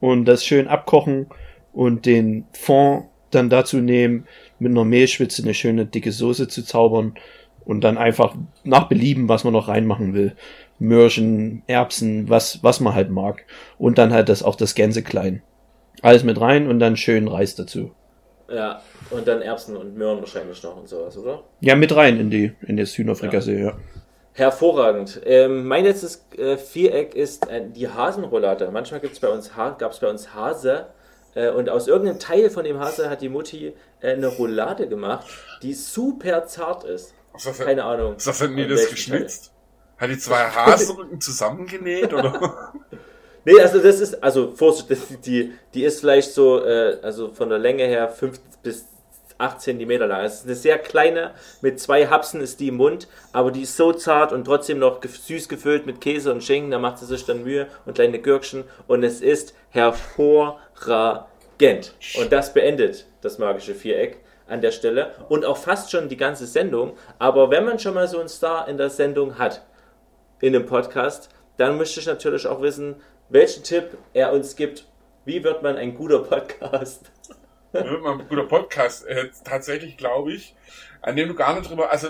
Und 0.00 0.24
das 0.24 0.44
schön 0.44 0.68
abkochen 0.68 1.26
und 1.72 2.06
den 2.06 2.46
Fond 2.52 3.06
dann 3.30 3.50
dazu 3.50 3.78
nehmen, 3.78 4.26
mit 4.58 4.70
einer 4.70 4.84
Mehlschwitze 4.84 5.42
eine 5.42 5.54
schöne 5.54 5.86
dicke 5.86 6.12
Soße 6.12 6.48
zu 6.48 6.64
zaubern 6.64 7.14
und 7.64 7.82
dann 7.82 7.98
einfach 7.98 8.34
nach 8.64 8.88
Belieben, 8.88 9.28
was 9.28 9.44
man 9.44 9.52
noch 9.52 9.68
reinmachen 9.68 10.14
will. 10.14 10.34
Mörchen, 10.78 11.62
Erbsen, 11.66 12.28
was, 12.28 12.62
was 12.62 12.80
man 12.80 12.94
halt 12.94 13.10
mag. 13.10 13.44
Und 13.78 13.98
dann 13.98 14.12
halt 14.12 14.28
das, 14.28 14.42
auch 14.42 14.56
das 14.56 14.74
Gänseklein. 14.74 15.42
Alles 16.02 16.22
mit 16.22 16.40
rein 16.40 16.68
und 16.68 16.78
dann 16.78 16.96
schön 16.96 17.28
Reis 17.28 17.54
dazu. 17.54 17.92
Ja, 18.48 18.80
und 19.10 19.26
dann 19.28 19.42
Erbsen 19.42 19.76
und 19.76 19.96
Möhren 19.96 20.20
wahrscheinlich 20.20 20.62
noch 20.62 20.76
und 20.76 20.88
sowas, 20.88 21.16
oder? 21.16 21.44
Ja, 21.60 21.76
mit 21.76 21.94
rein 21.94 22.18
in 22.18 22.30
die 22.30 22.52
in 22.66 22.76
das 22.76 22.96
Hühnerfrikassee, 22.96 23.58
ja. 23.60 23.66
ja. 23.66 23.76
Hervorragend. 24.32 25.22
Ähm, 25.24 25.66
mein 25.66 25.84
letztes 25.84 26.26
äh, 26.36 26.58
Viereck 26.58 27.14
ist 27.14 27.48
äh, 27.48 27.62
die 27.68 27.88
Hasenroulade. 27.88 28.70
Manchmal 28.70 29.00
gibt's 29.00 29.20
bei 29.20 29.28
uns 29.28 29.56
ha 29.56 29.70
gab 29.70 29.92
es 29.92 30.00
bei 30.00 30.08
uns 30.08 30.34
Hase 30.34 30.88
äh, 31.34 31.48
und 31.50 31.70
aus 31.70 31.88
irgendeinem 31.88 32.18
Teil 32.18 32.50
von 32.50 32.64
dem 32.64 32.78
Hase 32.78 33.08
hat 33.08 33.22
die 33.22 33.30
Mutti 33.30 33.72
äh, 34.00 34.12
eine 34.12 34.26
Roulade 34.26 34.88
gemacht, 34.88 35.26
die 35.62 35.72
super 35.72 36.46
zart 36.46 36.84
ist. 36.84 37.14
Was 37.32 37.58
Keine 37.58 37.84
Ahnung. 37.84 38.16
Ist 38.16 38.26
das 38.26 38.38
denn 38.38 38.54
nie 38.54 38.66
das 38.66 38.88
geschnitzt? 38.88 39.52
Hat 39.98 40.10
die 40.10 40.18
zwei 40.18 40.44
Hasenrücken 40.50 41.20
zusammengenäht 41.20 42.12
oder? 42.12 42.72
Nee, 43.46 43.60
also 43.60 43.78
das 43.78 44.00
ist, 44.00 44.24
also 44.24 44.50
Vorsicht, 44.50 45.24
die, 45.24 45.52
die 45.72 45.84
ist 45.84 46.00
vielleicht 46.00 46.32
so, 46.32 46.64
äh, 46.64 46.98
also 47.00 47.30
von 47.30 47.48
der 47.48 47.60
Länge 47.60 47.84
her 47.84 48.08
5 48.08 48.40
bis 48.64 48.86
8 49.38 49.60
cm 49.60 49.90
lang. 49.90 50.24
Es 50.24 50.40
ist 50.40 50.46
eine 50.46 50.54
sehr 50.54 50.78
kleine, 50.78 51.32
mit 51.60 51.80
zwei 51.80 52.06
Hapsen 52.06 52.40
ist 52.40 52.60
die 52.60 52.68
im 52.68 52.76
Mund, 52.76 53.08
aber 53.32 53.50
die 53.50 53.62
ist 53.62 53.76
so 53.76 53.92
zart 53.92 54.32
und 54.32 54.44
trotzdem 54.44 54.78
noch 54.78 55.00
süß 55.02 55.48
gefüllt 55.48 55.86
mit 55.86 56.00
Käse 56.00 56.32
und 56.32 56.42
Schinken. 56.42 56.70
Da 56.70 56.78
macht 56.78 56.98
sie 56.98 57.06
sich 57.06 57.24
dann 57.24 57.44
Mühe 57.44 57.66
und 57.84 57.94
kleine 57.94 58.18
Gürkchen 58.18 58.64
und 58.86 59.02
es 59.02 59.20
ist 59.20 59.54
hervorragend. 59.70 61.94
Und 62.18 62.32
das 62.32 62.52
beendet 62.52 63.06
das 63.20 63.38
magische 63.38 63.74
Viereck 63.74 64.18
an 64.48 64.60
der 64.60 64.70
Stelle 64.70 65.12
und 65.28 65.44
auch 65.44 65.56
fast 65.56 65.90
schon 65.90 66.08
die 66.08 66.16
ganze 66.16 66.46
Sendung. 66.46 66.96
Aber 67.18 67.50
wenn 67.50 67.64
man 67.64 67.78
schon 67.78 67.94
mal 67.94 68.08
so 68.08 68.18
einen 68.18 68.28
Star 68.28 68.68
in 68.68 68.76
der 68.76 68.90
Sendung 68.90 69.38
hat, 69.38 69.62
in 70.40 70.52
dem 70.52 70.66
Podcast, 70.66 71.30
dann 71.56 71.78
möchte 71.78 72.00
ich 72.00 72.06
natürlich 72.06 72.46
auch 72.46 72.60
wissen, 72.60 72.96
welchen 73.28 73.64
Tipp 73.64 73.96
er 74.12 74.32
uns 74.32 74.56
gibt. 74.56 74.86
Wie 75.24 75.42
wird 75.42 75.62
man 75.62 75.76
ein 75.76 75.94
guter 75.94 76.20
Podcast? 76.20 77.10
Wird 77.72 78.02
man 78.02 78.20
ein 78.20 78.28
guter 78.28 78.44
Podcast? 78.44 79.06
Äh, 79.06 79.30
tatsächlich 79.44 79.96
glaube 79.96 80.32
ich, 80.32 80.54
an 81.02 81.16
dem 81.16 81.28
du 81.28 81.34
gar 81.34 81.54
nicht 81.54 81.70
drüber, 81.70 81.90
also 81.90 82.08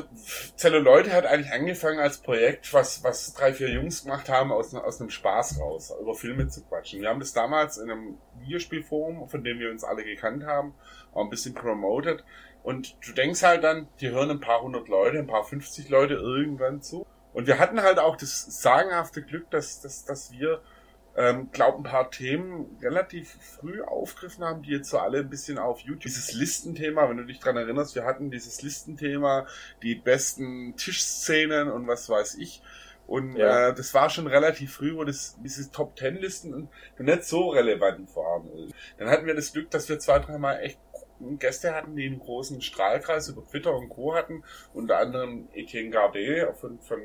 Zelluloide 0.57 1.13
hat 1.13 1.27
eigentlich 1.27 1.53
angefangen 1.53 1.99
als 1.99 2.19
Projekt, 2.19 2.73
was, 2.73 3.03
was 3.03 3.35
drei, 3.35 3.53
vier 3.53 3.71
Jungs 3.71 4.05
gemacht 4.05 4.29
haben, 4.29 4.53
aus, 4.53 4.75
aus 4.75 5.01
einem 5.01 5.11
Spaß 5.11 5.61
raus, 5.61 5.93
über 6.01 6.15
Filme 6.15 6.49
zu 6.49 6.63
quatschen. 6.65 7.01
Wir 7.01 7.09
haben 7.09 7.21
das 7.21 7.33
damals 7.33 7.79
in 7.79 7.91
einem 7.91 8.19
Videospielforum, 8.41 9.29
von 9.29 9.45
dem 9.45 9.59
wir 9.59 9.71
uns 9.71 9.85
alle 9.85 10.05
gekannt 10.05 10.45
haben, 10.45 10.75
auch 11.13 11.25
ein 11.25 11.31
bisschen 11.31 11.55
promoted. 11.55 12.25
Und 12.63 12.97
du 13.07 13.13
denkst 13.13 13.43
halt 13.43 13.65
dann, 13.65 13.89
die 14.01 14.11
hören 14.11 14.31
ein 14.31 14.41
paar 14.41 14.63
hundert 14.63 14.89
Leute, 14.89 15.19
ein 15.19 15.27
paar 15.27 15.45
50 15.45 15.89
Leute 15.89 16.15
irgendwann 16.15 16.83
zu. 16.83 17.07
Und 17.33 17.47
wir 17.47 17.59
hatten 17.59 17.83
halt 17.83 17.99
auch 17.99 18.17
das 18.17 18.63
sagenhafte 18.63 19.23
Glück, 19.23 19.51
dass, 19.51 19.81
dass, 19.81 20.05
dass 20.05 20.33
wir 20.33 20.63
ähm, 21.17 21.51
glaube 21.51 21.79
ein 21.79 21.83
paar 21.83 22.11
Themen 22.11 22.77
relativ 22.83 23.37
früh 23.41 23.83
aufgriffen 23.83 24.45
haben, 24.45 24.63
die 24.63 24.71
jetzt 24.71 24.91
so 24.91 24.99
alle 24.99 25.21
ein 25.21 25.31
bisschen 25.31 25.59
auf 25.59 25.81
YouTube. 25.81 26.03
Dieses 26.03 26.33
Listenthema, 26.33 27.09
wenn 27.09 27.17
du 27.17 27.25
dich 27.25 27.41
dran 27.41 27.57
erinnerst, 27.57 27.95
wir 27.95 28.05
hatten 28.05 28.31
dieses 28.31 28.63
Listenthema, 28.63 29.47
die 29.83 29.95
besten 29.95 30.77
Tischszenen 30.77 31.71
und 31.71 31.87
was 31.87 32.09
weiß 32.09 32.37
ich. 32.37 32.63
Und 33.07 33.37
ja. 33.37 33.69
äh, 33.69 33.75
das 33.75 33.95
war 33.95 34.11
schon 34.11 34.27
relativ 34.27 34.75
früh, 34.75 34.97
wo 34.97 35.05
das, 35.05 35.39
diese 35.43 35.71
Top 35.71 35.97
Ten 35.97 36.17
Listen 36.17 36.69
nicht 36.99 37.25
so 37.25 37.49
relevant 37.51 38.15
waren. 38.17 38.73
Dann 38.99 39.09
hatten 39.09 39.27
wir 39.27 39.35
das 39.35 39.53
Glück, 39.53 39.71
dass 39.71 39.89
wir 39.89 39.99
zwei, 39.99 40.19
dreimal 40.19 40.61
echt 40.61 40.79
Gäste 41.39 41.75
hatten, 41.75 41.97
die 41.97 42.07
einen 42.07 42.19
großen 42.19 42.61
Strahlkreis 42.61 43.29
über 43.29 43.43
Twitter 43.45 43.75
und 43.75 43.89
Co. 43.89 44.15
hatten, 44.15 44.45
unter 44.75 44.99
anderem 44.99 45.49
Etienne 45.55 45.91
Gardet 45.91 46.57
von, 46.59 46.79
von 46.81 47.01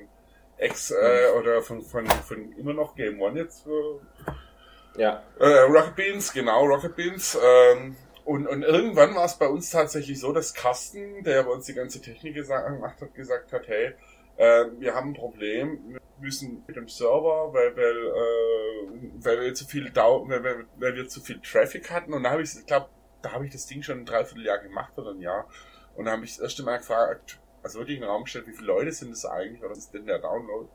Ex 0.62 0.92
äh, 0.92 1.32
oder 1.38 1.62
von, 1.62 1.82
von, 1.82 2.08
von 2.08 2.52
immer 2.54 2.74
noch 2.74 2.96
Game 2.96 3.20
One 3.20 3.40
jetzt. 3.40 3.66
Äh, 3.66 5.02
ja. 5.02 5.24
Äh, 5.40 5.62
Rocket 5.62 5.96
Beans, 5.96 6.32
genau, 6.32 6.66
Rocket 6.66 6.96
Beans. 6.96 7.38
Ähm, 7.42 7.96
und, 8.26 8.48
und 8.48 8.62
irgendwann 8.62 9.16
war 9.16 9.26
es 9.26 9.38
bei 9.38 9.48
uns 9.48 9.72
tatsächlich 9.72 10.20
so, 10.20 10.32
dass 10.32 10.54
Carsten, 10.54 11.24
der 11.24 11.44
bei 11.44 11.52
uns 11.52 11.66
die 11.66 11.74
ganze 11.74 12.00
Technik 12.00 12.36
gemacht 12.36 13.02
hat, 13.02 13.14
gesagt 13.16 13.52
hat, 13.52 13.68
hey, 13.68 13.94
äh, 14.38 14.66
wir 14.78 14.94
haben 14.94 15.10
ein 15.10 15.14
Problem, 15.16 15.80
wir 15.88 16.02
müssen 16.20 16.64
mit 16.68 16.76
dem 16.76 16.88
Server, 16.88 17.52
weil, 17.52 17.76
weil, 17.76 17.98
äh, 17.98 19.10
weil 19.16 19.42
wir 19.42 19.54
zu 19.56 19.66
viel 19.66 19.90
Dau 19.90 20.28
weil, 20.30 20.44
weil, 20.44 20.66
weil 20.78 20.96
wir 20.96 21.08
zu 21.08 21.22
viel 21.22 21.40
Traffic 21.42 21.90
hatten. 21.90 22.14
Und 22.14 22.24
da 22.24 22.32
habe 22.32 22.44
ich, 22.44 22.56
ich 22.56 22.66
glaube, 22.68 22.90
da 23.24 23.32
habe 23.32 23.46
ich 23.46 23.52
das 23.52 23.66
Ding 23.66 23.82
schon 23.82 24.00
ein 24.00 24.06
Dreivierteljahr 24.06 24.60
gemacht 24.60 24.94
oder 24.98 25.12
ein 25.12 25.22
Jahr. 25.22 25.48
Und 25.96 26.06
da 26.06 26.12
habe 26.12 26.24
ich 26.24 26.36
das 26.36 26.44
erste 26.44 26.64
Mal 26.64 26.78
gefragt, 26.78 27.40
also 27.64 27.80
wirklich 27.80 27.98
in 27.98 28.02
den 28.02 28.10
Raum 28.10 28.24
gestellt, 28.24 28.48
wie 28.48 28.54
viele 28.54 28.68
Leute 28.68 28.92
sind 28.92 29.12
es 29.12 29.26
eigentlich, 29.26 29.62
was 29.62 29.78
ist 29.78 29.94
denn 29.94 30.06
der 30.06 30.20
Download? 30.20 30.68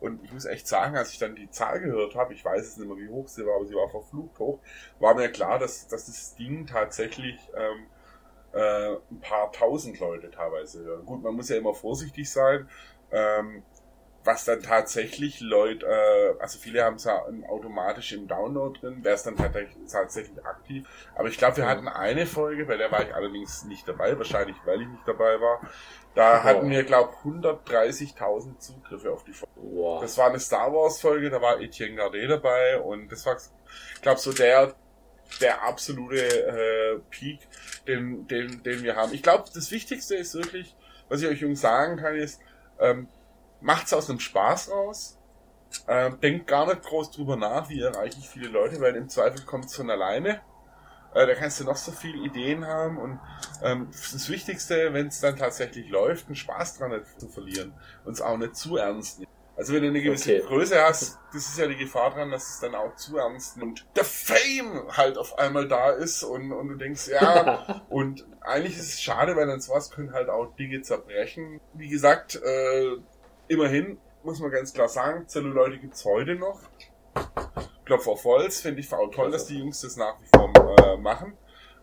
Und 0.00 0.24
ich 0.24 0.32
muss 0.32 0.46
echt 0.46 0.66
sagen, 0.66 0.96
als 0.96 1.12
ich 1.12 1.18
dann 1.18 1.36
die 1.36 1.48
Zahl 1.50 1.80
gehört 1.80 2.16
habe, 2.16 2.34
ich 2.34 2.44
weiß 2.44 2.66
es 2.66 2.76
nicht 2.76 2.88
mehr, 2.88 2.96
wie 2.96 3.08
hoch 3.08 3.28
sie 3.28 3.46
war, 3.46 3.54
aber 3.54 3.66
sie 3.66 3.74
war 3.74 3.88
verflucht 3.88 4.36
hoch, 4.40 4.58
war 4.98 5.14
mir 5.14 5.30
klar, 5.30 5.60
dass, 5.60 5.86
dass 5.86 6.06
das 6.06 6.34
Ding 6.34 6.66
tatsächlich 6.66 7.38
ähm, 7.56 7.86
äh, 8.52 8.96
ein 9.10 9.20
paar 9.20 9.52
tausend 9.52 10.00
Leute 10.00 10.30
teilweise 10.30 10.84
hören. 10.84 11.06
Gut, 11.06 11.22
man 11.22 11.34
muss 11.34 11.48
ja 11.48 11.56
immer 11.56 11.74
vorsichtig 11.74 12.28
sein. 12.28 12.68
Ähm, 13.12 13.62
was 14.24 14.44
dann 14.44 14.62
tatsächlich 14.62 15.40
Leute, 15.40 15.86
äh, 15.86 16.40
also 16.40 16.58
viele 16.58 16.84
haben 16.84 16.96
es 16.96 17.04
ja 17.04 17.24
automatisch 17.48 18.12
im 18.12 18.28
Download 18.28 18.78
drin, 18.78 19.02
wäre 19.02 19.16
es 19.16 19.22
dann 19.22 19.36
tatsächlich, 19.36 20.44
aktiv. 20.44 20.86
Aber 21.14 21.28
ich 21.28 21.38
glaube, 21.38 21.56
wir 21.56 21.66
hatten 21.66 21.88
eine 21.88 22.26
Folge, 22.26 22.64
bei 22.64 22.76
der 22.76 22.90
war 22.92 23.02
ich 23.02 23.14
allerdings 23.14 23.64
nicht 23.64 23.86
dabei, 23.88 24.16
wahrscheinlich 24.16 24.56
weil 24.64 24.82
ich 24.82 24.88
nicht 24.88 25.06
dabei 25.06 25.40
war. 25.40 25.60
Da 26.14 26.40
oh. 26.40 26.44
hatten 26.44 26.70
wir, 26.70 26.84
glaube 26.84 27.14
130.000 27.24 28.58
Zugriffe 28.58 29.12
auf 29.12 29.24
die 29.24 29.32
Folge. 29.32 29.52
Wow. 29.56 30.02
Das 30.02 30.16
war 30.18 30.28
eine 30.28 30.38
Star 30.38 30.72
Wars 30.72 31.00
Folge, 31.00 31.30
da 31.30 31.40
war 31.40 31.60
Etienne 31.60 31.96
Gardet 31.96 32.30
dabei 32.30 32.80
und 32.80 33.10
das 33.10 33.26
war, 33.26 33.36
glaube 34.02 34.20
so 34.20 34.32
der 34.32 34.74
der 35.40 35.62
absolute 35.62 36.16
äh, 36.16 36.98
Peak, 37.10 37.40
den, 37.86 38.26
den, 38.26 38.62
den 38.62 38.82
wir 38.82 38.96
haben. 38.96 39.14
Ich 39.14 39.22
glaube, 39.22 39.44
das 39.54 39.70
Wichtigste 39.70 40.14
ist 40.14 40.34
wirklich, 40.34 40.76
was 41.08 41.22
ich 41.22 41.28
euch 41.28 41.40
Jungs 41.40 41.62
sagen 41.62 41.96
kann, 41.96 42.14
ist, 42.16 42.40
ähm, 42.78 43.08
macht's 43.62 43.92
aus 43.92 44.10
einem 44.10 44.20
Spaß 44.20 44.70
raus. 44.70 45.18
Ähm, 45.88 46.20
denkt 46.20 46.46
gar 46.46 46.66
nicht 46.66 46.82
groß 46.82 47.12
drüber 47.12 47.36
nach, 47.36 47.70
wie 47.70 47.80
erreiche 47.80 48.18
ich 48.18 48.28
viele 48.28 48.48
Leute, 48.48 48.80
weil 48.80 48.94
im 48.94 49.08
Zweifel 49.08 49.42
kommt's 49.44 49.74
von 49.74 49.88
alleine. 49.88 50.42
Äh, 51.14 51.26
da 51.26 51.34
kannst 51.34 51.60
du 51.60 51.64
noch 51.64 51.76
so 51.76 51.92
viele 51.92 52.18
Ideen 52.18 52.66
haben 52.66 52.98
und 52.98 53.20
ähm, 53.62 53.88
das 53.90 54.28
Wichtigste, 54.28 54.92
wenn 54.92 55.08
es 55.08 55.20
dann 55.20 55.36
tatsächlich 55.36 55.88
läuft, 55.88 56.26
einen 56.26 56.36
Spaß 56.36 56.78
dran 56.78 56.90
nicht 56.90 57.20
zu 57.20 57.28
verlieren 57.28 57.74
und 58.04 58.12
es 58.12 58.20
auch 58.20 58.36
nicht 58.36 58.56
zu 58.56 58.76
ernst 58.76 59.18
nehmen. 59.18 59.30
Also 59.56 59.74
wenn 59.74 59.82
du 59.82 59.88
eine 59.88 60.00
gewisse 60.00 60.36
okay. 60.36 60.46
Größe 60.46 60.82
hast, 60.82 61.18
das 61.32 61.46
ist 61.46 61.58
ja 61.58 61.66
die 61.66 61.76
Gefahr 61.76 62.10
dran, 62.10 62.30
dass 62.30 62.54
es 62.54 62.60
dann 62.60 62.74
auch 62.74 62.96
zu 62.96 63.18
ernst 63.18 63.58
nimmt. 63.58 63.86
Der 63.96 64.04
Fame 64.04 64.88
halt 64.96 65.18
auf 65.18 65.38
einmal 65.38 65.68
da 65.68 65.90
ist 65.90 66.22
und, 66.22 66.52
und 66.52 66.68
du 66.68 66.74
denkst, 66.76 67.08
ja, 67.08 67.82
und 67.90 68.26
eigentlich 68.40 68.78
ist 68.78 68.94
es 68.94 69.02
schade, 69.02 69.36
weil 69.36 69.46
dann 69.46 69.60
sowas 69.60 69.90
können 69.90 70.14
halt 70.14 70.30
auch 70.30 70.56
Dinge 70.56 70.80
zerbrechen. 70.80 71.60
Wie 71.74 71.88
gesagt, 71.88 72.36
äh, 72.36 72.96
immerhin 73.52 73.98
muss 74.22 74.40
man 74.40 74.50
ganz 74.50 74.72
klar 74.72 74.88
sagen, 74.88 75.28
Zelluleute 75.28 75.78
gibt's 75.78 76.04
heute 76.04 76.34
noch. 76.34 76.60
Klopf 77.84 78.06
auf 78.06 78.24
Holz, 78.24 78.60
finde 78.60 78.80
ich 78.80 78.92
auch 78.92 79.10
toll, 79.10 79.30
dass 79.30 79.46
die 79.46 79.58
Jungs 79.58 79.80
das 79.82 79.96
nach 79.96 80.14
wie 80.20 80.26
vor 80.34 80.50
äh, 80.78 80.96
machen. 80.96 81.36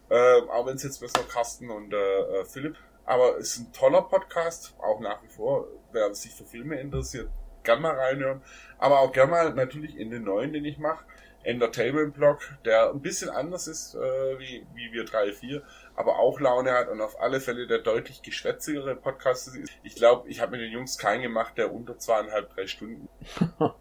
Äh, 0.09 0.41
auch 0.49 0.65
wenn 0.65 0.75
es 0.75 0.83
jetzt 0.83 0.99
besser 0.99 1.23
Carsten 1.29 1.69
und 1.69 1.93
äh, 1.93 1.97
äh, 1.97 2.45
Philipp. 2.45 2.75
Aber 3.05 3.37
es 3.37 3.55
ist 3.55 3.59
ein 3.59 3.73
toller 3.73 4.01
Podcast, 4.01 4.73
auch 4.79 4.99
nach 4.99 5.21
wie 5.23 5.27
vor. 5.27 5.67
Wer 5.91 6.13
sich 6.15 6.33
für 6.33 6.45
Filme 6.45 6.79
interessiert, 6.79 7.29
gern 7.63 7.81
mal 7.81 7.95
reinhören. 7.95 8.41
Aber 8.79 8.99
auch 9.01 9.11
gern 9.11 9.29
mal 9.29 9.53
natürlich 9.53 9.97
in 9.97 10.09
den 10.09 10.23
neuen, 10.23 10.53
den 10.53 10.65
ich 10.65 10.79
mache. 10.79 11.05
Entertainment 11.43 12.15
Blog, 12.15 12.39
der 12.65 12.89
ein 12.89 13.01
bisschen 13.01 13.29
anders 13.29 13.67
ist 13.67 13.95
äh, 13.95 14.39
wie, 14.39 14.65
wie 14.73 14.91
wir 14.91 15.05
3, 15.05 15.33
4, 15.33 15.61
aber 15.99 16.17
auch 16.17 16.39
Laune 16.39 16.71
hat 16.71 16.87
und 16.87 17.01
auf 17.01 17.19
alle 17.19 17.41
Fälle 17.41 17.67
der 17.67 17.79
deutlich 17.79 18.21
geschwätzigere 18.21 18.95
Podcast 18.95 19.53
ist. 19.53 19.69
Ich 19.83 19.95
glaube, 19.95 20.29
ich 20.29 20.39
habe 20.39 20.53
mit 20.53 20.61
den 20.61 20.71
Jungs 20.71 20.97
keinen 20.97 21.23
gemacht, 21.23 21.57
der 21.57 21.73
unter 21.73 21.97
zweieinhalb, 21.97 22.55
drei 22.55 22.67
Stunden. 22.67 23.09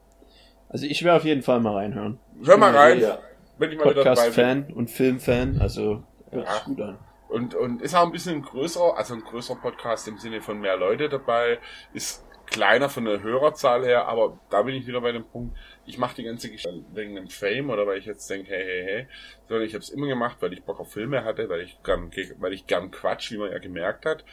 Also 0.70 0.84
ich 0.84 1.02
werde 1.02 1.16
auf 1.16 1.24
jeden 1.24 1.40
Fall 1.40 1.60
mal 1.60 1.76
reinhören. 1.76 2.20
Hör 2.44 2.58
mal 2.58 2.76
rein, 2.76 3.00
ja. 3.00 3.20
wenn 3.56 3.72
ich 3.72 3.78
mal 3.78 3.84
Podcast-Fan 3.84 4.70
und 4.74 4.90
Film-Fan, 4.90 5.62
also 5.62 6.02
hört 6.30 6.46
ja. 6.46 6.52
sich 6.52 6.64
gut 6.64 6.80
an. 6.82 6.98
Und, 7.30 7.54
und 7.54 7.80
ist 7.80 7.94
auch 7.94 8.04
ein 8.04 8.12
bisschen 8.12 8.42
größer, 8.42 8.94
also 8.94 9.14
ein 9.14 9.22
größerer 9.22 9.56
Podcast 9.56 10.06
im 10.08 10.18
Sinne 10.18 10.42
von 10.42 10.60
mehr 10.60 10.76
Leute 10.76 11.08
dabei, 11.08 11.58
ist 11.94 12.22
kleiner 12.50 12.88
von 12.88 13.04
der 13.04 13.22
Hörerzahl 13.22 13.84
her, 13.84 14.06
aber 14.06 14.38
da 14.50 14.62
bin 14.62 14.74
ich 14.74 14.86
wieder 14.86 15.00
bei 15.00 15.12
dem 15.12 15.24
Punkt, 15.24 15.56
ich 15.86 15.98
mache 15.98 16.16
die 16.16 16.24
ganze 16.24 16.50
Geschichte 16.50 16.84
wegen 16.92 17.14
dem 17.14 17.28
Fame 17.28 17.70
oder 17.70 17.86
weil 17.86 17.98
ich 17.98 18.06
jetzt 18.06 18.28
denke, 18.28 18.50
hey, 18.50 18.64
hey, 18.64 18.84
hey, 18.84 19.06
sondern 19.48 19.66
ich 19.66 19.74
habe 19.74 19.82
es 19.82 19.90
immer 19.90 20.06
gemacht, 20.06 20.38
weil 20.40 20.52
ich 20.52 20.62
Bock 20.62 20.80
auf 20.80 20.92
Filme 20.92 21.24
hatte, 21.24 21.48
weil 21.48 21.60
ich 21.60 21.82
gern, 21.82 22.10
weil 22.38 22.52
ich 22.52 22.66
gern 22.66 22.90
Quatsch, 22.90 23.30
wie 23.32 23.38
man 23.38 23.50
ja 23.50 23.58
gemerkt 23.58 24.06
hat. 24.06 24.24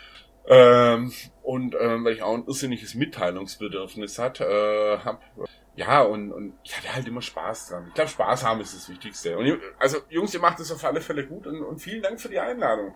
Ähm, 0.47 1.11
und 1.41 1.75
ähm, 1.79 2.05
weil 2.05 2.13
ich 2.13 2.21
auch 2.21 2.35
ein 2.35 2.45
irrsinniges 2.45 2.93
Mitteilungsbedürfnis 2.93 4.19
hat, 4.19 4.41
äh, 4.41 4.97
hab, 4.99 5.21
ja, 5.75 6.03
und, 6.03 6.31
und 6.31 6.53
ich 6.63 6.77
hatte 6.77 6.93
halt 6.93 7.07
immer 7.07 7.21
Spaß 7.21 7.69
dran. 7.69 7.85
Ich 7.87 7.93
glaube, 7.95 8.09
Spaß 8.09 8.45
haben 8.45 8.61
ist 8.61 8.75
das 8.75 8.87
Wichtigste. 8.89 9.37
Und 9.37 9.59
also, 9.79 9.97
Jungs, 10.09 10.33
ihr 10.33 10.39
macht 10.39 10.59
das 10.59 10.71
auf 10.71 10.83
alle 10.85 11.01
Fälle 11.01 11.25
gut 11.25 11.47
und, 11.47 11.61
und 11.63 11.79
vielen 11.79 12.01
Dank 12.01 12.21
für 12.21 12.29
die 12.29 12.39
Einladung. 12.39 12.93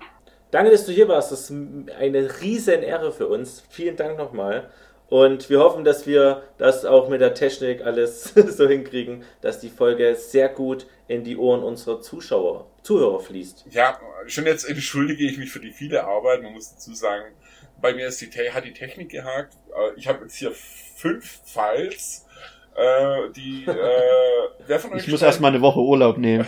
Danke, 0.51 0.71
dass 0.71 0.85
du 0.85 0.91
hier 0.91 1.07
warst. 1.07 1.31
Das 1.31 1.49
ist 1.49 1.51
eine 1.51 2.41
riesen 2.41 2.81
Ehre 2.81 3.11
für 3.11 3.27
uns. 3.27 3.63
Vielen 3.69 3.95
Dank 3.95 4.17
nochmal. 4.17 4.71
Und 5.09 5.49
wir 5.49 5.59
hoffen, 5.59 5.83
dass 5.83 6.05
wir 6.05 6.43
das 6.59 6.85
auch 6.85 7.09
mit 7.09 7.19
der 7.19 7.33
Technik 7.33 7.81
alles 7.81 8.23
so 8.33 8.67
hinkriegen, 8.67 9.23
dass 9.41 9.59
die 9.59 9.69
Folge 9.69 10.15
sehr 10.15 10.49
gut 10.49 10.85
in 11.07 11.23
die 11.23 11.35
Ohren 11.35 11.63
unserer 11.63 11.99
Zuschauer, 11.99 12.67
Zuhörer 12.83 13.19
fließt. 13.19 13.65
Ja, 13.71 13.99
schon 14.27 14.45
jetzt 14.45 14.69
entschuldige 14.69 15.25
ich 15.25 15.37
mich 15.37 15.51
für 15.51 15.59
die 15.59 15.71
viele 15.71 16.03
Arbeit. 16.03 16.43
Man 16.43 16.53
muss 16.53 16.73
dazu 16.75 16.93
sagen, 16.93 17.33
bei 17.81 17.93
mir 17.93 18.07
ist 18.07 18.21
die, 18.21 18.51
hat 18.51 18.65
die 18.65 18.73
Technik 18.73 19.09
gehakt. 19.09 19.55
Äh, 19.75 19.97
ich 19.97 20.07
habe 20.07 20.23
jetzt 20.23 20.35
hier 20.35 20.51
fünf 20.51 21.41
Files. 21.43 22.27
Äh, 22.75 23.31
die, 23.35 23.65
äh, 23.65 23.73
wer 24.67 24.79
von 24.79 24.93
euch 24.93 25.03
ich 25.03 25.11
muss 25.11 25.23
erstmal 25.23 25.51
eine 25.51 25.61
Woche 25.61 25.79
Urlaub 25.79 26.19
nehmen. 26.19 26.47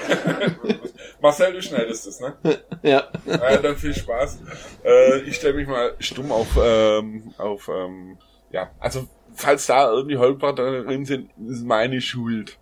Marcel, 1.19 1.53
du 1.53 1.61
schneidest 1.63 2.05
es, 2.05 2.19
ne? 2.19 2.35
ja. 2.83 3.09
Äh, 3.25 3.59
dann 3.59 3.75
viel 3.75 3.95
Spaß. 3.95 4.39
Äh, 4.85 5.21
ich 5.21 5.35
stelle 5.35 5.55
mich 5.55 5.67
mal 5.67 5.95
stumm 5.99 6.31
auf, 6.31 6.47
ähm, 6.61 7.33
auf 7.37 7.67
ähm, 7.67 8.17
ja, 8.51 8.71
also 8.79 9.07
falls 9.33 9.65
da 9.67 9.89
irgendwie 9.89 10.17
Holprer 10.17 10.53
drin 10.53 11.05
sind, 11.05 11.29
ist 11.47 11.65
meine 11.65 12.01
Schuld. 12.01 12.57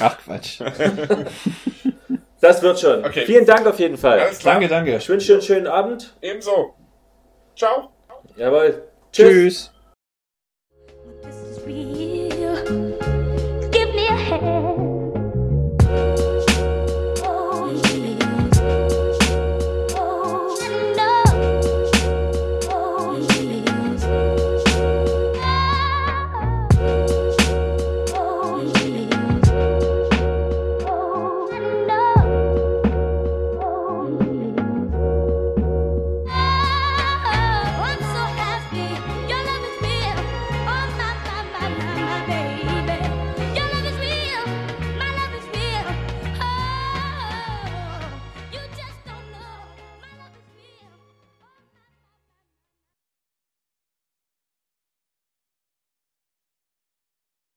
Ach 0.00 0.18
Quatsch. 0.18 0.60
Das 2.40 2.62
wird 2.62 2.78
schon. 2.78 3.04
Okay. 3.04 3.24
Vielen 3.24 3.46
Dank 3.46 3.66
auf 3.66 3.78
jeden 3.78 3.96
Fall. 3.96 4.20
Alles 4.20 4.38
klar. 4.38 4.54
Danke, 4.54 4.68
danke. 4.68 4.96
Ich 4.96 5.08
wünsche 5.08 5.28
dir 5.28 5.32
einen 5.34 5.42
schönen 5.42 5.66
Abend. 5.66 6.14
Ebenso. 6.20 6.74
Ciao. 7.56 7.90
Jawohl. 8.36 8.88
Tschüss. 9.10 9.28
Tschüss. 9.28 9.75